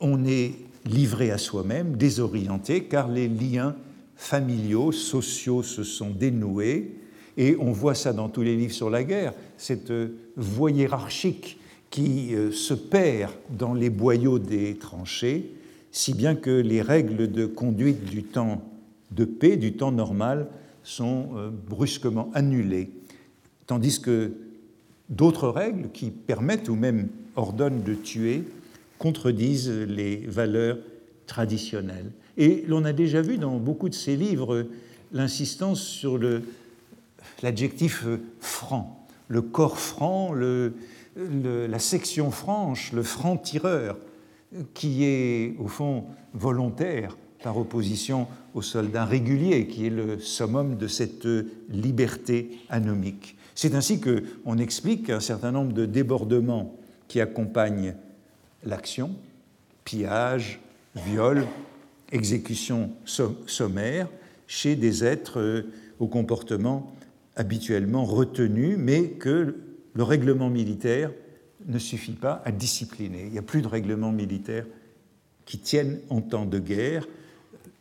on 0.00 0.24
est 0.24 0.54
livré 0.86 1.30
à 1.30 1.38
soi-même, 1.38 1.96
désorienté, 1.96 2.84
car 2.84 3.08
les 3.08 3.28
liens 3.28 3.76
familiaux, 4.16 4.90
sociaux 4.90 5.62
se 5.62 5.84
sont 5.84 6.10
dénoués, 6.10 6.96
et 7.36 7.56
on 7.60 7.72
voit 7.72 7.94
ça 7.94 8.12
dans 8.12 8.28
tous 8.30 8.42
les 8.42 8.56
livres 8.56 8.72
sur 8.72 8.90
la 8.90 9.04
guerre, 9.04 9.34
cette 9.58 9.92
voie 10.36 10.70
hiérarchique 10.70 11.59
qui 11.90 12.34
euh, 12.34 12.52
se 12.52 12.74
perd 12.74 13.32
dans 13.50 13.74
les 13.74 13.90
boyaux 13.90 14.38
des 14.38 14.76
tranchées, 14.76 15.52
si 15.92 16.14
bien 16.14 16.36
que 16.36 16.50
les 16.50 16.82
règles 16.82 17.30
de 17.30 17.46
conduite 17.46 18.04
du 18.04 18.22
temps 18.22 18.62
de 19.10 19.24
paix 19.24 19.56
du 19.56 19.72
temps 19.72 19.90
normal 19.90 20.46
sont 20.84 21.30
euh, 21.34 21.50
brusquement 21.50 22.30
annulées, 22.32 22.90
tandis 23.66 24.00
que 24.00 24.32
d'autres 25.08 25.48
règles 25.48 25.90
qui 25.92 26.10
permettent 26.10 26.68
ou 26.68 26.76
même 26.76 27.08
ordonnent 27.34 27.82
de 27.82 27.94
tuer 27.94 28.44
contredisent 28.98 29.70
les 29.70 30.18
valeurs 30.26 30.78
traditionnelles. 31.26 32.12
Et 32.36 32.64
l'on 32.68 32.84
a 32.84 32.92
déjà 32.92 33.20
vu 33.20 33.38
dans 33.38 33.58
beaucoup 33.58 33.88
de 33.88 33.94
ces 33.94 34.16
livres 34.16 34.66
l'insistance 35.12 35.80
sur 35.82 36.20
l'adjectif 37.42 38.06
franc, 38.38 39.06
le 39.28 39.42
corps 39.42 39.78
franc, 39.78 40.32
la 41.16 41.78
section 41.78 42.30
franche, 42.30 42.92
le 42.92 43.02
franc-tireur, 43.02 43.96
qui 44.74 45.04
est 45.04 45.56
au 45.58 45.68
fond 45.68 46.04
volontaire 46.34 47.16
par 47.42 47.56
opposition 47.56 48.26
au 48.54 48.62
soldat 48.62 49.04
régulier, 49.04 49.66
qui 49.66 49.86
est 49.86 49.90
le 49.90 50.18
summum 50.18 50.76
de 50.76 50.86
cette 50.86 51.26
liberté 51.68 52.58
anomique. 52.68 53.36
C'est 53.54 53.74
ainsi 53.74 54.00
qu'on 54.00 54.58
explique 54.58 55.10
un 55.10 55.20
certain 55.20 55.52
nombre 55.52 55.72
de 55.72 55.86
débordements 55.86 56.74
qui 57.08 57.20
accompagnent 57.20 57.94
l'action, 58.64 59.10
pillage, 59.84 60.60
viol, 60.94 61.46
exécution 62.12 62.90
sommaire, 63.04 64.08
chez 64.46 64.76
des 64.76 65.04
êtres 65.04 65.38
euh, 65.38 65.62
au 66.00 66.06
comportement 66.08 66.92
habituellement 67.36 68.04
retenu, 68.04 68.76
mais 68.76 69.10
que 69.10 69.56
le 69.94 70.02
règlement 70.02 70.50
militaire 70.50 71.12
ne 71.66 71.78
suffit 71.78 72.12
pas 72.12 72.42
à 72.44 72.52
discipliner. 72.52 73.24
Il 73.26 73.32
n'y 73.32 73.38
a 73.38 73.42
plus 73.42 73.62
de 73.62 73.68
règlement 73.68 74.12
militaire 74.12 74.66
qui 75.44 75.58
tienne 75.58 76.00
en 76.08 76.20
temps 76.20 76.46
de 76.46 76.58
guerre 76.58 77.06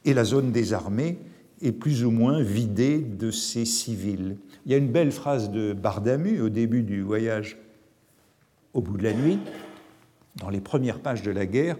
et 0.05 0.13
la 0.13 0.23
zone 0.23 0.51
des 0.51 0.73
armées 0.73 1.19
est 1.61 1.71
plus 1.71 2.05
ou 2.05 2.11
moins 2.11 2.41
vidée 2.41 2.99
de 2.99 3.31
ses 3.31 3.65
civils. 3.65 4.37
Il 4.65 4.71
y 4.71 4.75
a 4.75 4.77
une 4.77 4.91
belle 4.91 5.11
phrase 5.11 5.51
de 5.51 5.73
Bardamu 5.73 6.41
au 6.41 6.49
début 6.49 6.83
du 6.83 7.01
voyage 7.01 7.57
au 8.73 8.81
bout 8.81 8.97
de 8.97 9.03
la 9.03 9.13
nuit, 9.13 9.39
dans 10.35 10.49
les 10.49 10.61
premières 10.61 10.99
pages 10.99 11.21
de 11.21 11.31
la 11.31 11.45
guerre, 11.45 11.77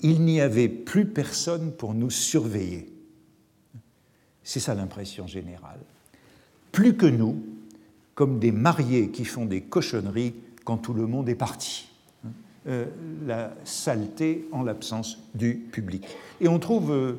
il 0.00 0.22
n'y 0.22 0.40
avait 0.40 0.68
plus 0.68 1.06
personne 1.06 1.72
pour 1.72 1.94
nous 1.94 2.10
surveiller. 2.10 2.92
C'est 4.42 4.60
ça 4.60 4.74
l'impression 4.74 5.26
générale. 5.26 5.80
Plus 6.72 6.96
que 6.96 7.06
nous, 7.06 7.42
comme 8.14 8.38
des 8.38 8.52
mariés 8.52 9.10
qui 9.10 9.24
font 9.24 9.46
des 9.46 9.60
cochonneries 9.60 10.34
quand 10.64 10.76
tout 10.76 10.94
le 10.94 11.06
monde 11.06 11.28
est 11.28 11.34
parti. 11.34 11.90
Euh, 12.66 12.84
la 13.26 13.54
saleté 13.64 14.46
en 14.52 14.62
l'absence 14.62 15.18
du 15.34 15.54
public. 15.54 16.06
Et 16.42 16.48
on 16.48 16.58
trouve 16.58 16.92
euh, 16.92 17.14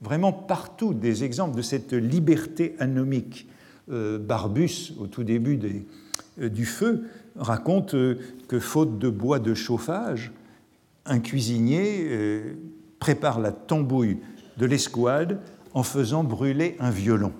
vraiment 0.00 0.32
partout 0.32 0.94
des 0.94 1.22
exemples 1.22 1.54
de 1.54 1.60
cette 1.60 1.92
liberté 1.92 2.74
anomique. 2.78 3.46
Euh, 3.90 4.18
Barbus, 4.18 4.94
au 4.98 5.06
tout 5.06 5.22
début 5.22 5.60
du 6.38 6.64
feu, 6.64 7.04
raconte 7.36 7.90
que 7.90 8.58
faute 8.58 8.98
de 8.98 9.10
bois 9.10 9.38
de 9.38 9.52
chauffage, 9.52 10.32
un 11.04 11.18
cuisinier 11.18 12.56
prépare 12.98 13.38
la 13.38 13.52
tambouille 13.52 14.16
de 14.56 14.64
l'escouade 14.64 15.40
en 15.74 15.82
faisant 15.82 16.24
brûler 16.24 16.74
un 16.80 16.90
violon. 16.90 17.34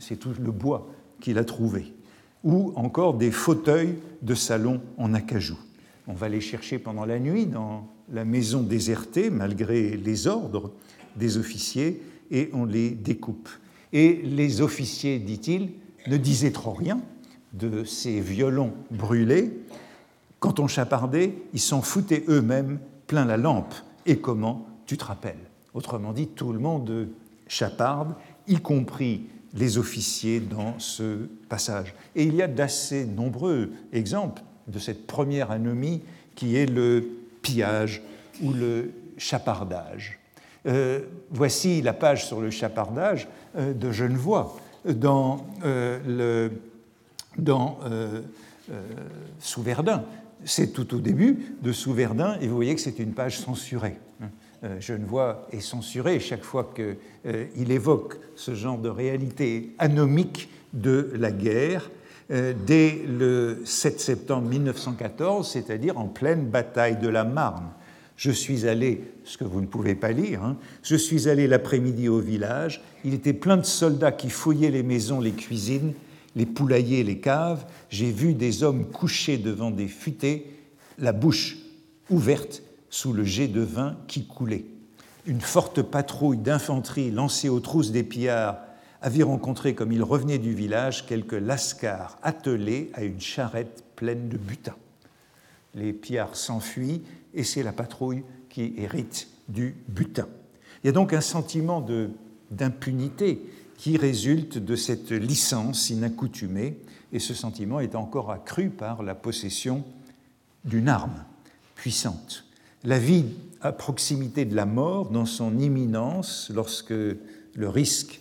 C'est 0.00 0.16
tout 0.16 0.32
le 0.42 0.50
bois 0.50 0.90
qu'il 1.20 1.38
a 1.38 1.44
trouvé. 1.44 1.94
Ou 2.44 2.72
encore 2.76 3.14
des 3.14 3.30
fauteuils 3.30 3.96
de 4.22 4.34
salon 4.34 4.80
en 4.96 5.14
acajou. 5.14 5.58
On 6.06 6.14
va 6.14 6.28
les 6.28 6.40
chercher 6.40 6.78
pendant 6.78 7.04
la 7.04 7.18
nuit 7.18 7.46
dans 7.46 7.86
la 8.12 8.24
maison 8.24 8.62
désertée, 8.62 9.30
malgré 9.30 9.96
les 9.96 10.26
ordres 10.26 10.72
des 11.16 11.36
officiers, 11.36 12.02
et 12.30 12.50
on 12.52 12.64
les 12.64 12.90
découpe. 12.90 13.48
Et 13.92 14.20
les 14.24 14.60
officiers, 14.60 15.18
dit-il, 15.18 15.70
ne 16.06 16.16
disaient 16.16 16.52
trop 16.52 16.72
rien 16.72 17.00
de 17.52 17.84
ces 17.84 18.20
violons 18.20 18.72
brûlés. 18.90 19.52
Quand 20.38 20.60
on 20.60 20.68
chapardait, 20.68 21.34
ils 21.52 21.60
s'en 21.60 21.82
foutaient 21.82 22.24
eux-mêmes 22.28 22.78
plein 23.06 23.24
la 23.24 23.36
lampe. 23.36 23.74
Et 24.06 24.18
comment? 24.18 24.66
Tu 24.86 24.96
te 24.96 25.04
rappelles? 25.04 25.38
Autrement 25.74 26.12
dit, 26.12 26.28
tout 26.28 26.52
le 26.52 26.58
monde 26.58 27.08
chaparde, 27.46 28.14
y 28.48 28.56
compris 28.56 29.26
les 29.54 29.78
officiers 29.78 30.40
dans 30.40 30.78
ce 30.78 31.26
passage. 31.48 31.94
Et 32.14 32.24
il 32.24 32.34
y 32.34 32.42
a 32.42 32.48
d'assez 32.48 33.04
nombreux 33.04 33.70
exemples 33.92 34.42
de 34.68 34.78
cette 34.78 35.06
première 35.06 35.50
anomie 35.50 36.02
qui 36.34 36.56
est 36.56 36.66
le 36.66 37.04
pillage 37.42 38.02
ou 38.42 38.52
le 38.52 38.92
chapardage. 39.16 40.18
Euh, 40.66 41.00
voici 41.30 41.80
la 41.82 41.92
page 41.92 42.26
sur 42.26 42.40
le 42.40 42.50
chapardage 42.50 43.28
euh, 43.56 43.72
de 43.72 43.90
Genevois 43.92 44.56
dans, 44.84 45.46
euh, 45.64 46.48
dans 47.38 47.78
Souverdun. 49.40 50.04
C'est 50.44 50.72
tout 50.72 50.94
au 50.94 51.00
début 51.00 51.56
de 51.62 51.72
Souverdun 51.72 52.38
et 52.40 52.46
vous 52.46 52.54
voyez 52.54 52.74
que 52.74 52.80
c'est 52.80 52.98
une 52.98 53.12
page 53.12 53.38
censurée. 53.38 53.98
Genevois 54.78 55.46
est 55.52 55.60
censuré 55.60 56.20
chaque 56.20 56.44
fois 56.44 56.72
qu'il 56.74 57.72
évoque 57.72 58.16
ce 58.36 58.54
genre 58.54 58.78
de 58.78 58.88
réalité 58.88 59.74
anomique 59.78 60.48
de 60.72 61.12
la 61.16 61.30
guerre 61.30 61.90
euh, 62.30 62.52
dès 62.66 63.02
le 63.08 63.62
7 63.64 64.00
septembre 64.00 64.48
1914, 64.48 65.50
c'est-à-dire 65.50 65.98
en 65.98 66.06
pleine 66.06 66.46
bataille 66.46 66.96
de 66.96 67.08
la 67.08 67.24
Marne. 67.24 67.70
Je 68.16 68.30
suis 68.30 68.68
allé, 68.68 69.02
ce 69.24 69.36
que 69.36 69.44
vous 69.44 69.60
ne 69.60 69.66
pouvez 69.66 69.96
pas 69.96 70.12
lire, 70.12 70.44
hein, 70.44 70.56
je 70.84 70.94
suis 70.94 71.28
allé 71.28 71.48
l'après-midi 71.48 72.08
au 72.08 72.20
village, 72.20 72.82
il 73.04 73.14
était 73.14 73.32
plein 73.32 73.56
de 73.56 73.64
soldats 73.64 74.12
qui 74.12 74.30
fouillaient 74.30 74.70
les 74.70 74.84
maisons, 74.84 75.20
les 75.20 75.32
cuisines, 75.32 75.92
les 76.36 76.46
poulaillers, 76.46 77.02
les 77.02 77.18
caves, 77.18 77.66
j'ai 77.88 78.12
vu 78.12 78.34
des 78.34 78.62
hommes 78.62 78.84
couchés 78.86 79.38
devant 79.38 79.72
des 79.72 79.88
futaies, 79.88 80.44
la 80.98 81.12
bouche 81.12 81.56
ouverte 82.10 82.62
sous 82.90 83.12
le 83.12 83.24
jet 83.24 83.48
de 83.48 83.60
vin 83.60 83.96
qui 84.08 84.26
coulait. 84.26 84.66
Une 85.26 85.40
forte 85.40 85.82
patrouille 85.82 86.38
d'infanterie 86.38 87.10
lancée 87.10 87.48
aux 87.48 87.60
trousses 87.60 87.92
des 87.92 88.02
pillards 88.02 88.58
avait 89.00 89.22
rencontré, 89.22 89.74
comme 89.74 89.92
il 89.92 90.02
revenait 90.02 90.38
du 90.38 90.54
village, 90.54 91.06
quelques 91.06 91.32
lascars 91.32 92.18
attelés 92.22 92.90
à 92.94 93.04
une 93.04 93.20
charrette 93.20 93.84
pleine 93.96 94.28
de 94.28 94.36
butin. 94.36 94.74
Les 95.74 95.92
pillards 95.92 96.36
s'enfuient 96.36 97.02
et 97.32 97.44
c'est 97.44 97.62
la 97.62 97.72
patrouille 97.72 98.24
qui 98.48 98.74
hérite 98.76 99.28
du 99.48 99.76
butin. 99.88 100.26
Il 100.82 100.86
y 100.86 100.90
a 100.90 100.92
donc 100.92 101.12
un 101.12 101.20
sentiment 101.20 101.86
d'impunité 102.50 103.40
qui 103.78 103.96
résulte 103.96 104.58
de 104.58 104.76
cette 104.76 105.10
licence 105.10 105.90
inaccoutumée 105.90 106.78
et 107.12 107.18
ce 107.18 107.34
sentiment 107.34 107.80
est 107.80 107.94
encore 107.94 108.30
accru 108.30 108.68
par 108.68 109.02
la 109.02 109.14
possession 109.14 109.84
d'une 110.64 110.88
arme 110.88 111.24
puissante. 111.74 112.44
La 112.84 112.98
vie 112.98 113.26
à 113.60 113.72
proximité 113.72 114.46
de 114.46 114.56
la 114.56 114.64
mort, 114.64 115.10
dans 115.10 115.26
son 115.26 115.58
imminence, 115.58 116.50
lorsque 116.54 116.90
le 116.90 117.68
risque 117.68 118.20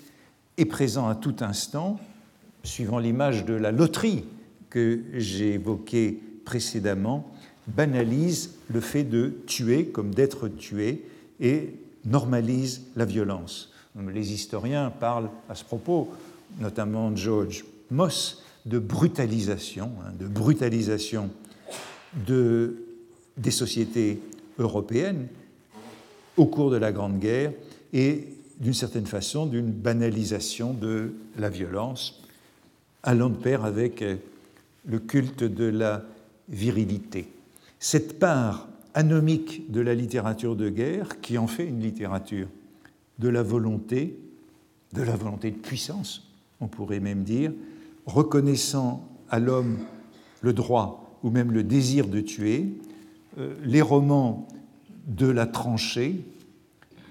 est 0.58 0.66
présent 0.66 1.08
à 1.08 1.16
tout 1.16 1.36
instant, 1.40 1.98
suivant 2.64 3.00
l'image 3.00 3.46
de 3.46 3.54
la 3.54 3.72
loterie 3.72 4.26
que 4.70 5.02
j'ai 5.14 5.54
évoquée 5.54 6.20
précédemment, 6.44 7.32
banalise 7.68 8.56
le 8.70 8.82
fait 8.82 9.06
de 9.06 9.34
tuer 9.48 9.86
comme 9.86 10.14
d'être 10.14 10.50
tué 10.50 11.06
et 11.40 11.76
normalise 12.04 12.82
la 12.98 13.06
violence. 13.06 13.72
Les 14.14 14.34
historiens 14.34 14.92
parlent 14.92 15.30
à 15.48 15.56
ce 15.56 15.64
propos, 15.64 16.10
notamment 16.60 17.16
George 17.16 17.64
Moss, 17.92 18.44
de 18.66 18.78
brutalisation, 18.78 19.92
hein, 20.04 20.12
de 20.20 20.28
brutalisation 20.28 21.30
de, 22.28 22.76
des 23.38 23.52
sociétés 23.52 24.20
européennes 24.60 25.28
au 26.38 26.46
cours 26.46 26.70
de 26.70 26.78
la 26.78 26.92
Grande 26.92 27.20
Guerre 27.20 27.54
et 27.94 28.28
d'une 28.60 28.74
certaine 28.74 29.06
façon 29.06 29.46
d'une 29.46 29.72
banalisation 29.72 30.74
de 30.74 31.14
la 31.38 31.50
violence, 31.50 32.22
allant 33.04 33.30
de 33.30 33.38
pair 33.38 33.66
avec 33.66 34.02
euh, 34.02 34.18
le 34.86 35.00
culte 35.00 35.44
de 35.44 35.66
la 35.66 36.04
virilité. 36.50 37.30
Cette 37.80 38.20
part 38.20 38.68
anomique 38.94 39.72
de 39.72 39.82
la 39.82 39.96
littérature 39.96 40.56
de 40.56 40.70
guerre 40.70 41.22
qui 41.22 41.38
en 41.38 41.48
fait 41.48 41.66
une 41.66 41.80
littérature 41.80 42.48
de 43.20 43.30
la 43.30 43.44
volonté, 43.44 44.18
de 44.94 45.02
la 45.02 45.16
volonté 45.16 45.52
de 45.52 45.58
puissance, 45.58 46.28
on 46.60 46.68
pourrait 46.68 47.00
même 47.00 47.24
dire, 47.24 47.54
reconnaissant 48.06 49.08
à 49.30 49.40
l'homme 49.40 49.78
le 50.42 50.54
droit 50.54 51.18
ou 51.24 51.30
même 51.30 51.52
le 51.52 51.64
désir 51.64 52.08
de 52.08 52.22
tuer, 52.22 52.74
les 53.38 53.82
romans 53.82 54.48
de 55.08 55.28
la 55.28 55.46
tranchée, 55.46 56.26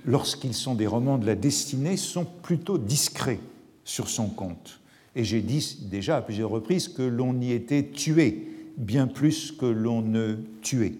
lorsqu'ils 0.05 0.55
sont 0.55 0.75
des 0.75 0.87
romans 0.87 1.19
de 1.19 1.27
la 1.27 1.35
destinée, 1.35 1.97
sont 1.97 2.27
plutôt 2.43 2.79
discrets 2.79 3.41
sur 3.85 4.09
son 4.09 4.29
compte. 4.29 4.81
Et 5.17 5.25
j'ai 5.25 5.41
dit 5.41 5.79
déjà 5.91 6.19
à 6.19 6.23
plusieurs 6.23 6.51
reprises 6.51 6.89
que 6.89 7.03
l'on 7.03 7.41
y 7.41 7.53
était 7.53 7.89
tué 7.89 8.49
bien 8.79 9.07
plus 9.07 9.53
que 9.53 9.67
l'on 9.67 10.01
ne 10.01 10.37
tuait. 10.63 10.95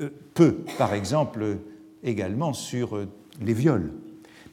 Euh, 0.00 0.10
peu, 0.34 0.58
par 0.78 0.92
exemple, 0.92 1.58
également 2.02 2.52
sur 2.52 2.96
euh, 2.96 3.08
les 3.40 3.54
viols. 3.54 3.90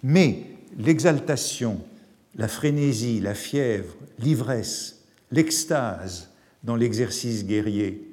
Mais 0.01 0.43
l'exaltation, 0.77 1.81
la 2.35 2.47
frénésie, 2.47 3.19
la 3.19 3.35
fièvre, 3.35 3.95
l'ivresse, 4.19 5.03
l'extase 5.31 6.29
dans 6.63 6.75
l'exercice 6.75 7.45
guerrier, 7.45 8.10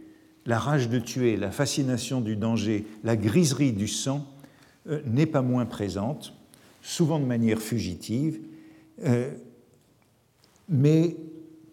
la 0.48 0.58
rage 0.58 0.88
de 0.88 0.98
tuer, 0.98 1.36
la 1.36 1.50
fascination 1.52 2.20
du 2.20 2.34
danger, 2.34 2.86
la 3.04 3.16
griserie 3.16 3.72
du 3.72 3.86
sang 3.86 4.26
euh, 4.88 5.00
n'est 5.04 5.26
pas 5.26 5.42
moins 5.42 5.66
présente, 5.66 6.34
souvent 6.82 7.20
de 7.20 7.26
manière 7.26 7.60
fugitive, 7.60 8.40
euh, 9.04 9.30
mais 10.70 11.16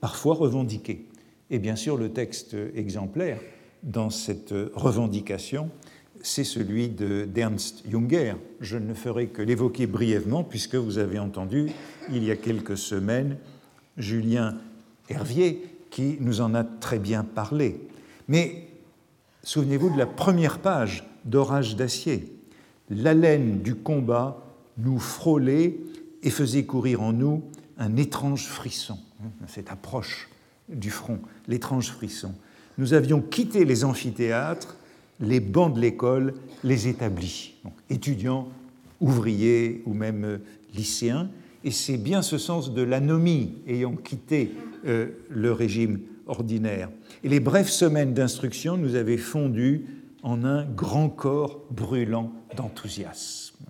parfois 0.01 0.35
revendiquée. 0.35 1.05
Et 1.49 1.57
bien 1.57 1.77
sûr, 1.77 1.95
le 1.95 2.09
texte 2.09 2.55
exemplaire 2.75 3.39
dans 3.81 4.09
cette 4.09 4.53
revendication, 4.73 5.69
c'est 6.21 6.43
celui 6.43 6.89
d'Ernst 6.89 7.83
Junger. 7.89 8.33
Je 8.59 8.77
ne 8.77 8.93
ferai 8.93 9.27
que 9.27 9.41
l'évoquer 9.41 9.87
brièvement, 9.87 10.43
puisque 10.43 10.75
vous 10.75 10.97
avez 10.97 11.19
entendu, 11.19 11.71
il 12.11 12.23
y 12.23 12.31
a 12.31 12.35
quelques 12.35 12.77
semaines, 12.77 13.37
Julien 13.97 14.57
Hervier, 15.07 15.63
qui 15.91 16.17
nous 16.19 16.41
en 16.41 16.55
a 16.55 16.63
très 16.63 16.99
bien 16.99 17.23
parlé. 17.23 17.79
Mais 18.27 18.67
souvenez-vous 19.43 19.91
de 19.91 19.97
la 19.97 20.05
première 20.05 20.59
page 20.59 21.03
d'Orage 21.25 21.75
d'acier, 21.75 22.31
l'haleine 22.89 23.61
du 23.61 23.75
combat 23.75 24.43
nous 24.77 24.99
frôlait 24.99 25.77
et 26.23 26.29
faisait 26.29 26.65
courir 26.65 27.01
en 27.01 27.13
nous 27.13 27.43
un 27.77 27.97
étrange 27.97 28.45
frisson, 28.45 28.97
cette 29.47 29.71
approche 29.71 30.29
du 30.69 30.89
front, 30.89 31.19
l'étrange 31.47 31.91
frisson. 31.91 32.33
Nous 32.77 32.93
avions 32.93 33.21
quitté 33.21 33.65
les 33.65 33.85
amphithéâtres, 33.85 34.77
les 35.19 35.39
bancs 35.39 35.73
de 35.73 35.79
l'école, 35.79 36.33
les 36.63 36.87
établis, 36.87 37.55
étudiants, 37.89 38.49
ouvriers 38.99 39.81
ou 39.85 39.93
même 39.93 40.39
lycéens, 40.73 41.29
et 41.63 41.71
c'est 41.71 41.97
bien 41.97 42.21
ce 42.21 42.37
sens 42.37 42.73
de 42.73 42.81
l'anomie 42.81 43.55
ayant 43.67 43.95
quitté 43.95 44.53
euh, 44.85 45.09
le 45.29 45.51
régime 45.51 45.99
ordinaire. 46.27 46.89
Et 47.23 47.29
les 47.29 47.39
brèves 47.39 47.69
semaines 47.69 48.13
d'instruction 48.13 48.77
nous 48.77 48.95
avaient 48.95 49.17
fondu 49.17 49.85
en 50.23 50.43
un 50.43 50.65
grand 50.65 51.09
corps 51.09 51.61
brûlant 51.69 52.31
d'enthousiasme. 52.55 53.65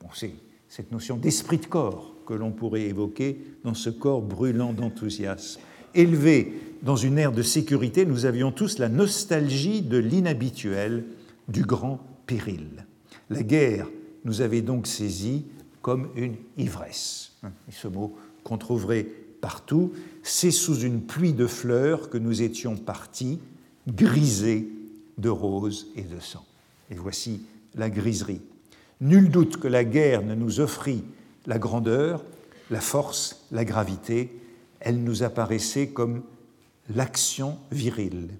Bon, 0.00 0.08
c'est 0.14 0.32
cette 0.68 0.92
notion 0.92 1.16
d'esprit 1.16 1.58
de 1.58 1.66
corps 1.66 2.14
que 2.26 2.32
l'on 2.32 2.52
pourrait 2.52 2.82
évoquer 2.82 3.40
dans 3.64 3.74
ce 3.74 3.90
corps 3.90 4.22
brûlant 4.22 4.72
d'enthousiasme. 4.72 5.60
Élevés 5.94 6.52
dans 6.82 6.96
une 6.96 7.18
ère 7.18 7.32
de 7.32 7.42
sécurité, 7.42 8.06
nous 8.06 8.24
avions 8.24 8.52
tous 8.52 8.78
la 8.78 8.88
nostalgie 8.88 9.82
de 9.82 9.98
l'inhabituel, 9.98 11.04
du 11.48 11.62
grand 11.62 12.00
péril. 12.26 12.86
La 13.28 13.42
guerre 13.42 13.88
nous 14.24 14.40
avait 14.40 14.62
donc 14.62 14.86
saisis 14.86 15.44
comme 15.82 16.10
une 16.16 16.36
ivresse. 16.56 17.32
ce 17.70 17.88
mot 17.88 18.16
qu'on 18.44 18.58
trouverait 18.58 19.06
partout, 19.40 19.92
c'est 20.22 20.50
sous 20.50 20.80
une 20.80 21.02
pluie 21.02 21.32
de 21.32 21.46
fleurs 21.46 22.10
que 22.10 22.18
nous 22.18 22.42
étions 22.42 22.76
partis, 22.76 23.40
grisés 23.88 24.68
de 25.18 25.28
roses 25.28 25.88
et 25.96 26.02
de 26.02 26.20
sang. 26.20 26.44
Et 26.90 26.94
voici 26.94 27.42
la 27.74 27.90
griserie. 27.90 28.42
Nul 29.00 29.30
doute 29.30 29.56
que 29.56 29.68
la 29.68 29.84
guerre 29.84 30.22
ne 30.22 30.34
nous 30.34 30.60
offrit 30.60 31.04
la 31.46 31.58
grandeur, 31.58 32.24
la 32.70 32.80
force, 32.80 33.46
la 33.50 33.64
gravité, 33.64 34.30
elle 34.80 35.02
nous 35.02 35.22
apparaissait 35.22 35.88
comme 35.88 36.22
l'action 36.94 37.58
virile. 37.70 38.30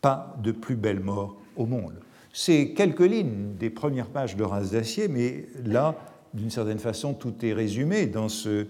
Pas 0.00 0.36
de 0.42 0.52
plus 0.52 0.76
belle 0.76 1.00
mort 1.00 1.36
au 1.56 1.66
monde. 1.66 1.94
C'est 2.32 2.72
quelques 2.74 3.00
lignes 3.00 3.54
des 3.58 3.70
premières 3.70 4.08
pages 4.08 4.36
de 4.36 4.42
Race 4.42 4.70
d'acier, 4.70 5.08
mais 5.08 5.46
là, 5.64 5.96
d'une 6.34 6.50
certaine 6.50 6.78
façon, 6.78 7.12
tout 7.12 7.34
est 7.44 7.52
résumé 7.52 8.06
dans 8.06 8.28
ce 8.28 8.66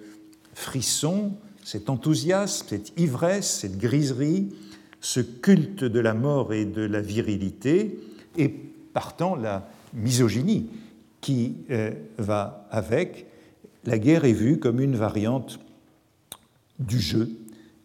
frisson, 0.54 1.32
cet 1.62 1.90
enthousiasme, 1.90 2.66
cette 2.68 2.92
ivresse, 2.98 3.60
cette 3.60 3.78
griserie, 3.78 4.48
ce 5.00 5.20
culte 5.20 5.84
de 5.84 6.00
la 6.00 6.14
mort 6.14 6.52
et 6.52 6.64
de 6.64 6.82
la 6.82 7.00
virilité, 7.00 7.98
et 8.36 8.48
partant 8.48 9.36
la 9.36 9.68
misogynie 9.94 10.68
qui 11.20 11.56
euh, 11.70 11.92
va 12.18 12.66
avec. 12.70 13.26
La 13.84 13.98
guerre 13.98 14.24
est 14.24 14.32
vue 14.32 14.58
comme 14.58 14.80
une 14.80 14.96
variante 14.96 15.58
du 16.78 17.00
jeu, 17.00 17.30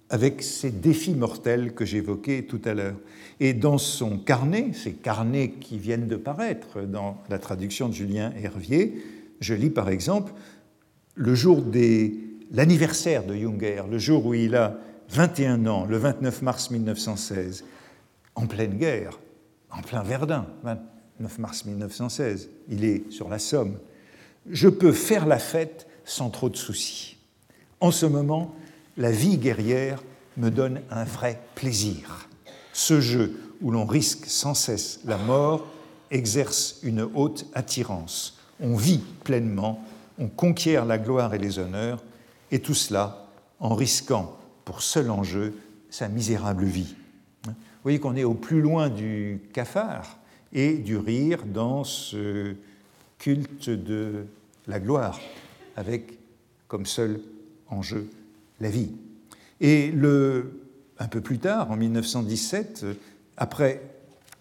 avec 0.10 0.42
ces 0.42 0.72
défis 0.72 1.16
mortels 1.16 1.74
que 1.74 1.86
j'évoquais 1.86 2.44
tout 2.44 2.62
à 2.66 2.74
l'heure. 2.74 2.96
Et 3.40 3.54
dans 3.54 3.78
son 3.78 4.18
carnet, 4.18 4.72
ces 4.74 4.94
carnets 4.94 5.52
qui 5.60 5.78
viennent 5.78 6.08
de 6.08 6.16
paraître 6.16 6.82
dans 6.82 7.22
la 7.30 7.40
traduction 7.40 7.90
de 7.90 7.94
Julien 7.94 8.32
Hervier, 8.42 9.04
je 9.40 9.54
lis 9.54 9.70
par 9.70 9.90
exemple 9.90 10.34
le 11.16 11.36
jour 11.36 11.62
de 11.62 12.12
l'anniversaire 12.52 13.26
de 13.26 13.36
Junger, 13.36 13.84
le 13.90 13.98
jour 13.98 14.26
où 14.26 14.34
il 14.34 14.56
a 14.56 14.78
21 15.10 15.66
ans, 15.68 15.86
le 15.86 15.98
29 15.98 16.42
mars 16.42 16.72
1916, 16.72 17.64
en 18.36 18.48
pleine 18.48 18.78
guerre, 18.78 19.20
en 19.72 19.82
plein 19.82 20.04
Verdun, 20.04 20.46
29 20.64 21.40
mars 21.40 21.66
1916, 21.66 22.50
il 22.70 22.86
est 22.86 23.12
sur 23.12 23.30
la 23.30 23.40
Somme. 23.40 23.78
Je 24.50 24.70
peux 24.70 24.92
faire 24.92 25.26
la 25.26 25.40
fête 25.40 25.88
sans 26.06 26.30
trop 26.30 26.50
de 26.50 26.56
soucis. 26.56 27.18
En 27.80 27.92
ce 27.92 28.06
moment, 28.06 28.56
la 28.98 29.12
vie 29.12 29.38
guerrière 29.38 30.02
me 30.38 30.50
donne 30.50 30.82
un 30.90 31.04
vrai 31.04 31.40
plaisir. 31.56 32.28
Ce 32.74 33.02
jeu 33.02 33.40
où 33.62 33.72
l'on 33.72 33.86
risque 33.86 34.26
sans 34.26 34.54
cesse 34.54 35.00
la 35.06 35.18
mort 35.18 35.68
exerce 36.12 36.80
une 36.84 37.02
haute 37.02 37.46
attirance. 37.54 38.40
On 38.60 38.76
vit 38.76 39.02
pleinement, 39.24 39.84
on 40.20 40.28
conquiert 40.28 40.86
la 40.86 40.98
gloire 40.98 41.34
et 41.34 41.40
les 41.40 41.60
honneurs, 41.60 42.04
et 42.52 42.60
tout 42.60 42.74
cela 42.74 43.28
en 43.60 43.76
risquant 43.76 44.38
pour 44.66 44.82
seul 44.82 45.10
enjeu 45.10 45.54
sa 45.90 46.08
misérable 46.08 46.66
vie. 46.66 46.96
Vous 47.46 47.54
voyez 47.84 48.00
qu'on 48.00 48.16
est 48.16 48.24
au 48.24 48.34
plus 48.34 48.62
loin 48.62 48.90
du 48.90 49.42
cafard 49.54 50.18
et 50.54 50.74
du 50.74 50.98
rire 50.98 51.44
dans 51.46 51.84
ce 51.84 52.56
culte 53.18 53.70
de 53.70 54.26
la 54.68 54.80
gloire, 54.80 55.20
avec 55.76 56.18
comme 56.68 56.86
seul 56.86 57.22
enjeu 57.70 58.10
la 58.60 58.70
vie. 58.70 58.92
Et 59.62 59.94
un 61.00 61.08
peu 61.08 61.22
plus 61.22 61.40
tard, 61.40 61.72
en 61.72 61.78
1917, 61.78 62.86
après 63.38 63.82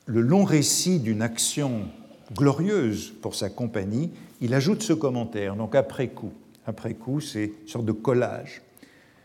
le 0.07 0.21
long 0.21 0.45
récit 0.45 0.99
d'une 1.01 1.23
action 1.23 1.89
glorieuse 2.35 3.13
pour 3.23 3.35
sa 3.35 3.51
compagnie, 3.51 4.11
il 4.41 4.55
ajoute 4.55 4.83
ce 4.83 4.93
commentaire, 4.93 5.57
donc 5.57 5.75
après 5.75 6.09
coup. 6.09 6.33
Après 6.67 6.95
coup, 6.95 7.21
c'est 7.21 7.53
une 7.63 7.69
sorte 7.69 7.85
de 7.85 7.93
collage. 7.93 8.63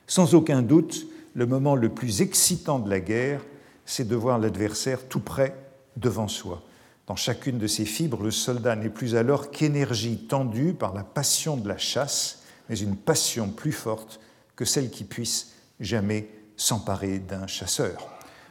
Sans 0.08 0.36
aucun 0.36 0.62
doute, 0.62 1.08
le 1.34 1.46
moment 1.46 1.76
le 1.76 1.90
plus 1.90 2.22
excitant 2.22 2.80
de 2.80 2.90
la 2.90 3.00
guerre, 3.00 3.42
c'est 3.86 4.08
de 4.08 4.16
voir 4.16 4.40
l'adversaire 4.40 5.08
tout 5.08 5.20
près 5.20 5.56
devant 5.98 6.28
soi. 6.28 6.62
Dans 7.08 7.16
chacune 7.16 7.58
de 7.58 7.68
ses 7.68 7.86
fibres, 7.86 8.22
le 8.22 8.32
soldat 8.32 8.76
n'est 8.76 8.90
plus 8.90 9.16
alors 9.16 9.52
qu'énergie 9.52 10.28
tendue 10.28 10.74
par 10.74 10.94
la 10.94 11.04
passion 11.04 11.58
de 11.58 11.68
la 11.68 11.78
chasse, 11.78 12.44
mais 12.70 12.80
une 12.80 12.96
passion 12.96 13.50
plus 13.50 13.72
forte 13.72 14.20
que 14.56 14.66
celle 14.66 14.90
qui 14.90 15.04
puisse 15.04 15.54
jamais 15.80 16.30
s'emparer 16.56 17.20
d'un 17.20 17.48
chasseur. 17.48 18.08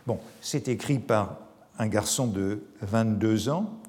Bon, 0.06 0.18
c'est 0.40 0.68
écrit 0.68 0.98
par 0.98 1.38
un 1.78 1.86
garçon 1.86 2.26
de 2.26 2.62
22 2.82 3.48
ans 3.48 3.80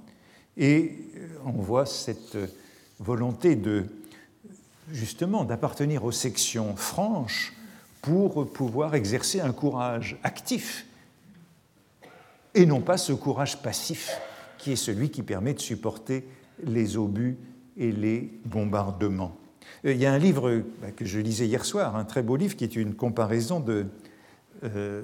et 0.57 0.99
on 1.45 1.51
voit 1.51 1.85
cette 1.85 2.37
volonté 2.99 3.55
de 3.55 3.85
justement 4.91 5.43
d'appartenir 5.43 6.03
aux 6.03 6.11
sections 6.11 6.75
franches 6.75 7.53
pour 8.01 8.51
pouvoir 8.51 8.95
exercer 8.95 9.41
un 9.41 9.53
courage 9.53 10.17
actif 10.23 10.85
et 12.53 12.65
non 12.65 12.81
pas 12.81 12.97
ce 12.97 13.13
courage 13.13 13.61
passif 13.61 14.11
qui 14.57 14.71
est 14.71 14.77
celui 14.77 15.09
qui 15.09 15.23
permet 15.23 15.53
de 15.53 15.59
supporter 15.59 16.27
les 16.63 16.97
obus 16.97 17.37
et 17.77 17.91
les 17.91 18.31
bombardements. 18.45 19.35
Euh, 19.85 19.93
il 19.93 19.99
y 19.99 20.05
a 20.05 20.13
un 20.13 20.17
livre 20.17 20.63
bah, 20.81 20.91
que 20.91 21.05
je 21.05 21.19
lisais 21.19 21.47
hier 21.47 21.65
soir, 21.65 21.95
un 21.95 22.05
très 22.05 22.21
beau 22.21 22.35
livre 22.35 22.55
qui 22.55 22.63
est 22.63 22.75
une 22.75 22.93
comparaison 22.93 23.59
de 23.59 23.85
euh, 24.63 25.03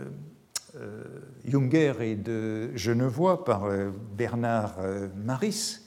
euh, 0.75 1.03
Junger 1.45 1.93
et 2.01 2.15
de 2.15 2.75
Genevois 2.75 3.45
par 3.45 3.67
Bernard 4.15 4.77
Maris, 5.15 5.86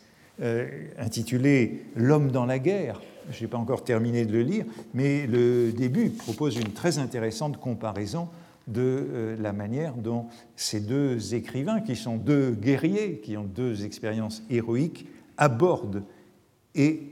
intitulé 0.98 1.82
L'homme 1.96 2.30
dans 2.30 2.46
la 2.46 2.58
guerre. 2.58 3.00
Je 3.30 3.42
n'ai 3.42 3.48
pas 3.48 3.58
encore 3.58 3.84
terminé 3.84 4.24
de 4.24 4.32
le 4.32 4.42
lire, 4.42 4.64
mais 4.94 5.26
le 5.26 5.72
début 5.72 6.10
propose 6.10 6.56
une 6.56 6.72
très 6.72 6.98
intéressante 6.98 7.58
comparaison 7.58 8.28
de 8.66 9.36
la 9.38 9.52
manière 9.52 9.94
dont 9.94 10.26
ces 10.56 10.80
deux 10.80 11.34
écrivains, 11.34 11.80
qui 11.80 11.96
sont 11.96 12.16
deux 12.16 12.52
guerriers, 12.52 13.20
qui 13.22 13.36
ont 13.36 13.44
deux 13.44 13.84
expériences 13.84 14.42
héroïques, 14.48 15.06
abordent, 15.36 16.02
et, 16.74 17.02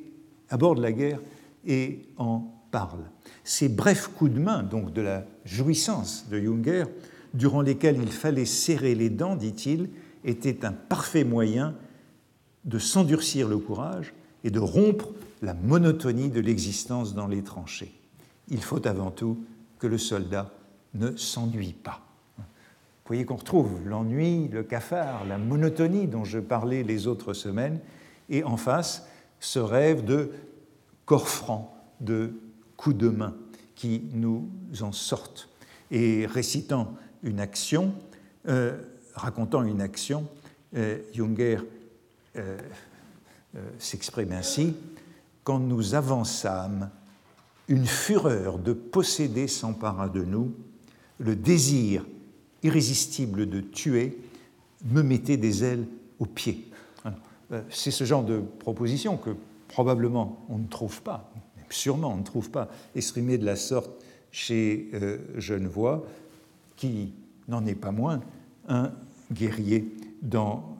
abordent 0.50 0.80
la 0.80 0.92
guerre 0.92 1.20
et 1.66 2.00
en 2.16 2.44
parle. 2.70 3.04
Ces 3.44 3.68
brefs 3.68 4.08
coups 4.08 4.32
de 4.32 4.38
main, 4.38 4.62
donc 4.62 4.92
de 4.92 5.00
la 5.00 5.24
jouissance 5.44 6.26
de 6.30 6.38
Junger, 6.40 6.84
durant 7.34 7.62
lesquels 7.62 7.98
il 8.00 8.12
fallait 8.12 8.44
serrer 8.44 8.94
les 8.94 9.10
dents, 9.10 9.36
dit-il, 9.36 9.88
étaient 10.24 10.64
un 10.64 10.72
parfait 10.72 11.24
moyen 11.24 11.74
de 12.68 12.78
s'endurcir 12.78 13.48
le 13.48 13.58
courage 13.58 14.14
et 14.44 14.50
de 14.50 14.60
rompre 14.60 15.08
la 15.42 15.54
monotonie 15.54 16.28
de 16.28 16.40
l'existence 16.40 17.14
dans 17.14 17.26
les 17.26 17.42
tranchées. 17.42 17.92
Il 18.48 18.62
faut 18.62 18.86
avant 18.86 19.10
tout 19.10 19.38
que 19.78 19.86
le 19.86 19.98
soldat 19.98 20.52
ne 20.94 21.16
s'ennuie 21.16 21.72
pas. 21.72 22.02
Vous 22.36 23.14
voyez 23.14 23.24
qu'on 23.24 23.36
retrouve 23.36 23.80
l'ennui, 23.86 24.48
le 24.48 24.62
cafard, 24.62 25.24
la 25.24 25.38
monotonie 25.38 26.06
dont 26.06 26.24
je 26.24 26.38
parlais 26.38 26.82
les 26.82 27.06
autres 27.06 27.32
semaines, 27.32 27.80
et 28.28 28.44
en 28.44 28.58
face, 28.58 29.06
ce 29.40 29.58
rêve 29.58 30.04
de 30.04 30.30
corps 31.06 31.28
franc 31.28 31.74
de 32.00 32.34
coups 32.76 32.96
de 32.96 33.08
main 33.08 33.34
qui 33.74 34.02
nous 34.12 34.46
en 34.82 34.92
sortent. 34.92 35.48
Et 35.90 36.26
récitant 36.26 36.94
une 37.22 37.40
action, 37.40 37.94
euh, 38.46 38.76
racontant 39.14 39.62
une 39.62 39.80
action, 39.80 40.26
euh, 40.76 40.98
Junger 41.14 41.60
euh, 42.38 42.58
s'exprime 43.78 44.32
ainsi 44.32 44.74
Quand 45.44 45.58
nous 45.58 45.94
avançâmes, 45.94 46.90
une 47.68 47.86
fureur 47.86 48.58
de 48.58 48.72
posséder 48.72 49.48
s'empara 49.48 50.08
de 50.08 50.22
nous, 50.22 50.54
le 51.18 51.36
désir 51.36 52.06
irrésistible 52.62 53.48
de 53.48 53.60
tuer 53.60 54.18
me 54.84 55.02
mettait 55.02 55.36
des 55.36 55.64
ailes 55.64 55.86
aux 56.18 56.26
pieds. 56.26 56.70
C'est 57.70 57.90
ce 57.90 58.04
genre 58.04 58.24
de 58.24 58.40
proposition 58.58 59.16
que 59.16 59.30
probablement 59.68 60.44
on 60.48 60.58
ne 60.58 60.66
trouve 60.66 61.02
pas, 61.02 61.30
sûrement 61.70 62.12
on 62.12 62.18
ne 62.18 62.24
trouve 62.24 62.50
pas 62.50 62.68
exprimé 62.94 63.38
de 63.38 63.44
la 63.44 63.56
sorte 63.56 63.90
chez 64.30 64.90
euh, 64.94 65.18
Genevois, 65.36 66.04
qui 66.76 67.14
n'en 67.48 67.64
est 67.66 67.74
pas 67.74 67.92
moins 67.92 68.20
un 68.68 68.92
guerrier 69.32 69.90
dans 70.22 70.76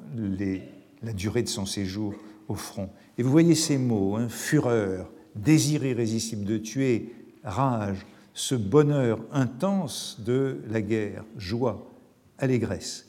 la 1.02 1.12
durée 1.12 1.42
de 1.42 1.48
son 1.48 1.66
séjour 1.66 2.14
au 2.48 2.54
front. 2.54 2.90
Et 3.16 3.22
vous 3.22 3.30
voyez 3.30 3.54
ces 3.54 3.78
mots, 3.78 4.16
hein, 4.16 4.28
fureur, 4.28 5.10
désir 5.34 5.84
irrésistible 5.84 6.44
de 6.44 6.58
tuer, 6.58 7.12
rage, 7.44 8.06
ce 8.34 8.54
bonheur 8.54 9.20
intense 9.32 10.20
de 10.24 10.60
la 10.68 10.80
guerre, 10.80 11.24
joie, 11.36 11.90
allégresse. 12.38 13.06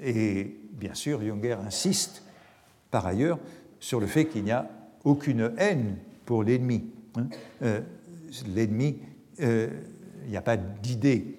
Et 0.00 0.56
bien 0.72 0.94
sûr, 0.94 1.20
Junger 1.20 1.58
insiste 1.64 2.22
par 2.90 3.06
ailleurs 3.06 3.38
sur 3.80 4.00
le 4.00 4.06
fait 4.06 4.26
qu'il 4.26 4.44
n'y 4.44 4.50
a 4.50 4.68
aucune 5.04 5.52
haine 5.58 5.96
pour 6.24 6.42
l'ennemi. 6.42 6.84
Hein. 7.16 7.28
l'ennemi, 8.54 8.96
il 9.38 9.70
n'y 10.28 10.36
a 10.36 10.42
pas 10.42 10.56
d'idée 10.56 11.36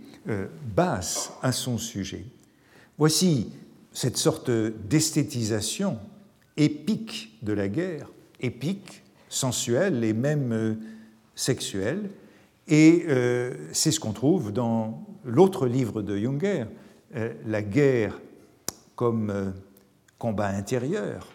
basse 0.75 1.33
à 1.41 1.51
son 1.51 1.77
sujet. 1.77 2.25
Voici 2.97 3.51
cette 3.93 4.17
sorte 4.17 4.51
d'esthétisation 4.51 5.97
épique 6.57 7.37
de 7.41 7.53
la 7.53 7.67
guerre, 7.67 8.09
épique, 8.41 9.03
sensuelle 9.29 10.03
et 10.03 10.13
même 10.13 10.77
sexuelle, 11.35 12.09
et 12.67 13.05
c'est 13.71 13.91
ce 13.91 13.99
qu'on 13.99 14.13
trouve 14.13 14.51
dans 14.51 15.05
l'autre 15.25 15.67
livre 15.67 16.01
de 16.01 16.17
Junger, 16.17 16.65
La 17.45 17.61
guerre 17.61 18.19
comme 18.95 19.53
combat 20.23 20.47
intérieur, 20.47 21.27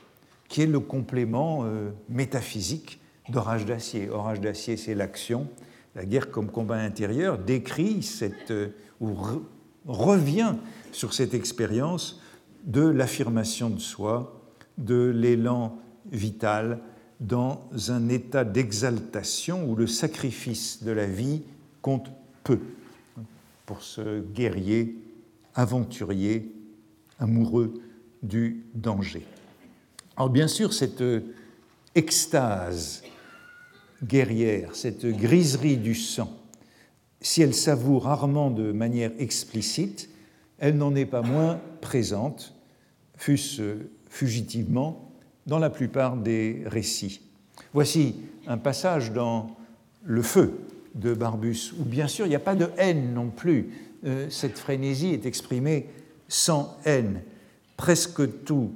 qui 0.48 0.62
est 0.62 0.66
le 0.66 0.80
complément 0.80 1.64
euh, 1.64 1.90
métaphysique 2.08 3.00
d'Orage 3.28 3.66
d'acier. 3.66 4.08
Orage 4.08 4.40
d'acier, 4.40 4.78
c'est 4.78 4.94
l'action. 4.94 5.46
La 5.94 6.06
guerre 6.06 6.30
comme 6.30 6.50
combat 6.50 6.76
intérieur 6.76 7.38
décrit 7.38 8.02
cette, 8.02 8.50
euh, 8.50 8.68
ou 9.00 9.14
revient 9.86 10.54
sur 10.92 11.12
cette 11.12 11.34
expérience 11.34 12.20
de 12.64 12.82
l'affirmation 12.82 13.70
de 13.70 13.78
soi, 13.78 14.40
de 14.78 15.12
l'élan 15.14 15.78
vital 16.10 16.80
dans 17.20 17.68
un 17.88 18.08
état 18.08 18.44
d'exaltation 18.44 19.68
où 19.68 19.74
le 19.74 19.86
sacrifice 19.86 20.82
de 20.82 20.92
la 20.92 21.06
vie 21.06 21.42
compte 21.82 22.10
peu 22.44 22.60
pour 23.66 23.82
ce 23.82 24.20
guerrier, 24.20 24.96
aventurier, 25.54 26.54
amoureux 27.18 27.74
du 28.22 28.64
danger. 28.74 29.26
Alors 30.16 30.30
bien 30.30 30.48
sûr, 30.48 30.72
cette 30.72 31.04
extase 31.94 33.02
guerrière, 34.02 34.74
cette 34.74 35.06
griserie 35.06 35.76
du 35.76 35.94
sang, 35.94 36.38
si 37.20 37.42
elle 37.42 37.54
s'avoue 37.54 37.98
rarement 37.98 38.50
de 38.50 38.70
manière 38.72 39.12
explicite, 39.18 40.08
elle 40.58 40.76
n'en 40.76 40.94
est 40.94 41.06
pas 41.06 41.22
moins 41.22 41.60
présente, 41.80 42.54
fût-ce 43.16 43.76
fugitivement, 44.08 45.12
dans 45.46 45.58
la 45.58 45.70
plupart 45.70 46.16
des 46.16 46.62
récits. 46.66 47.20
Voici 47.72 48.16
un 48.46 48.58
passage 48.58 49.12
dans 49.12 49.56
Le 50.04 50.22
Feu 50.22 50.58
de 50.94 51.14
Barbus, 51.14 51.74
où 51.78 51.84
bien 51.84 52.08
sûr 52.08 52.26
il 52.26 52.30
n'y 52.30 52.34
a 52.34 52.40
pas 52.40 52.54
de 52.54 52.68
haine 52.76 53.14
non 53.14 53.30
plus. 53.30 53.70
Euh, 54.04 54.28
cette 54.30 54.58
frénésie 54.58 55.12
est 55.12 55.26
exprimée 55.26 55.88
sans 56.28 56.76
haine 56.84 57.22
presque 57.78 58.44
tous 58.44 58.70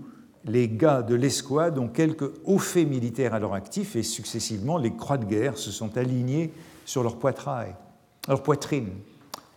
les 0.47 0.69
gars 0.69 1.03
de 1.03 1.15
l'escouade 1.15 1.79
ont 1.79 1.89
quelques 1.89 2.31
hauts 2.45 2.59
faits 2.59 2.89
militaires 2.89 3.35
à 3.35 3.39
leur 3.39 3.53
actif 3.53 3.95
et 3.97 4.03
successivement 4.03 4.79
les 4.79 4.95
croix 4.95 5.19
de 5.19 5.27
guerre 5.27 5.59
se 5.59 5.71
sont 5.71 5.99
alignées 5.99 6.53
sur 6.87 7.03
leur 7.03 7.19
poitrail, 7.19 7.75
leur 8.29 8.43
poitrine. 8.43 8.89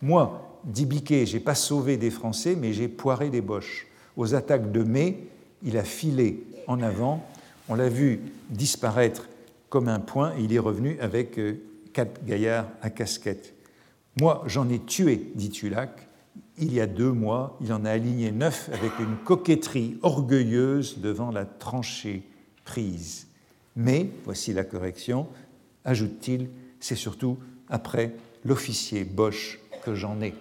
Moi, 0.02 0.45
dit 0.66 0.84
Biquet, 0.84 1.26
j'ai 1.26 1.40
pas 1.40 1.54
sauvé 1.54 1.96
des 1.96 2.10
Français, 2.10 2.56
mais 2.56 2.72
j'ai 2.72 2.88
poiré 2.88 3.30
des 3.30 3.40
Boches. 3.40 3.86
Aux 4.16 4.34
attaques 4.34 4.72
de 4.72 4.82
mai, 4.82 5.28
il 5.62 5.78
a 5.78 5.84
filé 5.84 6.44
en 6.66 6.82
avant, 6.82 7.24
on 7.68 7.74
l'a 7.74 7.88
vu 7.88 8.20
disparaître 8.50 9.28
comme 9.68 9.88
un 9.88 10.00
point, 10.00 10.36
et 10.36 10.42
il 10.42 10.52
est 10.52 10.58
revenu 10.58 10.98
avec 11.00 11.38
euh, 11.38 11.60
quatre 11.92 12.24
gaillards 12.24 12.68
à 12.82 12.90
casquette. 12.90 13.54
Moi, 14.20 14.42
j'en 14.46 14.68
ai 14.68 14.80
tué, 14.80 15.30
dit 15.34 15.50
Tulac, 15.50 16.08
il 16.58 16.72
y 16.72 16.80
a 16.80 16.86
deux 16.86 17.12
mois, 17.12 17.56
il 17.60 17.72
en 17.72 17.84
a 17.84 17.90
aligné 17.90 18.32
neuf 18.32 18.70
avec 18.72 18.98
une 18.98 19.16
coquetterie 19.24 19.98
orgueilleuse 20.02 20.98
devant 20.98 21.30
la 21.30 21.44
tranchée 21.44 22.22
prise. 22.64 23.26
Mais, 23.76 24.08
voici 24.24 24.52
la 24.52 24.64
correction, 24.64 25.28
ajoute-t-il, 25.84 26.48
c'est 26.80 26.96
surtout 26.96 27.38
après 27.68 28.14
l'officier 28.44 29.04
Bosch 29.04 29.60
que 29.84 29.94
j'en 29.94 30.20
ai. 30.22 30.34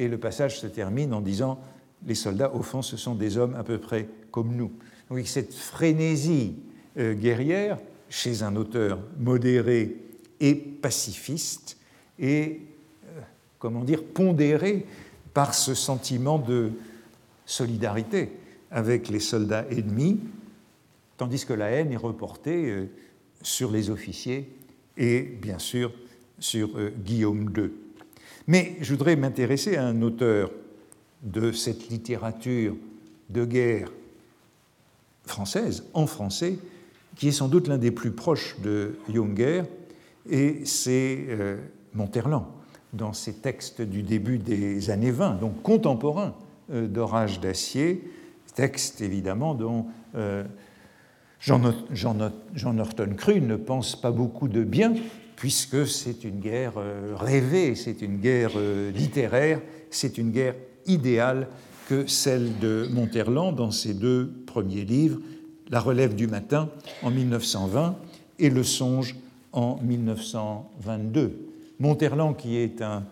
Et 0.00 0.08
le 0.08 0.16
passage 0.16 0.58
se 0.58 0.66
termine 0.66 1.12
en 1.12 1.20
disant 1.20 1.60
les 2.06 2.14
soldats, 2.14 2.54
au 2.54 2.62
fond, 2.62 2.80
ce 2.80 2.96
sont 2.96 3.14
des 3.14 3.36
hommes 3.36 3.54
à 3.54 3.62
peu 3.62 3.76
près 3.76 4.08
comme 4.30 4.56
nous. 4.56 4.72
Cette 5.26 5.52
frénésie 5.52 6.54
euh, 6.96 7.12
guerrière, 7.12 7.76
chez 8.08 8.42
un 8.42 8.56
auteur 8.56 8.98
modéré 9.18 9.98
et 10.40 10.54
pacifiste, 10.54 11.76
est, 12.18 12.60
euh, 13.08 13.20
comment 13.58 13.84
dire, 13.84 14.02
pondérée 14.02 14.86
par 15.34 15.52
ce 15.52 15.74
sentiment 15.74 16.38
de 16.38 16.72
solidarité 17.44 18.32
avec 18.70 19.10
les 19.10 19.20
soldats 19.20 19.66
ennemis, 19.70 20.18
tandis 21.18 21.44
que 21.44 21.52
la 21.52 21.68
haine 21.72 21.92
est 21.92 21.98
reportée 21.98 22.70
euh, 22.70 22.86
sur 23.42 23.70
les 23.70 23.90
officiers 23.90 24.50
et 24.96 25.20
bien 25.20 25.58
sûr 25.58 25.92
sur 26.38 26.70
Guillaume 27.04 27.52
II. 27.54 27.70
Mais 28.50 28.74
je 28.80 28.90
voudrais 28.94 29.14
m'intéresser 29.14 29.76
à 29.76 29.86
un 29.86 30.02
auteur 30.02 30.50
de 31.22 31.52
cette 31.52 31.88
littérature 31.88 32.74
de 33.28 33.44
guerre 33.44 33.92
française, 35.24 35.84
en 35.94 36.08
français, 36.08 36.58
qui 37.14 37.28
est 37.28 37.30
sans 37.30 37.46
doute 37.46 37.68
l'un 37.68 37.78
des 37.78 37.92
plus 37.92 38.10
proches 38.10 38.56
de 38.60 38.98
Junger, 39.08 39.62
et 40.28 40.62
c'est 40.64 41.26
euh, 41.28 41.58
Monterland 41.94 42.46
dans 42.92 43.12
ces 43.12 43.34
textes 43.34 43.82
du 43.82 44.02
début 44.02 44.38
des 44.38 44.90
années 44.90 45.12
20, 45.12 45.34
donc 45.34 45.62
contemporains 45.62 46.34
euh, 46.72 46.88
d'Orage 46.88 47.38
d'acier, 47.38 48.02
textes 48.56 49.00
évidemment 49.00 49.54
dont 49.54 49.86
euh, 50.16 50.42
Jean, 51.38 51.60
Norton 52.74 53.14
Cru 53.16 53.40
ne 53.40 53.54
pense 53.54 53.94
pas 53.94 54.10
beaucoup 54.10 54.48
de 54.48 54.64
bien, 54.64 54.94
puisque 55.40 55.86
c'est 55.86 56.24
une 56.24 56.38
guerre 56.38 56.74
euh, 56.76 57.14
rêvée, 57.18 57.74
c'est 57.74 58.02
une 58.02 58.18
guerre 58.18 58.50
littéraire, 58.94 59.62
c'est 59.88 60.18
une 60.18 60.32
guerre 60.32 60.54
idéale 60.84 61.48
que 61.88 62.06
celle 62.06 62.58
de 62.58 62.86
Monterland 62.92 63.56
dans 63.56 63.70
ses 63.70 63.94
deux 63.94 64.30
premiers 64.46 64.84
livres, 64.84 65.18
La 65.70 65.80
relève 65.80 66.14
du 66.14 66.26
matin 66.26 66.68
en 67.02 67.10
1920 67.10 67.96
et 68.38 68.50
Le 68.50 68.62
songe 68.62 69.16
en 69.52 69.78
1922. 69.82 71.32
Monterland, 71.78 72.36
qui 72.36 72.58
est 72.58 72.82
un 72.82 73.04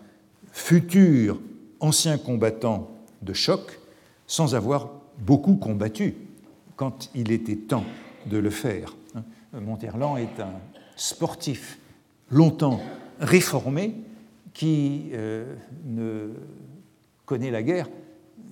futur 0.51 1.41
ancien 1.79 2.19
combattant 2.19 2.91
de 3.23 3.33
choc, 3.33 3.79
sans 4.27 4.53
avoir 4.53 4.91
beaucoup 5.17 5.55
combattu 5.55 6.13
quand 6.75 7.09
il 7.15 7.31
était 7.31 7.55
temps 7.55 7.85
de 8.27 8.37
le 8.37 8.51
faire. 8.51 8.95
Monterland 9.51 10.19
est 10.19 10.39
un 10.39 10.53
sportif 10.95 11.79
longtemps 12.31 12.81
réformé 13.19 13.95
qui 14.53 15.09
euh, 15.13 15.55
ne 15.85 16.29
connaît 17.25 17.51
la 17.51 17.63
guerre 17.63 17.89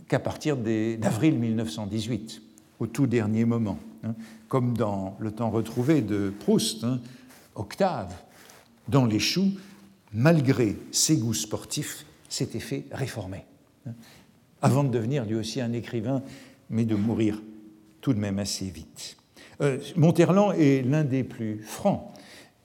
qu'à 0.08 0.20
partir 0.20 0.56
d'avril 0.56 1.38
1918, 1.38 2.42
au 2.80 2.88
tout 2.88 3.08
dernier 3.08 3.46
moment. 3.46 3.80
Hein. 4.04 4.16
Comme 4.48 4.78
dans 4.78 5.18
le 5.20 5.32
temps 5.32 5.50
retrouvé 5.50 6.02
de 6.02 6.32
Proust, 6.40 6.84
hein, 6.84 7.00
Octave, 7.56 8.14
dans 8.88 9.06
les 9.06 9.20
choux, 9.20 9.52
malgré 10.14 10.78
ses 10.92 11.18
goûts 11.18 11.34
sportifs, 11.34 12.06
s'était 12.30 12.60
fait 12.60 12.86
réformer, 12.92 13.46
hein, 13.86 13.92
avant 14.62 14.84
de 14.84 14.90
devenir 14.90 15.26
lui 15.26 15.36
aussi 15.36 15.60
un 15.60 15.74
écrivain, 15.74 16.22
mais 16.70 16.86
de 16.86 16.96
mourir 16.96 17.42
tout 18.02 18.14
de 18.14 18.20
même 18.20 18.40
assez 18.40 18.66
vite. 18.66 19.18
Euh, 19.62 19.80
Monterland 19.96 20.54
est 20.54 20.86
l'un 20.86 21.04
des 21.04 21.24
plus 21.24 21.60
francs, 21.64 22.14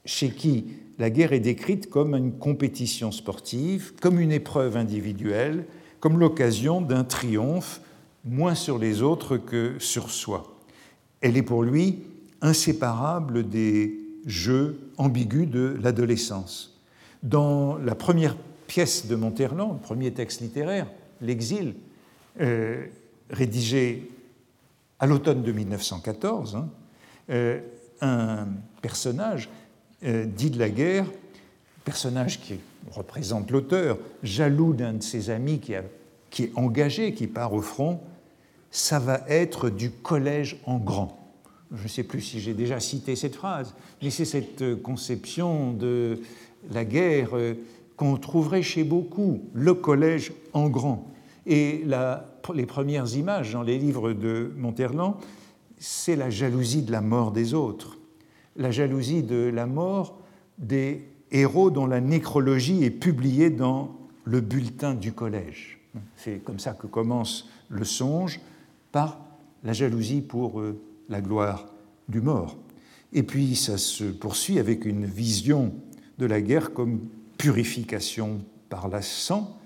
chez 0.04 0.30
qui 0.30 0.66
la 0.98 1.10
guerre 1.10 1.32
est 1.32 1.40
décrite 1.40 1.88
comme 1.90 2.14
une 2.14 2.32
compétition 2.32 3.12
sportive, 3.12 3.92
comme 4.00 4.20
une 4.20 4.32
épreuve 4.32 4.76
individuelle, 4.76 5.66
comme 6.00 6.18
l'occasion 6.18 6.80
d'un 6.80 7.04
triomphe 7.04 7.80
moins 8.24 8.54
sur 8.54 8.78
les 8.78 9.02
autres 9.02 9.36
que 9.36 9.76
sur 9.78 10.10
soi. 10.10 10.58
Elle 11.20 11.36
est 11.36 11.42
pour 11.42 11.62
lui 11.62 12.00
inséparable 12.40 13.48
des 13.48 13.98
jeux 14.26 14.80
ambigus 14.96 15.48
de 15.48 15.76
l'adolescence. 15.82 16.80
Dans 17.22 17.76
la 17.78 17.94
première 17.94 18.36
pièce 18.66 19.06
de 19.06 19.16
Monterland, 19.16 19.74
le 19.74 19.80
premier 19.80 20.12
texte 20.12 20.40
littéraire, 20.40 20.88
L'Exil, 21.20 21.74
euh, 22.40 22.86
rédigé 23.30 24.10
à 24.98 25.06
l'automne 25.06 25.42
de 25.42 25.52
1914, 25.52 26.56
hein, 26.56 26.68
euh, 27.30 27.60
un 28.00 28.48
personnage 28.80 29.48
dit 30.02 30.50
de 30.50 30.58
la 30.58 30.68
guerre, 30.68 31.06
personnage 31.84 32.40
qui 32.40 32.58
représente 32.90 33.50
l'auteur, 33.50 33.98
jaloux 34.22 34.72
d'un 34.72 34.94
de 34.94 35.02
ses 35.02 35.30
amis 35.30 35.60
qui, 35.60 35.72
est 35.74 36.52
engagé, 36.56 37.14
qui 37.14 37.26
part 37.26 37.52
au 37.52 37.60
front, 37.60 38.00
ça 38.70 38.98
va 38.98 39.22
être 39.28 39.70
du 39.70 39.90
collège 39.90 40.56
en 40.66 40.78
grand 40.78 41.22
je 41.74 41.84
ne 41.84 41.88
sais 41.88 42.02
plus 42.02 42.20
si 42.20 42.40
j'ai 42.40 42.54
déjà 42.54 42.80
cité 42.80 43.16
cette 43.16 43.34
phrase, 43.34 43.74
mais 44.02 44.10
c'est 44.10 44.24
cette 44.24 44.82
conception 44.82 45.72
de 45.72 46.20
la 46.70 46.84
guerre 46.84 47.30
euh, 47.36 47.54
qu'on 47.96 48.16
trouverait 48.16 48.62
chez 48.62 48.84
beaucoup, 48.84 49.40
le 49.54 49.74
collège 49.74 50.32
en 50.52 50.68
grand. 50.68 51.10
Et 51.46 51.84
les 52.54 52.66
premières 52.66 53.16
images 53.16 53.52
dans 53.52 53.62
les 53.62 53.78
livres 53.78 54.12
de 54.12 54.52
Monterland, 54.56 55.16
c'est 55.78 56.16
la 56.16 56.30
jalousie 56.30 56.82
de 56.82 56.92
la 56.92 57.00
mort 57.00 57.32
des 57.32 57.54
autres. 57.54 57.98
La 58.56 58.70
jalousie 58.70 59.22
de 59.22 59.50
la 59.52 59.66
mort 59.66 60.18
des 60.58 61.08
héros 61.30 61.70
dont 61.70 61.86
la 61.86 62.00
nécrologie 62.00 62.84
est 62.84 62.90
publiée 62.90 63.50
dans 63.50 63.96
le 64.24 64.40
bulletin 64.40 64.94
du 64.94 65.12
collège. 65.12 65.80
C'est 66.16 66.42
comme 66.44 66.58
ça 66.58 66.72
que 66.72 66.86
commence 66.86 67.48
le 67.68 67.84
songe, 67.84 68.40
par 68.92 69.18
la 69.64 69.72
jalousie 69.72 70.20
pour 70.20 70.60
euh, 70.60 70.78
la 71.08 71.20
gloire 71.20 71.66
du 72.08 72.20
mort. 72.20 72.56
Et 73.12 73.22
puis 73.22 73.56
ça 73.56 73.78
se 73.78 74.04
poursuit 74.04 74.58
avec 74.58 74.84
une 74.84 75.06
vision 75.06 75.72
de 76.18 76.26
la 76.26 76.40
guerre 76.40 76.72
comme 76.72 77.00
purification 77.38 78.40
par 78.68 78.88
la 78.88 79.02
sang, 79.02 79.58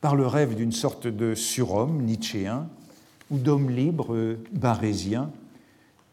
par 0.00 0.16
le 0.16 0.26
rêve 0.26 0.54
d'une 0.54 0.72
sorte 0.72 1.06
de 1.06 1.34
surhomme 1.34 2.02
nietzschéen 2.02 2.68
ou 3.30 3.38
d'homme 3.38 3.70
libre 3.70 4.14
euh, 4.14 4.38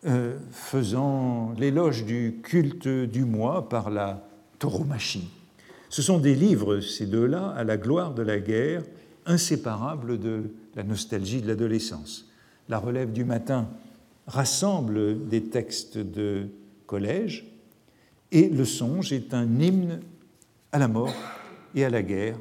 euh, 0.07 0.37
faisant 0.51 1.53
l'éloge 1.57 2.05
du 2.05 2.39
culte 2.43 2.87
du 2.87 3.25
moi 3.25 3.69
par 3.69 3.89
la 3.89 4.27
tauromachie. 4.59 5.29
Ce 5.89 6.01
sont 6.01 6.19
des 6.19 6.35
livres, 6.35 6.79
ces 6.79 7.05
deux-là, 7.05 7.49
à 7.49 7.63
la 7.63 7.77
gloire 7.77 8.13
de 8.13 8.21
la 8.21 8.39
guerre, 8.39 8.83
inséparables 9.25 10.19
de 10.19 10.51
la 10.75 10.83
nostalgie 10.83 11.41
de 11.41 11.47
l'adolescence. 11.47 12.29
La 12.69 12.77
relève 12.77 13.11
du 13.11 13.23
matin 13.23 13.67
rassemble 14.27 15.27
des 15.27 15.43
textes 15.43 15.97
de 15.97 16.47
collège 16.85 17.45
et 18.31 18.49
le 18.49 18.65
songe 18.65 19.13
est 19.13 19.33
un 19.33 19.59
hymne 19.59 20.01
à 20.71 20.79
la 20.79 20.87
mort 20.87 21.15
et 21.73 21.85
à 21.85 21.89
la 21.89 22.01
guerre, 22.01 22.37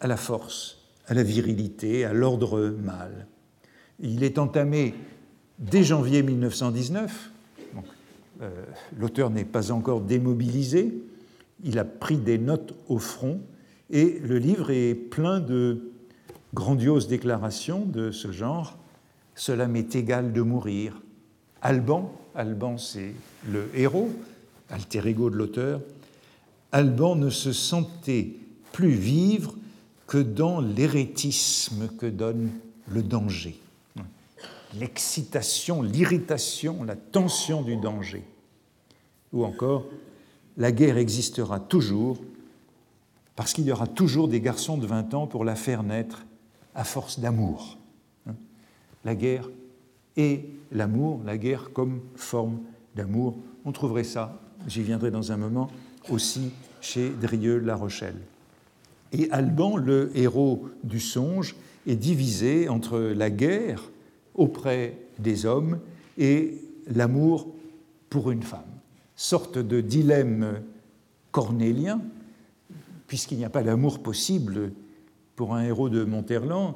à 0.00 0.06
la 0.06 0.16
force, 0.16 0.78
à 1.06 1.14
la 1.14 1.22
virilité, 1.22 2.04
à 2.04 2.12
l'ordre 2.12 2.76
mâle. 2.82 3.26
Il 4.00 4.24
est 4.24 4.38
entamé 4.38 4.94
dès 5.58 5.84
janvier 5.84 6.22
1919. 6.22 7.30
Euh, 8.40 8.50
l'auteur 8.98 9.30
n'est 9.30 9.44
pas 9.44 9.70
encore 9.70 10.00
démobilisé. 10.00 10.92
Il 11.64 11.78
a 11.78 11.84
pris 11.84 12.16
des 12.16 12.38
notes 12.38 12.74
au 12.88 12.98
front 12.98 13.40
et 13.90 14.18
le 14.20 14.38
livre 14.38 14.70
est 14.70 14.94
plein 14.94 15.38
de 15.38 15.92
grandioses 16.54 17.08
déclarations 17.08 17.84
de 17.84 18.10
ce 18.10 18.32
genre. 18.32 18.78
Cela 19.34 19.68
m'est 19.68 19.94
égal 19.94 20.32
de 20.32 20.42
mourir. 20.42 21.00
Alban, 21.60 22.12
Alban 22.34 22.78
c'est 22.78 23.14
le 23.48 23.68
héros, 23.74 24.10
alter 24.70 25.06
ego 25.06 25.30
de 25.30 25.36
l'auteur, 25.36 25.80
Alban 26.72 27.16
ne 27.16 27.30
se 27.30 27.52
sentait 27.52 28.32
plus 28.72 28.90
vivre 28.90 29.54
que 30.06 30.18
dans 30.18 30.60
l'hérétisme 30.60 31.88
que 31.98 32.06
donne 32.06 32.50
le 32.88 33.02
danger 33.02 33.61
l'excitation, 34.78 35.82
l'irritation, 35.82 36.84
la 36.84 36.96
tension 36.96 37.62
du 37.62 37.76
danger. 37.76 38.24
Ou 39.32 39.44
encore, 39.44 39.86
la 40.56 40.72
guerre 40.72 40.98
existera 40.98 41.60
toujours 41.60 42.18
parce 43.36 43.52
qu'il 43.52 43.64
y 43.64 43.72
aura 43.72 43.86
toujours 43.86 44.28
des 44.28 44.40
garçons 44.40 44.76
de 44.76 44.86
20 44.86 45.14
ans 45.14 45.26
pour 45.26 45.44
la 45.44 45.54
faire 45.54 45.82
naître 45.82 46.24
à 46.74 46.84
force 46.84 47.18
d'amour. 47.18 47.78
Hein? 48.28 48.34
La 49.04 49.14
guerre 49.14 49.48
et 50.16 50.48
l'amour, 50.70 51.20
la 51.24 51.38
guerre 51.38 51.72
comme 51.72 52.00
forme 52.14 52.60
d'amour, 52.94 53.36
on 53.64 53.72
trouverait 53.72 54.04
ça, 54.04 54.38
j'y 54.66 54.82
viendrai 54.82 55.10
dans 55.10 55.32
un 55.32 55.36
moment, 55.36 55.70
aussi 56.10 56.50
chez 56.80 57.10
Drieux-La 57.10 57.76
Rochelle. 57.76 58.20
Et 59.12 59.30
Alban, 59.30 59.76
le 59.76 60.10
héros 60.14 60.68
du 60.84 61.00
songe, 61.00 61.54
est 61.86 61.96
divisé 61.96 62.68
entre 62.68 62.98
la 62.98 63.30
guerre 63.30 63.91
auprès 64.34 64.98
des 65.18 65.46
hommes 65.46 65.78
et 66.18 66.58
l'amour 66.86 67.48
pour 68.10 68.30
une 68.30 68.42
femme. 68.42 68.60
Sorte 69.16 69.58
de 69.58 69.80
dilemme 69.80 70.62
cornélien, 71.30 72.00
puisqu'il 73.06 73.38
n'y 73.38 73.44
a 73.44 73.50
pas 73.50 73.62
d'amour 73.62 74.00
possible 74.00 74.72
pour 75.36 75.54
un 75.54 75.64
héros 75.64 75.88
de 75.88 76.04
Monterland 76.04 76.74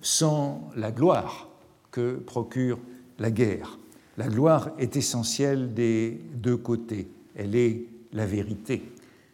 sans 0.00 0.70
la 0.76 0.92
gloire 0.92 1.48
que 1.90 2.16
procure 2.16 2.78
la 3.18 3.30
guerre. 3.30 3.78
La 4.18 4.28
gloire 4.28 4.70
est 4.78 4.96
essentielle 4.96 5.74
des 5.74 6.20
deux 6.34 6.56
côtés, 6.56 7.08
elle 7.34 7.54
est 7.54 7.84
la 8.12 8.26
vérité. 8.26 8.82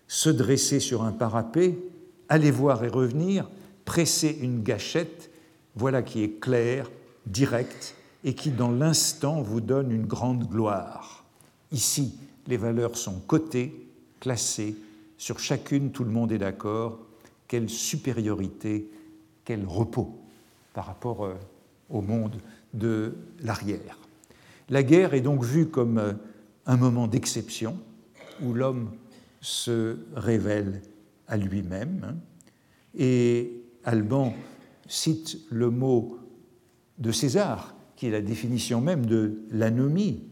Se 0.08 0.30
dresser 0.30 0.80
sur 0.80 1.02
un 1.04 1.12
parapet, 1.12 1.78
aller 2.28 2.50
voir 2.50 2.84
et 2.84 2.88
revenir, 2.88 3.48
presser 3.84 4.38
une 4.40 4.62
gâchette, 4.62 5.30
voilà 5.76 6.02
qui 6.02 6.22
est 6.22 6.40
clair 6.40 6.90
direct 7.26 7.94
et 8.24 8.34
qui, 8.34 8.50
dans 8.50 8.70
l'instant, 8.70 9.42
vous 9.42 9.60
donne 9.60 9.90
une 9.90 10.06
grande 10.06 10.48
gloire. 10.48 11.24
Ici, 11.70 12.18
les 12.46 12.56
valeurs 12.56 12.96
sont 12.96 13.20
cotées, 13.20 13.88
classées, 14.20 14.76
sur 15.16 15.38
chacune, 15.38 15.92
tout 15.92 16.04
le 16.04 16.10
monde 16.10 16.32
est 16.32 16.38
d'accord. 16.38 16.98
Quelle 17.46 17.68
supériorité, 17.68 18.90
quel 19.44 19.64
repos 19.66 20.18
par 20.74 20.86
rapport 20.86 21.24
euh, 21.24 21.34
au 21.90 22.00
monde 22.00 22.36
de 22.74 23.14
l'arrière. 23.40 23.98
La 24.70 24.82
guerre 24.82 25.14
est 25.14 25.20
donc 25.20 25.44
vue 25.44 25.66
comme 25.66 25.98
euh, 25.98 26.12
un 26.66 26.76
moment 26.76 27.06
d'exception 27.06 27.78
où 28.42 28.54
l'homme 28.54 28.90
se 29.40 29.98
révèle 30.16 30.80
à 31.28 31.36
lui-même. 31.36 32.18
Et 32.96 33.62
Alban 33.84 34.34
cite 34.88 35.38
le 35.50 35.70
mot 35.70 36.18
de 37.02 37.10
César, 37.10 37.74
qui 37.96 38.06
est 38.06 38.10
la 38.10 38.22
définition 38.22 38.80
même 38.80 39.04
de 39.06 39.42
l'anomie. 39.50 40.22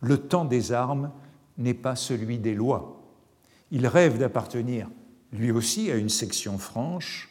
Le 0.00 0.18
temps 0.18 0.44
des 0.44 0.72
armes 0.72 1.10
n'est 1.58 1.74
pas 1.74 1.96
celui 1.96 2.38
des 2.38 2.54
lois. 2.54 3.02
Il 3.72 3.86
rêve 3.86 4.18
d'appartenir 4.18 4.88
lui 5.32 5.50
aussi 5.50 5.90
à 5.90 5.96
une 5.96 6.08
section 6.08 6.58
franche 6.58 7.28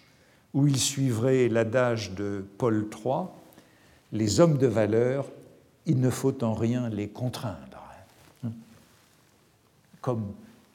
où 0.54 0.68
il 0.68 0.78
suivrait 0.78 1.48
l'adage 1.48 2.14
de 2.16 2.46
Paul 2.58 2.88
III 2.92 3.28
Les 4.12 4.40
hommes 4.40 4.58
de 4.58 4.68
valeur, 4.68 5.28
il 5.86 6.00
ne 6.00 6.10
faut 6.10 6.44
en 6.44 6.54
rien 6.54 6.90
les 6.90 7.08
contraindre, 7.08 7.84
comme 10.02 10.34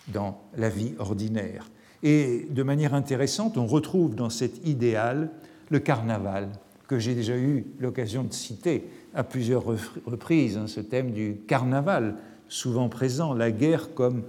dans 0.09 0.41
la 0.57 0.69
vie 0.69 0.95
ordinaire. 0.99 1.69
Et 2.03 2.47
de 2.51 2.63
manière 2.63 2.95
intéressante, 2.95 3.59
on 3.59 3.67
retrouve 3.67 4.15
dans 4.15 4.31
cet 4.31 4.67
idéal 4.67 5.31
le 5.71 5.79
carnaval 5.81 6.51
que 6.95 7.01
j'ai 7.01 7.17
déjà 7.17 7.37
eu 7.37 7.67
l'occasion 7.81 8.23
de 8.23 8.33
citer 8.33 8.89
à 9.17 9.25
plusieurs 9.25 9.65
reprises, 10.07 10.57
hein, 10.57 10.69
ce 10.69 10.79
thème 10.79 11.11
du 11.11 11.39
carnaval, 11.49 12.15
souvent 12.49 12.89
présent, 12.89 13.35
la 13.35 13.51
guerre 13.51 13.95
comme 13.95 14.23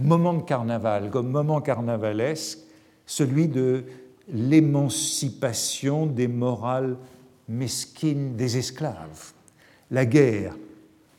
moment 0.00 0.34
de 0.34 0.42
carnaval, 0.42 1.10
comme 1.10 1.30
moment 1.30 1.60
carnavalesque, 1.60 2.58
celui 3.06 3.46
de 3.46 3.84
l'émancipation 4.26 6.06
des 6.06 6.26
morales 6.26 6.96
mesquines 7.48 8.34
des 8.34 8.56
esclaves. 8.56 9.30
La 9.92 10.04
guerre, 10.04 10.56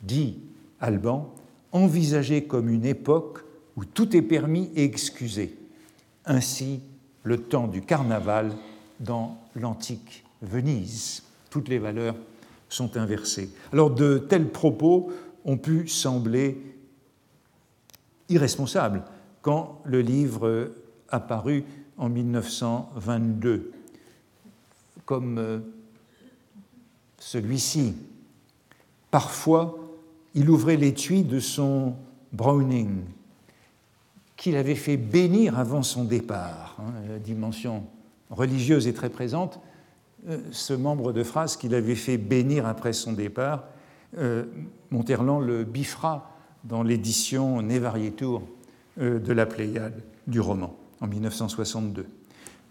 dit 0.04 0.40
Alban, 0.82 1.34
envisagée 1.72 2.44
comme 2.44 2.68
une 2.68 2.86
époque 2.86 3.46
où 3.78 3.86
tout 3.86 4.14
est 4.14 4.22
permis 4.22 4.70
et 4.76 4.84
excusé. 4.84 5.58
Ainsi, 6.26 6.82
le 7.24 7.38
temps 7.38 7.70
du 7.70 7.82
carnaval 7.82 8.52
dans 9.00 9.38
l'antique 9.56 10.26
Venise. 10.42 11.24
Toutes 11.50 11.68
les 11.68 11.80
valeurs 11.80 12.16
sont 12.70 12.98
inversées. 12.98 13.50
Alors 13.74 13.92
de 13.92 14.18
tels 14.18 14.50
propos 14.50 15.12
ont 15.46 15.58
pu 15.58 15.88
sembler 15.88 16.58
irresponsables 18.30 19.04
quand 19.42 19.82
le 19.86 20.02
livre 20.02 20.72
apparut 21.10 21.66
en 21.98 22.10
1922, 22.10 23.72
comme 25.06 25.38
euh, 25.38 25.60
celui-ci. 27.20 27.96
Parfois, 29.12 29.78
il 30.34 30.50
ouvrait 30.50 30.78
l'étui 30.78 31.24
de 31.24 31.40
son 31.40 31.96
Browning, 32.32 33.02
qu'il 34.38 34.56
avait 34.56 34.76
fait 34.76 34.98
bénir 34.98 35.60
avant 35.60 35.84
son 35.84 36.06
départ. 36.06 36.78
Hein, 36.80 36.94
la 37.10 37.20
dimension 37.20 37.84
religieuse 38.30 38.88
est 38.88 38.94
très 38.94 39.10
présente, 39.10 39.60
ce 40.52 40.74
membre 40.74 41.14
de 41.14 41.24
phrase 41.24 41.58
qu'il 41.58 41.74
avait 41.74 41.96
fait 41.96 42.18
bénir 42.18 42.68
après 42.68 42.94
son 42.94 43.14
départ. 43.14 43.66
Euh, 44.18 44.46
Monterland 44.92 45.42
le 45.46 45.64
biffera 45.64 46.36
dans 46.64 46.84
l'édition 46.84 47.62
Nevarietur 47.62 48.42
euh, 49.00 49.20
de 49.20 49.34
la 49.34 49.46
Pléiade 49.46 50.02
du 50.28 50.40
roman 50.40 50.76
en 51.00 51.08
1962. 51.08 52.06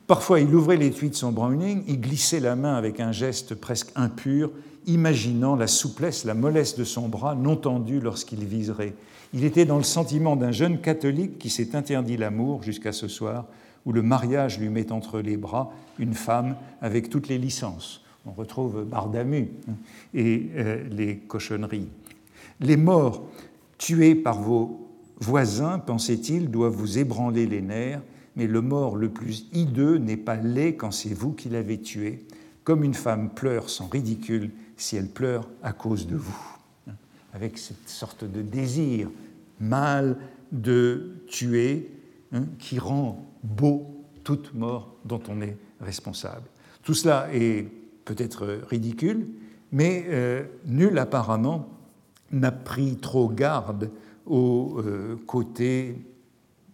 Parfois, 0.07 0.41
il 0.41 0.55
ouvrait 0.55 0.77
l'étui 0.77 1.09
de 1.11 1.15
son 1.15 1.33
Browning, 1.33 1.85
il 1.87 2.01
glissait 2.01 2.41
la 2.41 2.57
main 2.57 2.75
avec 2.75 3.01
un 3.01 3.13
geste 3.13 3.55
presque 3.55 3.91
impur, 3.95 4.51
imaginant 4.87 5.57
la 5.57 5.67
souplesse, 5.67 6.25
la 6.25 6.35
mollesse 6.35 6.77
de 6.77 6.85
son 6.85 7.09
bras 7.09 7.35
non 7.35 7.57
tendu 7.57 8.01
lorsqu'il 8.01 8.45
viserait. 8.45 8.95
Il 9.33 9.45
était 9.45 9.65
dans 9.65 9.77
le 9.77 9.85
sentiment 9.85 10.35
d'un 10.35 10.51
jeune 10.51 10.81
catholique 10.81 11.39
qui 11.39 11.49
s'est 11.49 11.77
interdit 11.77 12.17
l'amour 12.17 12.63
jusqu'à 12.63 12.93
ce 12.93 13.07
soir 13.07 13.47
où 13.87 13.93
le 13.93 14.03
mariage 14.03 14.59
lui 14.59 14.69
met 14.69 14.93
entre 14.93 15.21
les 15.21 15.37
bras 15.37 15.73
une 15.99 16.15
femme 16.15 16.57
avec 16.81 17.11
toutes 17.11 17.29
les 17.29 17.39
licences. 17.39 18.03
On 18.27 18.33
retrouve 18.33 18.85
Bardamu 18.85 19.49
et 20.15 20.51
euh, 20.57 20.85
les 20.91 21.17
cochonneries. 21.17 21.89
Les 22.61 22.77
morts 22.77 23.23
Tué 23.81 24.15
par 24.15 24.39
vos 24.39 24.91
voisins, 25.21 25.79
pensait-il, 25.79 26.51
doit 26.51 26.69
vous 26.69 26.99
ébranler 26.99 27.47
les 27.47 27.63
nerfs, 27.63 28.03
mais 28.37 28.47
le 28.47 28.61
mort 28.61 28.95
le 28.95 29.09
plus 29.09 29.47
hideux 29.55 29.97
n'est 29.97 30.19
pas 30.19 30.37
laid 30.37 30.77
quand 30.77 30.91
c'est 30.91 31.15
vous 31.15 31.33
qui 31.33 31.49
l'avez 31.49 31.81
tué, 31.81 32.27
comme 32.63 32.85
une 32.85 32.93
femme 32.93 33.31
pleure 33.31 33.71
sans 33.71 33.87
ridicule 33.87 34.51
si 34.77 34.97
elle 34.97 35.09
pleure 35.09 35.49
à 35.63 35.73
cause 35.73 36.07
de 36.07 36.17
vous. 36.17 36.59
Avec 37.33 37.57
cette 37.57 37.89
sorte 37.89 38.31
de 38.31 38.43
désir 38.43 39.09
mâle 39.61 40.19
de 40.53 41.23
tuer 41.27 41.91
hein, 42.33 42.45
qui 42.59 42.79
rend 42.79 43.27
beau 43.43 44.05
toute 44.25 44.55
mort 44.55 44.97
dont 45.05 45.23
on 45.29 45.41
est 45.41 45.57
responsable. 45.81 46.49
Tout 46.83 46.95
cela 46.95 47.29
est 47.33 47.69
peut-être 48.05 48.61
ridicule, 48.69 49.29
mais 49.73 50.05
euh, 50.09 50.45
nul 50.67 50.99
apparemment 50.99 51.69
n'a 52.33 52.53
pris 52.53 52.97
trop 52.97 53.29
garde 53.29 53.91
au 54.27 54.79
euh, 54.79 55.17
côté 55.27 55.97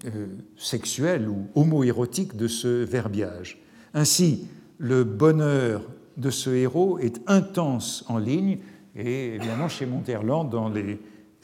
euh, 0.05 0.27
sexuel 0.57 1.29
ou 1.29 1.47
homoérotique 1.55 2.37
de 2.37 2.49
ce 2.49 2.85
verbiage. 2.85 3.59
Ainsi, 3.95 4.47
le 4.79 5.05
bonheur 5.05 5.83
de 6.17 6.31
ce 6.31 6.51
héros 6.51 6.99
est 6.99 7.21
intense 7.27 8.05
en 8.09 8.19
ligne, 8.19 8.59
et 8.95 9.35
évidemment 9.35 9.69
chez 9.69 9.87
Monterland, 9.87 10.51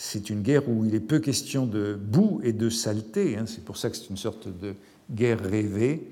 c'est 0.05 0.30
une 0.30 0.42
guerre 0.42 0.68
où 0.68 0.84
il 0.84 0.96
est 0.96 1.00
peu 1.00 1.20
question 1.20 1.64
de 1.64 1.94
boue 1.94 2.40
et 2.42 2.53
de 2.53 2.68
saleté, 2.68 3.36
hein. 3.36 3.44
c'est 3.46 3.64
pour 3.64 3.76
ça 3.76 3.88
que 3.88 3.96
c'est 3.96 4.11
une 4.11 4.16
sorte 4.16 4.48
de 4.48 4.74
guerre 5.12 5.38
rêvée. 5.38 6.09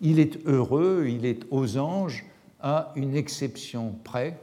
Il 0.00 0.20
est 0.20 0.38
heureux, 0.46 1.04
il 1.06 1.26
est 1.26 1.42
aux 1.50 1.76
anges, 1.76 2.24
à 2.60 2.94
une 2.96 3.14
exception 3.14 3.94
près. 4.04 4.40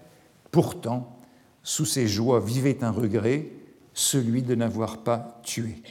Pourtant, 0.51 1.17
sous 1.63 1.85
ses 1.85 2.07
joies 2.07 2.39
vivait 2.39 2.83
un 2.83 2.91
regret, 2.91 3.47
celui 3.95 4.43
de 4.43 4.53
n'avoir 4.53 4.99
pas 4.99 5.41
tué. 5.43 5.81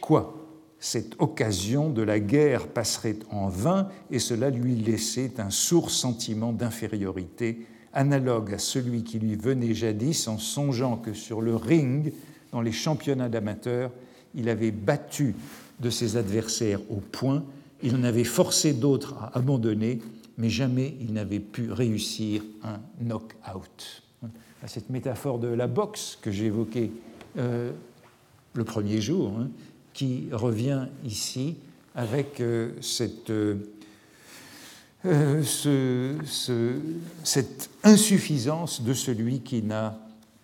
Quoi? 0.00 0.34
Cette 0.80 1.20
occasion 1.20 1.90
de 1.90 2.00
la 2.00 2.18
guerre 2.18 2.68
passerait 2.68 3.18
en 3.30 3.48
vain 3.48 3.90
et 4.10 4.18
cela 4.18 4.48
lui 4.48 4.74
laissait 4.74 5.38
un 5.38 5.50
sourd 5.50 5.90
sentiment 5.90 6.54
d'infériorité, 6.54 7.66
analogue 7.92 8.54
à 8.54 8.58
celui 8.58 9.04
qui 9.04 9.18
lui 9.18 9.36
venait 9.36 9.74
jadis 9.74 10.28
en 10.28 10.38
songeant 10.38 10.96
que 10.96 11.12
sur 11.12 11.42
le 11.42 11.54
ring, 11.54 12.14
dans 12.52 12.60
les 12.60 12.72
championnats 12.72 13.28
d'amateurs, 13.28 13.90
il 14.34 14.48
avait 14.48 14.70
battu 14.70 15.34
de 15.80 15.90
ses 15.90 16.16
adversaires 16.16 16.80
au 16.90 16.96
point, 16.96 17.44
il 17.82 17.94
en 17.94 18.02
avait 18.02 18.24
forcé 18.24 18.72
d'autres 18.72 19.14
à 19.20 19.36
abandonner, 19.36 20.00
mais 20.36 20.50
jamais 20.50 20.96
il 21.00 21.12
n'avait 21.12 21.40
pu 21.40 21.70
réussir 21.70 22.42
un 22.64 22.80
knock-out. 23.00 24.02
Cette 24.66 24.90
métaphore 24.90 25.38
de 25.38 25.48
la 25.48 25.68
boxe 25.68 26.18
que 26.20 26.32
j'ai 26.32 26.46
évoquée 26.46 26.90
euh, 27.38 27.70
le 28.54 28.64
premier 28.64 29.00
jour, 29.00 29.32
hein, 29.38 29.48
qui 29.94 30.28
revient 30.32 30.86
ici 31.04 31.56
avec 31.94 32.40
euh, 32.40 32.72
euh, 35.06 36.18
cette 37.24 37.70
insuffisance 37.84 38.82
de 38.82 38.94
celui 38.94 39.40
qui 39.40 39.62
n'a 39.62 39.96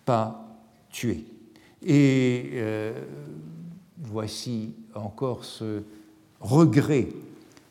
pas 0.05 0.45
tué. 0.91 1.25
Et 1.85 2.59
voici 3.99 4.73
encore 4.95 5.45
ce 5.45 5.83
regret. 6.39 7.09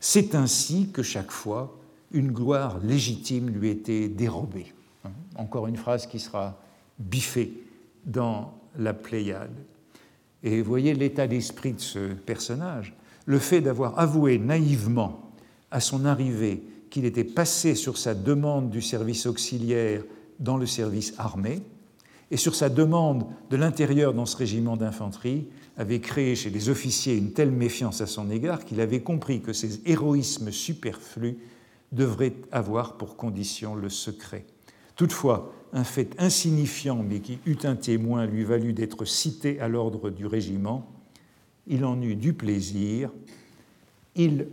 C'est 0.01 0.35
ainsi 0.35 0.91
que 0.93 1.03
chaque 1.03 1.31
fois, 1.31 1.77
une 2.13 2.31
gloire 2.31 2.79
légitime 2.79 3.51
lui 3.51 3.71
était 3.71 4.09
dérobée. 4.09 4.73
Encore 5.37 5.67
une 5.67 5.77
phrase 5.77 6.07
qui 6.07 6.21
sera 6.21 6.59
biffée 6.99 7.53
dans 8.07 8.55
la 8.79 8.95
Pléiade. 8.95 9.57
Et 10.43 10.63
voyez 10.63 10.95
l'état 10.95 11.27
d'esprit 11.27 11.73
de 11.73 11.81
ce 11.81 12.13
personnage, 12.13 12.95
le 13.27 13.39
fait 13.39 13.61
d'avoir 13.61 13.99
avoué 13.99 14.39
naïvement 14.39 15.33
à 15.71 15.81
son 15.81 16.05
arrivée 16.05 16.63
qu'il 16.91 17.05
était 17.05 17.25
passé 17.25 17.75
sur 17.75 17.99
sa 17.99 18.15
demande 18.15 18.71
du 18.71 18.83
service 18.83 19.27
auxiliaire 19.27 20.05
dans 20.39 20.57
le 20.57 20.67
service 20.67 21.15
armé, 21.19 21.63
et 22.35 22.37
sur 22.37 22.57
sa 22.57 22.69
demande 22.69 23.27
de 23.49 23.57
l'intérieur 23.57 24.13
dans 24.13 24.27
ce 24.27 24.37
régiment 24.37 24.77
d'infanterie, 24.77 25.47
avait 25.77 26.01
créé 26.01 26.35
chez 26.35 26.51
les 26.51 26.69
officiers 26.69 27.17
une 27.17 27.31
telle 27.31 27.53
méfiance 27.53 28.01
à 28.01 28.09
son 28.09 28.29
égard 28.29 28.65
qu'il 28.65 28.81
avait 28.81 29.03
compris 29.03 29.41
que 29.41 29.53
ces 29.53 29.89
héroïsmes 29.89 30.51
superflus 30.51 31.39
devraient 31.93 32.35
avoir 32.51 32.97
pour 32.97 33.17
condition 33.17 33.77
le 33.77 33.89
secret. 33.89 34.47
Toutefois, 34.97 35.53
un 35.73 35.85
fait 35.85 36.17
insignifiant 36.19 37.05
mais 37.09 37.21
qui 37.21 37.39
eut 37.47 37.59
un 37.63 37.77
témoin 37.77 38.27
lui 38.27 38.43
valut 38.43 38.73
d'être 38.73 39.05
cité 39.05 39.61
à 39.61 39.69
l'ordre 39.69 40.11
du 40.11 40.27
régiment, 40.27 40.91
il 41.69 41.85
en 41.85 42.03
eut 42.03 42.17
du 42.17 42.33
plaisir, 42.33 43.13
il 44.17 44.49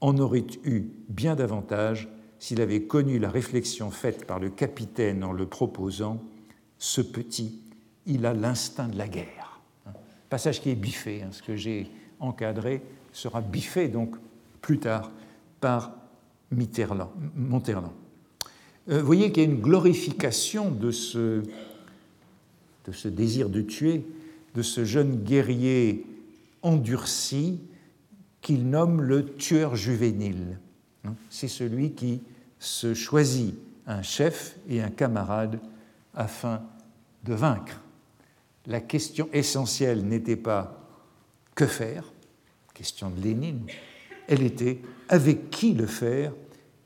en 0.00 0.18
aurait 0.18 0.46
eu 0.64 0.82
bien 1.08 1.36
davantage 1.36 2.08
s'il 2.40 2.60
avait 2.60 2.82
connu 2.82 3.20
la 3.20 3.30
réflexion 3.30 3.92
faite 3.92 4.26
par 4.26 4.40
le 4.40 4.50
capitaine 4.50 5.22
en 5.22 5.30
le 5.30 5.46
proposant, 5.46 6.20
ce 6.78 7.00
petit, 7.00 7.60
il 8.06 8.26
a 8.26 8.34
l'instinct 8.34 8.88
de 8.88 8.98
la 8.98 9.08
guerre. 9.08 9.60
Passage 10.28 10.60
qui 10.60 10.70
est 10.70 10.74
biffé, 10.74 11.22
hein, 11.22 11.28
ce 11.30 11.42
que 11.42 11.56
j'ai 11.56 11.90
encadré 12.20 12.82
sera 13.12 13.40
biffé 13.40 13.88
donc 13.88 14.16
plus 14.60 14.78
tard 14.78 15.10
par 15.60 15.92
Mitterland, 16.50 17.10
Monterland. 17.36 17.92
Euh, 18.88 19.00
vous 19.00 19.06
voyez 19.06 19.32
qu'il 19.32 19.42
y 19.42 19.46
a 19.46 19.48
une 19.48 19.60
glorification 19.60 20.70
de 20.70 20.90
ce, 20.90 21.42
désir 23.04 23.48
de 23.48 23.62
tuer, 23.62 24.04
de 24.54 24.62
ce 24.62 24.84
jeune 24.84 25.16
guerrier 25.16 26.04
endurci 26.62 27.60
qu'il 28.40 28.68
nomme 28.68 29.00
le 29.00 29.24
tueur 29.24 29.74
juvénile. 29.76 30.58
Hein, 31.04 31.14
c'est 31.30 31.48
celui 31.48 31.92
qui 31.92 32.20
se 32.58 32.94
choisit 32.94 33.54
un 33.86 34.02
chef 34.02 34.56
et 34.68 34.82
un 34.82 34.90
camarade 34.90 35.60
afin 36.16 36.62
de 37.24 37.34
vaincre. 37.34 37.80
La 38.66 38.80
question 38.80 39.28
essentielle 39.32 40.04
n'était 40.04 40.36
pas 40.36 40.80
que 41.54 41.66
faire, 41.66 42.12
question 42.72 43.10
de 43.10 43.20
Lénine, 43.20 43.66
elle 44.26 44.42
était 44.42 44.80
avec 45.08 45.50
qui 45.50 45.74
le 45.74 45.86
faire 45.86 46.32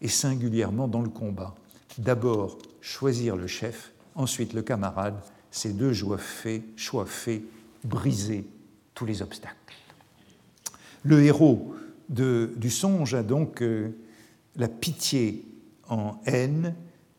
et 0.01 0.09
singulièrement 0.09 0.89
dans 0.89 1.03
le 1.03 1.09
combat 1.09 1.55
d'abord 1.99 2.59
choisir 2.81 3.37
le 3.37 3.47
chef, 3.47 3.93
ensuite 4.15 4.53
le 4.53 4.63
camarade, 4.63 5.21
ces 5.51 5.73
deux 5.73 5.93
choix 5.93 6.19
faits, 6.19 6.63
choix 6.77 7.07
faits, 7.07 7.43
briser 7.85 8.47
tous 8.95 9.05
les 9.05 9.23
obstacles. 9.23 9.55
Le 11.03 11.23
héros 11.23 11.75
du 12.09 12.71
songe 12.71 13.15
a 13.15 13.23
donc 13.23 13.63
euh, 13.63 13.91
la 14.57 14.69
pitié 14.69 15.45
en 15.89 16.21
haine, 16.27 16.75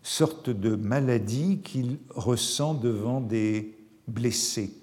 sorte 0.10 0.50
de 0.50 0.76
maladie 0.76 1.60
qu'il 1.60 2.00
ressent 2.10 2.74
devant 2.74 3.22
des 3.22 3.78
blessés, 4.08 4.74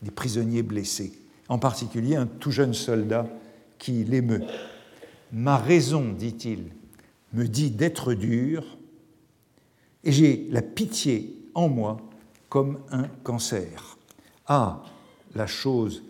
des 0.00 0.10
prisonniers 0.10 0.62
blessés, 0.62 1.12
en 1.50 1.58
particulier 1.58 2.16
un 2.16 2.26
tout 2.26 2.50
jeune 2.50 2.72
soldat 2.72 3.26
qui 3.78 4.04
l'émeut. 4.04 4.42
Ma 5.32 5.58
raison, 5.58 6.12
dit-il, 6.12 6.64
me 7.34 7.46
dit 7.46 7.70
d'être 7.70 8.14
dur, 8.14 8.78
et 10.02 10.12
j'ai 10.12 10.48
la 10.50 10.62
pitié 10.62 11.36
en 11.52 11.68
moi 11.68 11.98
comme 12.48 12.78
un 12.90 13.06
cancer. 13.22 13.98
Ah, 14.46 14.82
la 15.34 15.46
chose 15.46 16.04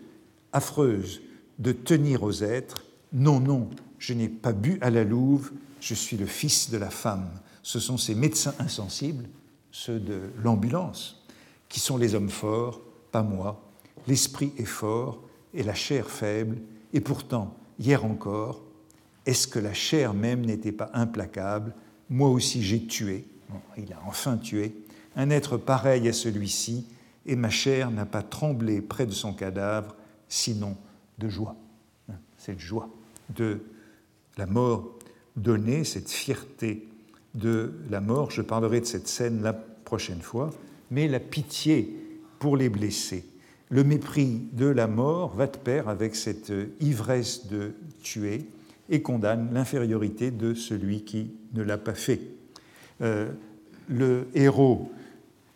affreuse 0.53 1.21
de 1.59 1.73
tenir 1.73 2.23
aux 2.23 2.41
êtres, 2.41 2.85
non, 3.11 3.41
non, 3.41 3.69
je 3.99 4.13
n'ai 4.13 4.29
pas 4.29 4.53
bu 4.53 4.77
à 4.79 4.89
la 4.89 5.03
louve, 5.03 5.51
je 5.81 5.93
suis 5.93 6.15
le 6.15 6.25
fils 6.25 6.69
de 6.69 6.77
la 6.77 6.89
femme. 6.89 7.29
Ce 7.63 7.79
sont 7.79 7.97
ces 7.97 8.15
médecins 8.15 8.55
insensibles, 8.59 9.29
ceux 9.71 9.99
de 9.99 10.21
l'ambulance, 10.43 11.23
qui 11.69 11.79
sont 11.79 11.97
les 11.97 12.15
hommes 12.15 12.29
forts, 12.29 12.81
pas 13.11 13.23
moi. 13.23 13.61
L'esprit 14.07 14.51
est 14.57 14.65
fort 14.65 15.21
et 15.53 15.63
la 15.63 15.73
chair 15.73 16.09
faible, 16.09 16.57
et 16.93 17.01
pourtant, 17.01 17.55
hier 17.79 18.03
encore, 18.03 18.61
est-ce 19.25 19.47
que 19.47 19.59
la 19.59 19.73
chair 19.73 20.13
même 20.13 20.45
n'était 20.45 20.71
pas 20.71 20.89
implacable? 20.93 21.73
Moi 22.09 22.29
aussi 22.29 22.63
j'ai 22.63 22.85
tué, 22.85 23.25
il 23.77 23.93
a 23.93 24.01
enfin 24.05 24.37
tué, 24.37 24.75
un 25.15 25.29
être 25.29 25.57
pareil 25.57 26.07
à 26.07 26.13
celui-ci, 26.13 26.87
et 27.25 27.35
ma 27.35 27.49
chair 27.49 27.91
n'a 27.91 28.05
pas 28.05 28.23
tremblé 28.23 28.81
près 28.81 29.05
de 29.05 29.11
son 29.11 29.33
cadavre, 29.33 29.95
sinon 30.27 30.75
de 31.19 31.29
joie. 31.29 31.55
Hein, 32.09 32.15
cette 32.37 32.59
joie 32.59 32.89
de 33.35 33.61
la 34.37 34.47
mort 34.47 34.97
donnée, 35.35 35.83
cette 35.83 36.09
fierté 36.09 36.87
de 37.35 37.73
la 37.89 38.01
mort, 38.01 38.31
je 38.31 38.41
parlerai 38.41 38.81
de 38.81 38.85
cette 38.85 39.07
scène 39.07 39.41
la 39.41 39.53
prochaine 39.53 40.21
fois, 40.21 40.51
mais 40.89 41.07
la 41.07 41.19
pitié 41.19 41.95
pour 42.39 42.57
les 42.57 42.69
blessés, 42.69 43.25
le 43.69 43.83
mépris 43.83 44.41
de 44.51 44.65
la 44.65 44.87
mort 44.87 45.33
va 45.35 45.47
de 45.47 45.57
pair 45.57 45.87
avec 45.87 46.15
cette 46.15 46.51
ivresse 46.81 47.47
de 47.47 47.73
tuer 48.03 48.45
et 48.89 49.01
condamne 49.01 49.53
l'infériorité 49.53 50.29
de 50.29 50.53
celui 50.53 51.03
qui 51.03 51.31
ne 51.53 51.63
l'a 51.63 51.77
pas 51.77 51.93
fait. 51.93 52.19
Euh, 53.01 53.31
le 53.87 54.27
héros 54.35 54.91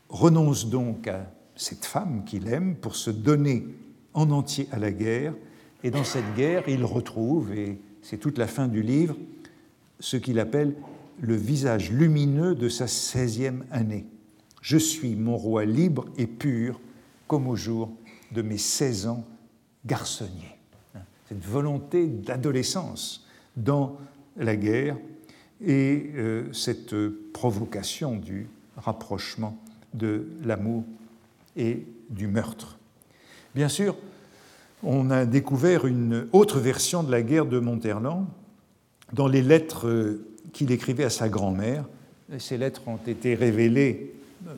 renonce 0.10 0.70
donc 0.70 1.08
à 1.08 1.30
cette 1.56 1.86
femme 1.86 2.24
qu'il 2.26 2.48
aime 2.48 2.76
pour 2.76 2.96
se 2.96 3.12
donner 3.12 3.68
en 4.14 4.32
entier 4.32 4.68
à 4.72 4.80
la 4.80 4.92
guerre. 4.92 5.34
Et 5.84 5.92
dans 5.92 6.04
cette 6.04 6.34
guerre, 6.36 6.64
il 6.68 6.84
retrouve, 6.86 7.54
et 7.54 7.78
c'est 8.02 8.18
toute 8.18 8.38
la 8.38 8.48
fin 8.48 8.68
du 8.68 8.82
livre, 8.82 9.16
ce 10.00 10.18
qu'il 10.18 10.40
appelle 10.40 10.74
le 11.20 11.36
visage 11.36 11.92
lumineux 11.92 12.56
de 12.56 12.70
sa 12.70 12.86
16e 12.86 13.62
année. 13.72 14.06
Je 14.62 14.78
suis 14.78 15.16
mon 15.16 15.38
roi 15.38 15.66
libre 15.66 16.06
et 16.18 16.28
pur 16.28 16.80
comme 17.28 17.48
au 17.48 17.56
jour 17.56 17.92
de 18.32 18.42
mes 18.42 18.58
16 18.58 19.08
ans 19.08 19.26
garçonniers. 19.86 20.58
Cette 21.30 21.44
volonté 21.44 22.08
d'adolescence 22.08 23.28
dans 23.56 23.98
la 24.38 24.56
guerre 24.56 24.98
et 25.62 26.12
euh, 26.16 26.52
cette 26.54 26.96
provocation 27.34 28.18
du 28.18 28.48
rapprochement 28.78 29.58
de 29.94 30.28
l'amour 30.44 30.84
et 31.56 31.86
du 32.10 32.28
meurtre. 32.28 32.78
Bien 33.56 33.70
sûr, 33.70 33.96
on 34.84 35.10
a 35.10 35.26
découvert 35.26 35.86
une 35.86 36.28
autre 36.34 36.60
version 36.60 37.02
de 37.04 37.12
la 37.12 37.22
guerre 37.22 37.46
de 37.46 37.60
Monterland 37.60 38.28
dans 39.14 39.28
les 39.28 39.42
lettres 39.42 40.20
qu'il 40.56 40.72
écrivait 40.72 41.04
à 41.04 41.10
sa 41.10 41.28
grand-mère. 41.28 41.84
Ces 42.40 42.58
lettres 42.58 42.88
ont 42.88 43.00
été 43.08 43.36
révélées 43.36 44.14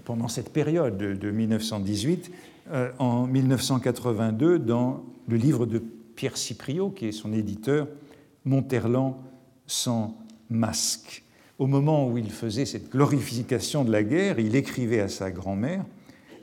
pendant 0.05 0.27
cette 0.27 0.53
période 0.53 0.95
de 0.95 1.31
1918, 1.31 2.31
euh, 2.71 2.91
en 2.99 3.25
1982, 3.25 4.59
dans 4.59 5.03
le 5.27 5.37
livre 5.37 5.65
de 5.65 5.81
Pierre 6.15 6.37
Cypriot, 6.37 6.91
qui 6.91 7.07
est 7.07 7.11
son 7.11 7.33
éditeur, 7.33 7.87
Monterland 8.45 9.15
sans 9.65 10.15
masque. 10.51 11.23
Au 11.57 11.65
moment 11.65 12.07
où 12.07 12.19
il 12.19 12.29
faisait 12.29 12.65
cette 12.65 12.91
glorification 12.91 13.83
de 13.83 13.91
la 13.91 14.03
guerre, 14.03 14.37
il 14.37 14.55
écrivait 14.55 15.01
à 15.01 15.09
sa 15.09 15.31
grand-mère 15.31 15.83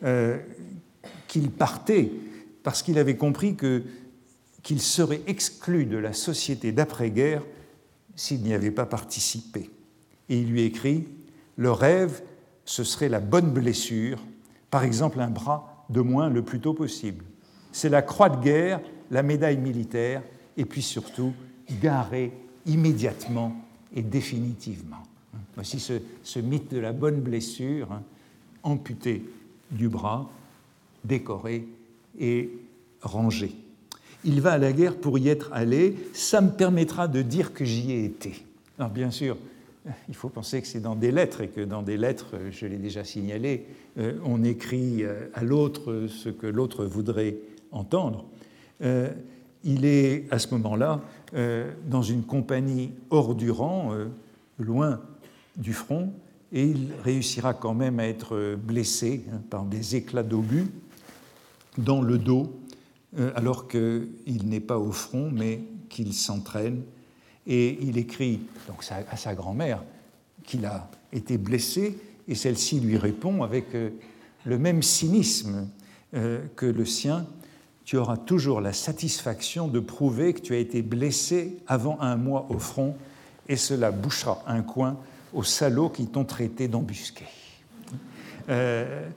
euh, 0.03 0.37
qu'il 1.29 1.49
partait 1.51 2.11
parce 2.65 2.83
qu'il 2.83 2.99
avait 2.99 3.17
compris 3.17 3.55
qu'il 4.65 4.81
serait 4.81 5.21
exclu 5.29 5.85
de 5.85 5.97
la 5.97 6.13
société 6.13 6.73
d'après-guerre 6.73 7.43
s'il 8.17 8.43
n'y 8.43 8.55
avait 8.55 8.71
pas 8.71 8.87
participé. 8.87 9.71
Et 10.29 10.41
il 10.41 10.49
lui 10.49 10.63
écrit 10.63 11.07
Le 11.57 11.71
rêve, 11.71 12.23
ce 12.65 12.85
serait 12.85 13.09
la 13.09 13.21
bonne 13.21 13.53
blessure, 13.53 14.19
par 14.71 14.85
exemple 14.85 15.21
un 15.21 15.31
bras 15.31 15.87
de 15.91 16.01
moins 16.01 16.31
le 16.31 16.43
plus 16.43 16.61
tôt 16.61 16.75
possible. 16.75 17.25
C'est 17.73 17.89
la 17.89 18.03
croix 18.03 18.29
de 18.29 18.43
guerre, 18.43 18.81
la 19.11 19.23
médaille 19.23 19.59
militaire, 19.59 20.23
et 20.57 20.65
puis 20.65 20.83
surtout 20.83 21.33
garer 21.81 22.33
immédiatement 22.67 23.55
et 23.95 24.03
définitivement. 24.03 25.03
Voici 25.55 25.79
ce, 25.81 26.39
mythe 26.39 26.73
de 26.73 26.79
la 26.79 26.93
bonne 26.93 27.21
blessure, 27.21 27.93
hein, 27.93 28.03
amputé 28.63 29.25
du 29.71 29.89
bras, 29.89 30.29
décoré 31.05 31.67
et 32.19 32.51
rangé. 33.03 33.55
Il 34.25 34.41
va 34.41 34.53
à 34.53 34.59
la 34.59 34.73
guerre 34.73 34.97
pour 34.97 35.19
y 35.19 35.29
être 35.29 35.51
allé, 35.53 35.97
ça 36.13 36.41
me 36.41 36.51
permettra 36.51 37.09
de 37.09 37.23
dire 37.23 37.53
que 37.53 37.65
j'y 37.65 37.93
ai 37.93 38.05
été. 38.05 38.45
Alors 38.79 38.91
bien 38.91 39.11
sûr, 39.11 39.37
il 40.09 40.15
faut 40.15 40.29
penser 40.29 40.63
que 40.63 40.67
c'est 40.67 40.81
dans 40.81 40.97
des 40.97 41.11
lettres 41.11 41.43
et 41.43 41.49
que 41.49 41.61
dans 41.61 41.83
des 41.83 41.97
lettres, 41.97 42.37
je 42.51 42.67
l'ai 42.67 42.79
déjà 42.79 43.05
signalé, 43.05 43.67
euh, 43.99 44.19
on 44.25 44.43
écrit 44.43 45.05
euh, 45.05 45.29
à 45.35 45.45
l'autre 45.45 46.07
ce 46.09 46.31
que 46.31 46.47
l'autre 46.47 46.85
voudrait 46.85 47.37
entendre. 47.71 48.25
Euh, 48.83 49.11
il 49.63 49.85
est 49.85 50.27
à 50.31 50.39
ce 50.39 50.49
moment-là 50.55 51.01
dans 51.87 52.03
une 52.03 52.23
compagnie 52.23 52.93
hors 53.11 53.35
du 53.35 53.51
rang, 53.51 53.93
loin 54.61 55.01
du 55.57 55.73
front, 55.73 56.13
et 56.53 56.65
il 56.65 56.91
réussira 57.03 57.55
quand 57.55 57.75
même 57.75 57.99
à 57.99 58.07
être 58.07 58.57
blessé 58.57 59.25
hein, 59.33 59.41
par 59.51 59.65
des 59.65 59.97
éclats 59.97 60.23
d'obus 60.23 60.67
dans 61.77 62.03
le 62.03 62.19
dos, 62.19 62.53
alors 63.37 63.69
qu'il 63.69 64.09
n'est 64.45 64.61
pas 64.61 64.79
au 64.79 64.93
front, 64.93 65.31
mais 65.33 65.61
qu'il 65.89 66.13
s'entraîne. 66.13 66.83
Et 67.47 67.79
il 67.83 67.99
écrit 67.99 68.41
donc 68.67 68.85
à 68.91 69.17
sa 69.17 69.35
grand-mère 69.35 69.83
qu'il 70.45 70.65
a 70.67 70.89
été 71.13 71.39
blessé, 71.39 71.99
et 72.29 72.35
celle-ci 72.35 72.81
lui 72.81 72.97
répond 72.97 73.43
avec 73.43 73.75
euh, 73.75 73.91
le 74.45 74.59
même 74.59 74.83
cynisme 74.83 75.69
euh, 76.15 76.45
que 76.57 76.67
le 76.67 76.85
sien, 76.85 77.27
tu 77.85 77.97
auras 77.97 78.17
toujours 78.17 78.61
la 78.61 78.73
satisfaction 78.73 79.69
de 79.69 79.81
prouver 79.81 80.33
que 80.33 80.41
tu 80.41 80.55
as 80.55 80.59
été 80.59 80.83
blessé 80.83 81.59
avant 81.67 82.01
un 82.01 82.17
mois 82.17 82.47
au 82.51 82.59
front, 82.59 82.97
et 83.49 83.57
cela 83.57 83.91
bouchera 83.91 84.43
un 84.47 84.63
coin 84.63 84.99
aux 85.35 85.45
salauds 85.45 85.91
qui 85.91 86.07
t'ont 86.07 86.25
traité 86.25 86.69
d'embusqué. 86.69 87.27
Euh, 88.49 89.09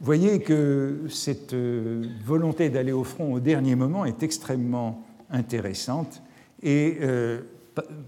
voyez 0.00 0.40
que 0.40 1.02
cette 1.08 1.54
euh, 1.54 2.04
volonté 2.24 2.70
d'aller 2.70 2.92
au 2.92 3.04
front 3.04 3.32
au 3.32 3.40
dernier 3.40 3.74
moment 3.74 4.04
est 4.04 4.22
extrêmement 4.22 5.04
intéressante 5.30 6.22
et 6.62 6.98
euh, 7.00 7.40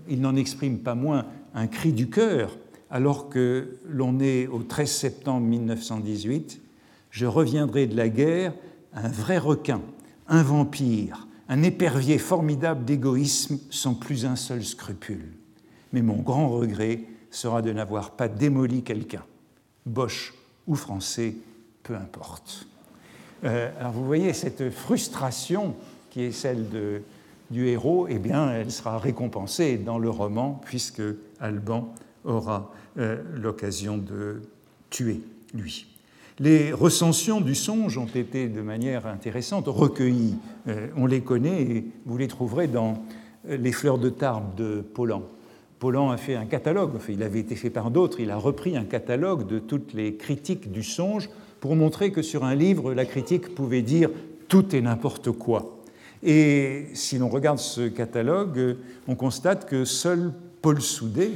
il 0.08 0.20
n'en 0.20 0.36
exprime 0.36 0.78
pas 0.78 0.94
moins 0.94 1.26
un 1.54 1.66
cri 1.66 1.92
du 1.92 2.08
cœur 2.08 2.56
alors 2.90 3.28
que 3.28 3.78
l'on 3.88 4.20
est 4.20 4.46
au 4.46 4.62
13 4.62 4.90
septembre 4.90 5.46
1918. 5.46 6.60
Je 7.10 7.26
reviendrai 7.26 7.86
de 7.86 7.96
la 7.96 8.08
guerre 8.08 8.54
un 8.94 9.08
vrai 9.08 9.38
requin, 9.38 9.82
un 10.26 10.42
vampire, 10.42 11.28
un 11.48 11.62
épervier 11.62 12.18
formidable 12.18 12.84
d'égoïsme 12.84 13.58
sans 13.70 13.94
plus 13.94 14.24
un 14.24 14.36
seul 14.36 14.64
scrupule. 14.64 15.32
Mais 15.92 16.02
mon 16.02 16.16
grand 16.16 16.48
regret, 16.48 17.04
sera 17.30 17.62
de 17.62 17.72
n'avoir 17.72 18.12
pas 18.12 18.28
démoli 18.28 18.82
quelqu'un, 18.82 19.24
Bosch 19.86 20.34
ou 20.66 20.74
français, 20.74 21.34
peu 21.88 21.94
importe. 21.94 22.66
Euh, 23.44 23.70
alors 23.80 23.92
vous 23.92 24.04
voyez 24.04 24.34
cette 24.34 24.68
frustration 24.70 25.74
qui 26.10 26.22
est 26.22 26.32
celle 26.32 26.66
du 27.50 27.66
héros, 27.66 28.06
eh 28.10 28.18
bien, 28.18 28.52
elle 28.52 28.70
sera 28.70 28.98
récompensée 28.98 29.78
dans 29.78 29.98
le 29.98 30.10
roman 30.10 30.60
puisque 30.66 31.02
Alban 31.40 31.94
aura 32.24 32.72
euh, 32.98 33.22
l'occasion 33.34 33.96
de 33.96 34.42
tuer 34.90 35.22
lui. 35.54 35.86
Les 36.38 36.72
recensions 36.72 37.40
du 37.40 37.54
songe 37.54 37.96
ont 37.96 38.06
été 38.06 38.48
de 38.48 38.60
manière 38.60 39.06
intéressante 39.06 39.64
recueillies. 39.66 40.36
Euh, 40.68 40.88
on 40.94 41.06
les 41.06 41.22
connaît 41.22 41.62
et 41.62 41.86
vous 42.04 42.18
les 42.18 42.28
trouverez 42.28 42.68
dans 42.68 43.02
Les 43.48 43.72
fleurs 43.72 43.98
de 43.98 44.10
Tarbes 44.10 44.54
de 44.56 44.82
Paulan. 44.82 45.22
Paulan 45.78 46.10
a 46.10 46.18
fait 46.18 46.34
un 46.34 46.44
catalogue, 46.44 46.98
il 47.08 47.22
avait 47.22 47.40
été 47.40 47.54
fait 47.54 47.70
par 47.70 47.90
d'autres, 47.90 48.20
il 48.20 48.30
a 48.30 48.36
repris 48.36 48.76
un 48.76 48.84
catalogue 48.84 49.46
de 49.46 49.58
toutes 49.58 49.94
les 49.94 50.16
critiques 50.16 50.70
du 50.70 50.82
songe 50.82 51.30
pour 51.60 51.76
montrer 51.76 52.12
que 52.12 52.22
sur 52.22 52.44
un 52.44 52.54
livre, 52.54 52.94
la 52.94 53.04
critique 53.04 53.54
pouvait 53.54 53.82
dire 53.82 54.10
tout 54.48 54.74
et 54.74 54.80
n'importe 54.80 55.30
quoi. 55.32 55.78
Et 56.22 56.86
si 56.94 57.18
l'on 57.18 57.28
regarde 57.28 57.58
ce 57.58 57.88
catalogue, 57.88 58.76
on 59.06 59.14
constate 59.14 59.68
que 59.68 59.84
seul 59.84 60.32
Paul 60.62 60.80
Soudet, 60.80 61.30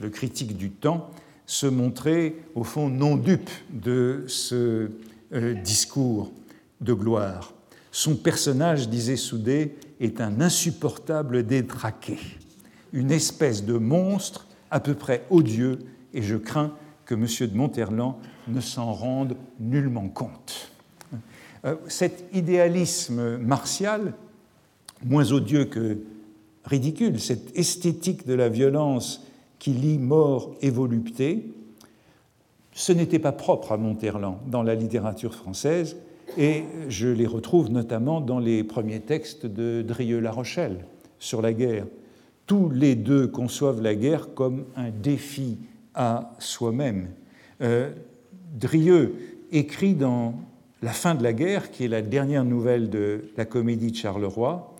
le 0.00 0.08
critique 0.10 0.56
du 0.56 0.70
temps, 0.70 1.10
se 1.46 1.66
montrait 1.66 2.34
au 2.54 2.64
fond 2.64 2.88
non 2.88 3.16
dupe 3.16 3.50
de 3.70 4.24
ce 4.26 4.90
euh, 5.32 5.54
discours 5.54 6.32
de 6.80 6.92
gloire. 6.92 7.52
Son 7.92 8.16
personnage, 8.16 8.88
disait 8.88 9.16
Soudet, 9.16 9.76
est 10.00 10.20
un 10.20 10.40
insupportable 10.40 11.46
détraqué 11.46 12.18
une 12.94 13.10
espèce 13.10 13.64
de 13.64 13.74
monstre 13.74 14.46
à 14.70 14.80
peu 14.80 14.94
près 14.94 15.24
odieux, 15.28 15.80
et 16.14 16.22
je 16.22 16.36
crains 16.36 16.72
que 17.04 17.14
M. 17.14 17.26
de 17.50 17.56
Monterland 17.56 18.16
ne 18.48 18.60
s'en 18.60 18.92
rende 18.92 19.36
nullement 19.60 20.08
compte. 20.08 20.70
Euh, 21.64 21.76
cet 21.88 22.24
idéalisme 22.32 23.38
martial, 23.38 24.14
moins 25.04 25.32
odieux 25.32 25.64
que 25.64 25.98
ridicule, 26.64 27.20
cette 27.20 27.56
esthétique 27.56 28.26
de 28.26 28.34
la 28.34 28.48
violence 28.48 29.26
qui 29.58 29.70
lie 29.70 29.98
mort 29.98 30.54
et 30.60 30.70
volupté, 30.70 31.52
ce 32.72 32.92
n'était 32.92 33.18
pas 33.18 33.32
propre 33.32 33.72
à 33.72 33.76
Monterland 33.76 34.38
dans 34.46 34.62
la 34.62 34.74
littérature 34.74 35.34
française, 35.34 35.96
et 36.36 36.64
je 36.88 37.08
les 37.08 37.26
retrouve 37.26 37.70
notamment 37.70 38.20
dans 38.20 38.40
les 38.40 38.64
premiers 38.64 39.00
textes 39.00 39.46
de 39.46 39.82
Drieux-La 39.86 40.32
Rochelle 40.32 40.84
sur 41.18 41.40
la 41.40 41.52
guerre, 41.52 41.86
tous 42.46 42.68
les 42.70 42.94
deux 42.94 43.26
conçoivent 43.26 43.80
la 43.80 43.94
guerre 43.94 44.34
comme 44.34 44.64
un 44.76 44.90
défi 44.90 45.58
à 45.94 46.34
soi-même. 46.38 47.08
Euh, 47.62 47.90
Drieux 48.54 49.14
écrit 49.50 49.94
dans 49.94 50.34
La 50.80 50.92
fin 50.92 51.14
de 51.14 51.22
la 51.22 51.32
guerre, 51.32 51.70
qui 51.70 51.84
est 51.84 51.88
la 51.88 52.02
dernière 52.02 52.44
nouvelle 52.44 52.88
de 52.88 53.24
la 53.36 53.44
comédie 53.44 53.90
de 53.90 53.96
Charleroi, 53.96 54.74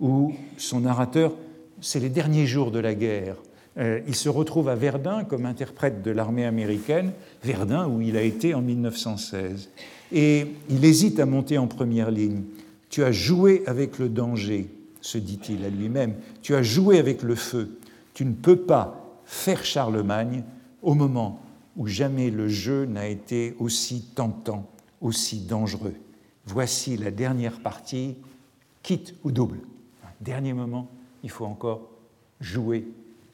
où 0.00 0.32
son 0.56 0.80
narrateur, 0.80 1.34
c'est 1.80 2.00
les 2.00 2.08
derniers 2.08 2.46
jours 2.46 2.70
de 2.70 2.78
la 2.78 2.94
guerre. 2.94 3.36
Euh, 3.76 4.00
il 4.08 4.14
se 4.14 4.30
retrouve 4.30 4.68
à 4.68 4.74
Verdun 4.74 5.24
comme 5.24 5.44
interprète 5.44 6.02
de 6.02 6.10
l'armée 6.10 6.46
américaine, 6.46 7.12
Verdun 7.44 7.86
où 7.86 8.00
il 8.00 8.16
a 8.16 8.22
été 8.22 8.54
en 8.54 8.62
1916. 8.62 9.68
Et 10.10 10.46
il 10.70 10.84
hésite 10.84 11.20
à 11.20 11.26
monter 11.26 11.58
en 11.58 11.66
première 11.66 12.10
ligne. 12.10 12.42
Tu 12.88 13.04
as 13.04 13.12
joué 13.12 13.62
avec 13.66 13.98
le 13.98 14.08
danger, 14.08 14.68
se 15.02 15.18
dit-il 15.18 15.64
à 15.66 15.68
lui-même, 15.68 16.14
tu 16.40 16.54
as 16.54 16.62
joué 16.62 16.98
avec 16.98 17.22
le 17.22 17.34
feu, 17.34 17.78
tu 18.14 18.24
ne 18.24 18.32
peux 18.32 18.56
pas 18.56 19.20
faire 19.26 19.64
Charlemagne 19.64 20.44
au 20.82 20.94
moment 20.94 21.40
où 21.78 21.86
jamais 21.86 22.28
le 22.28 22.48
jeu 22.48 22.84
n'a 22.84 23.06
été 23.06 23.54
aussi 23.58 24.02
tentant 24.14 24.68
aussi 25.00 25.40
dangereux. 25.40 25.94
Voici 26.44 26.96
la 26.96 27.10
dernière 27.10 27.60
partie, 27.60 28.16
quitte 28.82 29.14
ou 29.22 29.30
double. 29.30 29.60
Dernier 30.20 30.52
moment, 30.52 30.90
il 31.22 31.30
faut 31.30 31.46
encore 31.46 31.88
jouer, 32.40 32.84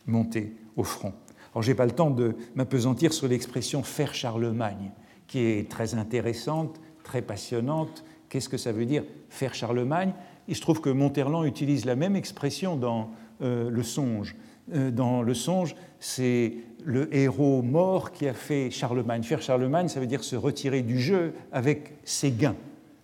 monter 0.06 0.52
au 0.76 0.84
front. 0.84 1.14
Alors, 1.52 1.62
je 1.62 1.70
n'ai 1.70 1.74
pas 1.74 1.86
le 1.86 1.92
temps 1.92 2.10
de 2.10 2.34
m'apesantir 2.54 3.12
sur 3.14 3.28
l'expression 3.28 3.82
faire 3.82 4.14
Charlemagne, 4.14 4.90
qui 5.26 5.38
est 5.38 5.70
très 5.70 5.94
intéressante, 5.94 6.80
très 7.02 7.22
passionnante. 7.22 8.04
Qu'est-ce 8.28 8.48
que 8.48 8.56
ça 8.58 8.72
veut 8.72 8.84
dire 8.84 9.04
faire 9.30 9.54
Charlemagne? 9.54 10.12
Il 10.48 10.56
se 10.56 10.60
trouve 10.60 10.82
que 10.82 10.90
Monterland 10.90 11.46
utilise 11.46 11.86
la 11.86 11.96
même 11.96 12.16
expression 12.16 12.76
dans 12.76 13.10
euh, 13.40 13.70
Le 13.70 13.82
Songe. 13.82 14.36
Euh, 14.74 14.90
dans 14.90 15.22
Le 15.22 15.32
Songe, 15.32 15.74
c'est 16.00 16.54
le 16.84 17.14
héros 17.14 17.62
mort 17.62 18.12
qui 18.12 18.28
a 18.28 18.34
fait 18.34 18.70
Charlemagne. 18.70 19.22
Faire 19.22 19.42
Charlemagne, 19.42 19.88
ça 19.88 20.00
veut 20.00 20.06
dire 20.06 20.22
se 20.22 20.36
retirer 20.36 20.82
du 20.82 21.00
jeu 21.00 21.32
avec 21.50 21.94
ses 22.04 22.30
gains. 22.30 22.56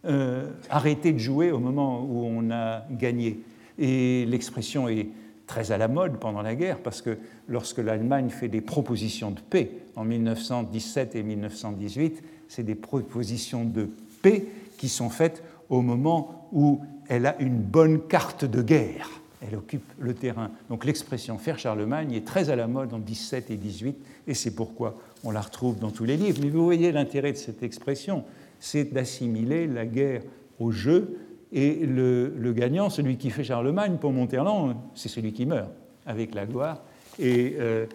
Euh, 0.07 0.49
arrêter 0.71 1.13
de 1.13 1.19
jouer 1.19 1.51
au 1.51 1.59
moment 1.59 2.03
où 2.03 2.25
on 2.25 2.51
a 2.51 2.85
gagné. 2.91 3.41
Et 3.79 4.25
l'expression 4.27 4.89
est 4.89 5.09
très 5.47 5.73
à 5.73 5.79
la 5.79 5.89
mode 5.89 6.19
pendant 6.19 6.43
la 6.43 6.55
guerre, 6.55 6.79
parce 6.79 7.03
que 7.03 7.19
lorsque 7.49 7.79
l'Allemagne 7.79 8.31
fait 8.31 8.49
des 8.49 8.61
propositions 8.61 9.31
de 9.31 9.41
paix 9.41 9.71
en 9.97 10.05
1917 10.05 11.17
et 11.17 11.23
1918, 11.23 12.23
c'est 12.49 12.63
des 12.63 12.75
propositions 12.75 13.65
de 13.65 13.91
paix 14.23 14.45
qui 14.79 14.89
sont 14.89 15.11
faites 15.11 15.43
au 15.69 15.83
moment 15.83 16.49
où 16.53 16.81
elle 17.09 17.27
a 17.27 17.39
une 17.41 17.59
bonne 17.59 18.01
carte 18.07 18.45
de 18.45 18.63
guerre. 18.63 19.20
Elle 19.47 19.57
occupe 19.57 19.85
le 19.99 20.15
terrain. 20.15 20.51
Donc 20.69 20.85
l'expression 20.85 21.39
faire 21.39 21.59
Charlemagne 21.59 22.13
est 22.13 22.27
très 22.27 22.51
à 22.51 22.57
la 22.57 22.67
mode 22.67 22.93
en 22.93 22.99
17 22.99 23.51
et 23.51 23.57
18, 23.57 23.97
et 24.27 24.35
c'est 24.35 24.55
pourquoi 24.55 24.99
on 25.25 25.31
la 25.31 25.41
retrouve 25.41 25.79
dans 25.79 25.91
tous 25.91 26.05
les 26.05 26.17
livres. 26.17 26.41
Mais 26.43 26.51
vous 26.51 26.65
voyez 26.65 26.93
l'intérêt 26.93 27.33
de 27.33 27.39
cette 27.39 27.63
expression, 27.63 28.25
c'est 28.59 28.93
d'assimiler 28.93 29.67
la 29.67 29.87
guerre 29.87 30.23
au 30.59 30.71
jeu, 30.71 31.19
et 31.53 31.85
le, 31.85 32.53
gagnant, 32.53 32.91
celui 32.91 33.17
qui 33.17 33.31
fait 33.31 33.43
Charlemagne 33.43 33.97
pour 33.97 34.13
Monterland, 34.13 34.77
c'est 34.95 35.09
celui 35.09 35.33
qui 35.33 35.47
meurt 35.47 35.71
avec 36.07 36.35
la 36.35 36.47
gloire. 36.47 36.83
Et 37.19 37.57
euh, 37.59 37.87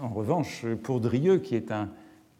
en 0.00 0.08
revanche, 0.08 0.64
pour 0.82 1.00
Drieux, 1.00 1.38
qui 1.38 1.56
est 1.56 1.72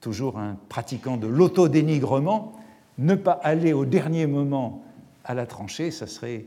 toujours 0.00 0.38
un 0.38 0.56
pratiquant 0.68 1.16
de 1.16 1.26
l'autodénigrement, 1.26 2.52
ne 2.98 3.14
pas 3.14 3.32
aller 3.32 3.72
au 3.72 3.84
dernier 3.84 4.26
moment 4.26 4.84
à 5.24 5.34
la 5.34 5.46
tranchée, 5.46 5.90
ça 5.90 6.06
serait 6.06 6.44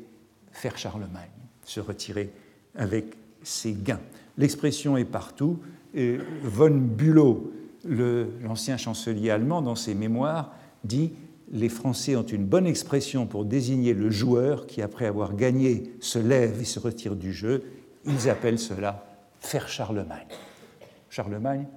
faire 0.51 0.77
Charlemagne, 0.77 1.29
se 1.67 1.79
retirer 1.79 2.31
avec 2.75 3.05
ses 3.43 3.73
gains. 3.73 3.99
L'expression 4.37 4.97
est 4.97 5.05
partout. 5.05 5.59
Von 5.93 6.71
Bülow, 6.71 7.51
l'ancien 7.85 8.77
chancelier 8.77 9.29
allemand, 9.29 9.61
dans 9.61 9.75
ses 9.75 9.93
mémoires, 9.93 10.53
dit 10.83 11.11
les 11.51 11.69
Français 11.69 12.15
ont 12.15 12.23
une 12.23 12.45
bonne 12.45 12.67
expression 12.67 13.25
pour 13.25 13.45
désigner 13.45 13.93
le 13.93 14.09
joueur 14.09 14.67
qui, 14.67 14.81
après 14.81 15.05
avoir 15.05 15.35
gagné, 15.35 15.91
se 15.99 16.19
lève 16.19 16.59
et 16.61 16.65
se 16.65 16.79
retire 16.79 17.15
du 17.15 17.33
jeu. 17.33 17.63
Ils 18.05 18.29
appellent 18.29 18.59
cela 18.59 19.05
faire 19.39 19.69
Charlemagne. 19.69 20.27
Charlemagne, 21.09 21.67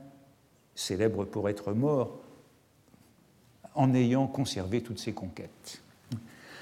célèbre 0.74 1.24
pour 1.24 1.48
être 1.48 1.72
mort 1.72 2.20
en 3.74 3.94
ayant 3.94 4.26
conservé 4.26 4.82
toutes 4.82 4.98
ses 4.98 5.12
conquêtes. 5.12 5.82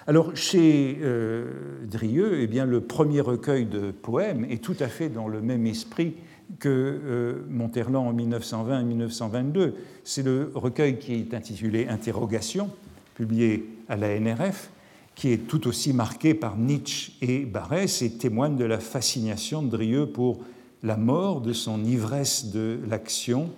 Alors, 0.08 0.34
chez 0.34 0.96
euh, 1.02 1.84
Drieux, 1.84 2.40
eh 2.40 2.46
bien, 2.46 2.64
le 2.64 2.80
premier 2.80 3.20
recueil 3.20 3.66
de 3.66 3.90
poèmes 3.90 4.46
est 4.48 4.64
tout 4.64 4.76
à 4.80 4.88
fait 4.88 5.10
dans 5.10 5.28
le 5.28 5.42
même 5.42 5.66
esprit 5.66 6.14
que 6.58 6.70
euh, 6.70 7.42
Monterland 7.50 8.08
en 8.08 8.14
1920 8.14 8.80
et 8.80 8.84
1922. 8.84 9.74
C'est 10.04 10.22
le 10.22 10.50
recueil 10.54 10.98
qui 10.98 11.12
est 11.12 11.34
intitulé 11.34 11.88
Interrogation, 11.88 12.70
publié 13.16 13.68
à 13.90 13.96
la 13.96 14.18
NRF, 14.18 14.70
qui 15.14 15.30
est 15.30 15.46
tout 15.46 15.68
aussi 15.68 15.92
marqué 15.92 16.32
par 16.32 16.56
Nietzsche 16.56 17.12
et 17.20 17.44
Barrès 17.44 18.00
et 18.00 18.12
témoigne 18.12 18.56
de 18.56 18.64
la 18.64 18.78
fascination 18.78 19.60
de 19.60 19.68
Drieux 19.68 20.06
pour 20.06 20.38
la 20.82 20.96
mort, 20.96 21.42
de 21.42 21.52
son 21.52 21.84
ivresse 21.84 22.46
de 22.46 22.78
l'action. 22.88 23.50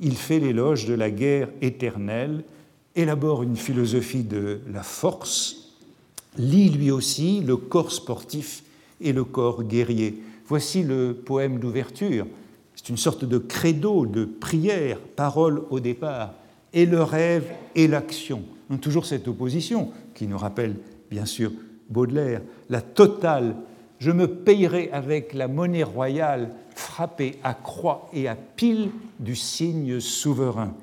Il 0.00 0.16
fait 0.16 0.38
l'éloge 0.38 0.84
de 0.84 0.92
la 0.92 1.10
guerre 1.10 1.48
éternelle, 1.62 2.44
élabore 2.94 3.42
une 3.42 3.56
philosophie 3.56 4.24
de 4.24 4.60
la 4.70 4.82
force, 4.82 5.63
lit 6.36 6.70
lui 6.70 6.90
aussi 6.90 7.40
le 7.40 7.56
corps 7.56 7.92
sportif 7.92 8.62
et 9.00 9.12
le 9.12 9.24
corps 9.24 9.62
guerrier. 9.62 10.22
Voici 10.46 10.82
le 10.82 11.14
poème 11.14 11.58
d'ouverture. 11.58 12.26
C'est 12.74 12.88
une 12.88 12.96
sorte 12.96 13.24
de 13.24 13.38
credo, 13.38 14.06
de 14.06 14.24
prière, 14.24 14.98
parole 15.16 15.62
au 15.70 15.80
départ, 15.80 16.34
et 16.72 16.86
le 16.86 17.02
rêve 17.02 17.46
et 17.74 17.86
l'action 17.86 18.42
toujours 18.78 19.06
cette 19.06 19.28
opposition 19.28 19.90
qui 20.14 20.26
nous 20.26 20.38
rappelle 20.38 20.76
bien 21.10 21.26
sûr 21.26 21.52
Baudelaire, 21.90 22.40
la 22.70 22.80
totale 22.80 23.56
je 23.98 24.10
me 24.10 24.26
payerai 24.26 24.90
avec 24.90 25.34
la 25.34 25.48
monnaie 25.48 25.82
royale 25.82 26.50
frappée 26.74 27.38
à 27.44 27.54
croix 27.54 28.08
et 28.12 28.26
à 28.26 28.34
pile 28.34 28.90
du 29.20 29.36
signe 29.36 30.00
souverain. 30.00 30.74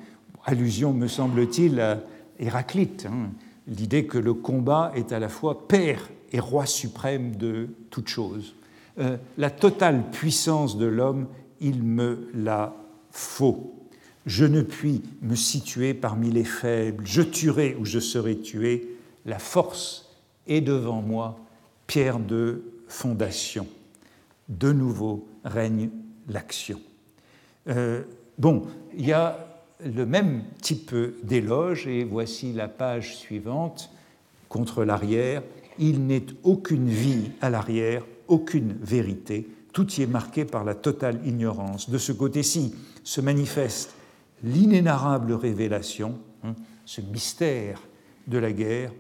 Allusion, 0.46 0.94
me 0.94 1.08
semble-t-il, 1.08 1.80
à 1.80 2.00
Héraclite, 2.40 3.08
hein. 3.08 3.30
L'idée 3.68 4.06
que 4.06 4.18
le 4.18 4.34
combat 4.34 4.92
est 4.96 5.12
à 5.12 5.20
la 5.20 5.30
fois 5.30 5.68
père 5.68 6.10
et 6.32 6.40
roi 6.40 6.66
suprême 6.66 7.36
de 7.36 7.70
toute 7.90 8.08
chose. 8.08 8.56
Euh, 9.00 9.18
la 9.38 9.50
totale 9.50 10.10
puissance 10.12 10.78
de 10.78 10.86
l'homme, 10.86 11.28
il 11.60 11.84
me 11.84 12.30
la 12.34 12.74
faut. 13.12 13.74
Je 14.26 14.46
ne 14.46 14.62
puis 14.62 15.02
me 15.22 15.36
situer 15.36 15.94
parmi 15.94 16.32
les 16.32 16.44
faibles, 16.44 17.06
je 17.06 17.22
tuerai 17.22 17.76
ou 17.80 17.86
je 17.86 18.00
serai 18.00 18.38
tué, 18.38 18.98
la 19.26 19.40
force 19.40 20.10
est 20.48 20.62
devant 20.62 21.02
moi, 21.02 21.40
pierre 21.88 22.20
de 22.20 22.64
fondation. 22.88 23.68
De 24.50 24.72
nouveau 24.72 25.28
règne 25.44 25.90
l'action. 26.28 26.80
Euh, 27.68 28.04
bon, 28.38 28.64
il 28.96 29.06
y 29.06 29.14
a 29.14 29.51
le 29.84 30.06
même 30.06 30.44
type 30.62 30.96
d'éloge, 31.24 31.88
et 31.88 32.04
voici 32.04 32.54
la 32.54 32.68
page 32.68 33.16
suivante, 33.16 33.90
contre 34.50 34.84
l'arrière. 34.84 35.44
Il 35.80 36.06
n'est 36.06 36.26
aucune 36.44 36.88
vie 36.88 37.32
à 37.42 37.50
l'arrière, 37.50 38.06
aucune 38.28 38.74
vérité, 38.82 39.48
tout 39.74 39.90
y 39.94 40.02
est 40.02 40.08
marqué 40.08 40.46
par 40.46 40.64
la 40.64 40.76
totale 40.76 41.20
ignorance. 41.26 41.90
De 41.90 41.98
ce 41.98 42.12
côté-ci 42.12 42.76
se 43.04 43.22
manifeste 43.22 43.94
l'inénarrable 44.44 45.34
révélation, 45.34 46.20
hein, 46.44 46.56
ce 46.86 47.02
mystère 47.02 47.82
de 48.28 48.38
la 48.38 48.52
guerre, 48.52 48.92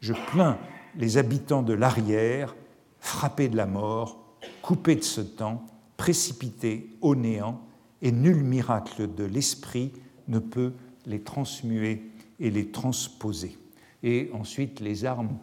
je 0.00 0.14
plains 0.32 0.58
les 0.96 1.18
habitants 1.18 1.62
de 1.62 1.72
l'arrière, 1.72 2.54
frappés 3.00 3.48
de 3.48 3.56
la 3.56 3.66
mort, 3.66 4.36
coupés 4.62 4.96
de 4.96 5.02
ce 5.02 5.20
temps, 5.20 5.66
précipités 5.96 6.90
au 7.00 7.14
néant, 7.14 7.60
et 8.00 8.12
nul 8.12 8.42
miracle 8.42 9.14
de 9.14 9.24
l'esprit 9.24 9.92
ne 10.28 10.38
peut 10.38 10.72
les 11.06 11.20
transmuer 11.20 12.02
et 12.40 12.50
les 12.50 12.66
transposer. 12.66 13.56
Et 14.02 14.30
ensuite, 14.32 14.80
les 14.80 15.04
armes, 15.04 15.36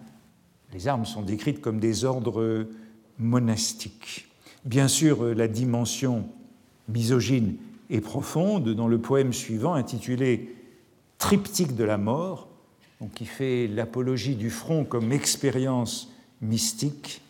les 0.73 0.87
armes 0.87 1.05
sont 1.05 1.21
décrites 1.21 1.61
comme 1.61 1.79
des 1.79 2.05
ordres 2.05 2.67
monastiques. 3.17 4.27
Bien 4.65 4.87
sûr, 4.87 5.23
la 5.35 5.47
dimension 5.47 6.27
misogyne 6.87 7.55
et 7.89 8.01
profonde 8.01 8.69
dans 8.69 8.87
le 8.87 8.99
poème 8.99 9.33
suivant 9.33 9.73
intitulé 9.73 10.55
Triptyque 11.17 11.75
de 11.75 11.83
la 11.83 11.97
mort, 11.97 12.47
donc 13.01 13.13
qui 13.13 13.25
fait 13.25 13.67
l'apologie 13.67 14.35
du 14.35 14.49
front 14.49 14.85
comme 14.85 15.11
expérience 15.11 16.13
mystique. 16.41 17.21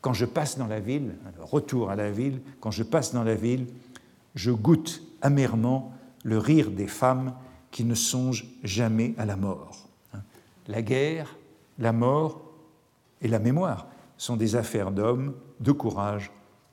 Quand 0.00 0.12
je 0.12 0.24
passe 0.24 0.58
dans 0.58 0.66
la 0.66 0.80
ville, 0.80 1.14
retour 1.38 1.90
à 1.90 1.96
la 1.96 2.10
ville, 2.10 2.40
quand 2.60 2.70
je 2.70 2.82
passe 2.82 3.12
dans 3.12 3.24
la 3.24 3.34
ville, 3.34 3.66
je 4.34 4.50
goûte 4.50 5.02
amèrement 5.22 5.92
le 6.28 6.38
rire 6.38 6.70
des 6.70 6.86
femmes 6.86 7.32
qui 7.70 7.84
ne 7.84 7.94
songent 7.94 8.46
jamais 8.62 9.14
à 9.16 9.24
la 9.24 9.36
mort. 9.36 9.88
La 10.66 10.82
guerre, 10.82 11.36
la 11.78 11.92
mort 11.92 12.42
et 13.22 13.28
la 13.28 13.38
mémoire 13.38 13.86
sont 14.18 14.36
des 14.36 14.54
affaires 14.54 14.90
d'hommes, 14.90 15.34
de 15.60 15.72
courage, 15.72 16.30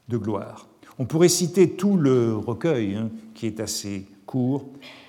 de 0.09 0.17
gloire. 0.17 0.67
On 0.99 1.05
pourrait 1.05 1.29
citer 1.29 1.71
tout 1.71 1.95
le 1.95 2.35
recueil, 2.35 2.95
hein, 2.95 3.09
qui 3.33 3.47
est 3.47 3.59
assez 3.59 4.05
court, 4.25 4.65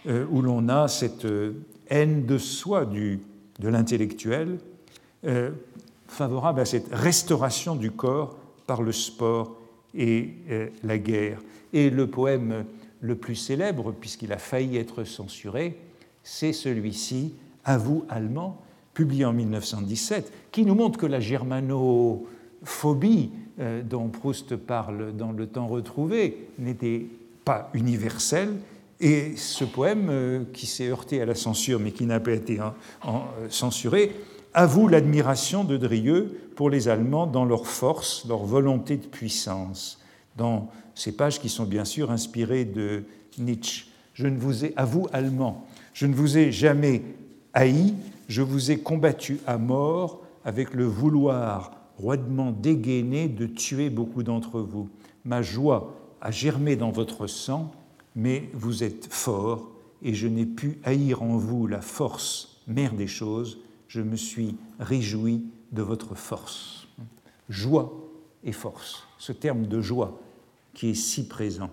euh, 0.07 0.27
où 0.31 0.43
l'on 0.43 0.69
a 0.69 0.87
cette 0.87 1.25
euh, 1.25 1.53
haine 1.89 2.27
de 2.27 2.39
soi 2.39 2.85
du, 2.85 3.21
de 3.59 3.69
l'intellectuel, 3.69 4.59
euh, 5.25 5.51
favorable 6.07 6.61
à 6.61 6.65
cette 6.65 6.89
restauration 6.93 7.75
du 7.75 7.91
corps 7.91 8.37
par 8.67 8.83
le 8.83 8.93
sport 8.93 9.57
et 9.95 10.35
la 10.85 10.99
guerre. 10.99 11.41
Et 11.73 11.89
le 11.89 12.07
poème 12.07 12.65
le 13.01 13.17
plus 13.17 13.35
célèbre, 13.35 13.93
puisqu'il 13.93 14.33
a 14.33 14.39
failli 14.39 14.77
être 14.77 15.05
censuré, 15.05 15.79
c'est 16.23 16.53
celui-ci, 16.53 17.35
À 17.65 17.79
vous, 17.79 18.05
Allemand, 18.09 18.63
publié 18.95 19.25
en 19.25 19.33
1917, 19.33 20.33
qui 20.53 20.65
nous 20.65 20.75
montre 20.75 20.99
que 20.99 21.07
la 21.07 21.21
germanophobie 21.21 23.31
dont 23.85 24.09
Proust 24.09 24.57
parle 24.57 25.17
dans 25.17 25.33
Le 25.33 25.47
temps 25.47 25.67
retrouvé 25.67 26.49
n'était 26.59 27.07
pas 27.45 27.71
universelle, 27.75 28.55
Et 28.99 29.37
ce 29.37 29.65
poème, 29.65 30.09
euh, 30.09 30.45
qui 30.55 30.67
s'est 30.67 30.89
heurté 30.89 31.21
à 31.21 31.27
la 31.27 31.35
censure, 31.35 31.79
mais 31.79 31.93
qui 31.93 32.07
n'a 32.07 32.19
pas 32.19 32.33
été 32.33 32.61
hein, 32.61 32.75
euh, 33.07 33.47
censuré, 33.51 34.17
avoue 34.55 34.89
l'admiration 34.89 35.65
de 35.65 35.77
Drieux 35.77 36.51
pour 36.57 36.71
les 36.71 36.89
Allemands 36.89 37.27
dans 37.27 37.45
leur 37.45 37.67
force, 37.67 38.27
leur 38.27 38.45
volonté 38.45 38.97
de 38.97 39.07
puissance, 39.07 40.01
ces 40.97 41.13
pages 41.13 41.39
qui 41.41 41.49
sont 41.49 41.65
bien 41.65 41.85
sûr 41.85 42.11
inspirées 42.11 42.65
de 42.65 43.05
Nietzsche. 43.39 43.87
Je 44.15 44.27
ne 44.27 44.39
vous 44.39 44.65
ai, 44.65 44.73
à 44.77 44.85
vous 44.85 45.07
Allemands, 45.13 45.65
je 45.93 46.07
ne 46.07 46.15
vous 46.15 46.39
ai 46.39 46.51
jamais 46.51 47.03
haï, 47.53 47.95
je 48.29 48.43
vous 48.43 48.73
ai 48.73 48.79
combattu 48.79 49.39
à 49.47 49.59
mort 49.59 50.23
avec 50.45 50.75
le 50.75 50.85
vouloir 50.85 51.73
roidement 51.99 52.51
dégainé 52.51 53.29
de 53.29 53.47
tuer 53.47 53.91
beaucoup 53.91 54.23
d'entre 54.23 54.61
vous. 54.61 54.89
Ma 55.25 55.43
joie 55.43 55.95
a 56.21 56.31
germé 56.31 56.77
dans 56.77 56.91
votre 56.91 57.27
sang, 57.27 57.73
mais 58.15 58.49
vous 58.55 58.83
êtes 58.83 59.07
fort, 59.11 59.71
et 60.03 60.15
je 60.15 60.27
n'ai 60.27 60.47
pu 60.47 60.79
haïr 60.85 61.23
en 61.23 61.37
vous 61.37 61.67
la 61.67 61.81
force, 61.81 62.63
mère 62.67 62.95
des 62.95 63.07
choses, 63.07 63.59
je 63.89 64.01
me 64.01 64.17
suis 64.17 64.57
réjoui 64.81 65.45
de 65.73 65.83
votre 65.83 66.15
force. 66.15 66.89
Joie 67.49 67.93
et 68.45 68.53
force, 68.53 69.05
ce 69.19 69.33
terme 69.33 69.67
de 69.67 69.81
joie 69.81 70.21
qui 70.77 70.91
est 70.91 70.95
si 70.95 71.27
présent. 71.27 71.71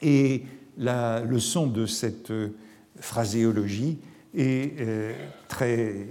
Et 0.00 0.44
la 0.78 1.20
leçon 1.20 1.66
de 1.66 1.86
cette 1.86 2.30
euh, 2.30 2.54
phraséologie 3.00 3.98
est 4.32 4.80
euh, 4.80 5.12
très, 5.48 6.06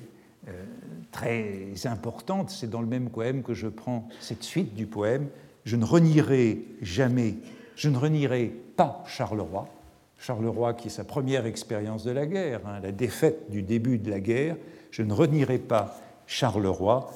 euh, 0.49 0.65
très 1.11 1.73
importante. 1.85 2.49
C'est 2.49 2.69
dans 2.69 2.81
le 2.81 2.87
même 2.87 3.09
poème 3.09 3.43
que 3.43 3.53
je 3.53 3.69
prends 3.69 4.09
cette 4.19 4.43
suite 4.43 4.73
du 4.75 4.87
poème. 4.87 5.29
Je 5.63 5.77
ne 5.77 5.85
renierai 5.85 6.65
jamais, 6.81 7.35
je 7.77 7.87
ne 7.87 7.97
renierai 7.97 8.53
pas 8.75 9.05
Charleroi. 9.07 9.69
Charleroi 10.17 10.73
qui 10.73 10.89
est 10.89 10.91
sa 10.91 11.05
première 11.05 11.45
expérience 11.45 12.03
de 12.03 12.11
la 12.11 12.25
guerre, 12.25 12.59
hein, 12.67 12.81
la 12.83 12.91
défaite 12.91 13.49
du 13.49 13.63
début 13.63 13.97
de 13.97 14.11
la 14.11 14.19
guerre. 14.19 14.57
Je 14.91 15.01
ne 15.01 15.13
renierai 15.13 15.59
pas 15.59 15.97
Charleroi. 16.27 17.09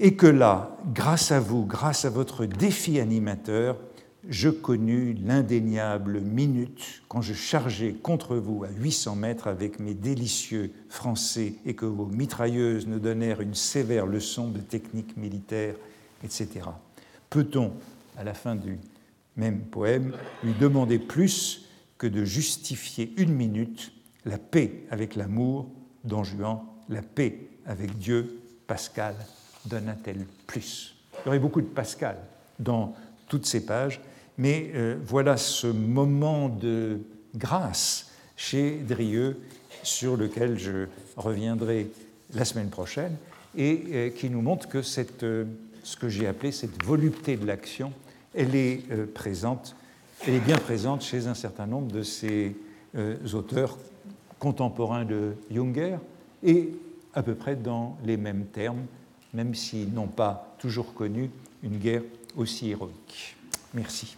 Et 0.00 0.14
que 0.14 0.26
là, 0.26 0.76
grâce 0.92 1.30
à 1.30 1.40
vous, 1.40 1.64
grâce 1.64 2.04
à 2.04 2.10
votre 2.10 2.46
défi 2.46 2.98
animateur, 2.98 3.76
je 4.28 4.48
connus 4.48 5.14
l'indéniable 5.22 6.20
minute 6.20 7.02
quand 7.08 7.20
je 7.20 7.34
chargeais 7.34 7.92
contre 7.92 8.36
vous 8.36 8.64
à 8.64 8.70
800 8.70 9.16
mètres 9.16 9.46
avec 9.46 9.78
mes 9.78 9.94
délicieux 9.94 10.72
français 10.88 11.54
et 11.66 11.74
que 11.74 11.84
vos 11.84 12.06
mitrailleuses 12.06 12.86
nous 12.86 12.98
donnèrent 12.98 13.40
une 13.40 13.54
sévère 13.54 14.06
leçon 14.06 14.48
de 14.48 14.60
technique 14.60 15.16
militaire, 15.16 15.74
etc. 16.24 16.48
Peut-on, 17.28 17.72
à 18.16 18.24
la 18.24 18.34
fin 18.34 18.56
du 18.56 18.78
même 19.36 19.60
poème, 19.60 20.12
lui 20.42 20.54
demander 20.54 20.98
plus 20.98 21.68
que 21.98 22.06
de 22.06 22.24
justifier 22.24 23.12
une 23.16 23.32
minute 23.32 23.92
la 24.24 24.38
paix 24.38 24.84
avec 24.90 25.16
l'amour, 25.16 25.68
Don 26.02 26.24
Juan, 26.24 26.60
la 26.88 27.02
paix 27.02 27.48
avec 27.66 27.98
Dieu, 27.98 28.40
Pascal, 28.66 29.14
donna-t-elle 29.66 30.26
plus? 30.46 30.94
Il 31.12 31.26
y 31.26 31.28
aurait 31.28 31.38
beaucoup 31.38 31.60
de 31.60 31.66
Pascal 31.66 32.16
dans 32.58 32.94
toutes 33.28 33.46
ces 33.46 33.64
pages, 33.64 34.00
mais 34.38 34.70
euh, 34.74 34.96
voilà 35.04 35.36
ce 35.36 35.66
moment 35.66 36.48
de 36.48 37.00
grâce 37.34 38.10
chez 38.36 38.78
Drieux 38.78 39.38
sur 39.82 40.16
lequel 40.16 40.58
je 40.58 40.86
reviendrai 41.16 41.90
la 42.34 42.44
semaine 42.44 42.68
prochaine 42.68 43.16
et 43.56 43.82
euh, 43.92 44.10
qui 44.10 44.30
nous 44.30 44.42
montre 44.42 44.68
que 44.68 44.82
cette, 44.82 45.22
euh, 45.22 45.44
ce 45.82 45.96
que 45.96 46.08
j'ai 46.08 46.26
appelé 46.26 46.52
cette 46.52 46.82
volupté 46.84 47.36
de 47.36 47.46
l'action, 47.46 47.92
elle 48.34 48.54
est 48.56 48.82
présente, 49.14 49.76
elle 50.26 50.34
est 50.34 50.40
bien 50.40 50.58
présente 50.58 51.02
chez 51.02 51.28
un 51.28 51.34
certain 51.34 51.66
nombre 51.66 51.92
de 51.92 52.02
ces 52.02 52.56
auteurs 53.32 53.78
contemporains 54.40 55.04
de 55.04 55.34
Junger 55.52 55.98
et 56.42 56.70
à 57.14 57.22
peu 57.22 57.36
près 57.36 57.54
dans 57.54 57.96
les 58.04 58.16
mêmes 58.16 58.46
termes, 58.46 58.86
même 59.34 59.54
s'ils 59.54 59.92
n'ont 59.92 60.06
pas 60.06 60.56
toujours 60.58 60.94
connu 60.94 61.30
une 61.62 61.76
guerre 61.78 62.00
aussi 62.36 62.70
héroïque. 62.70 63.36
Merci. 63.74 64.16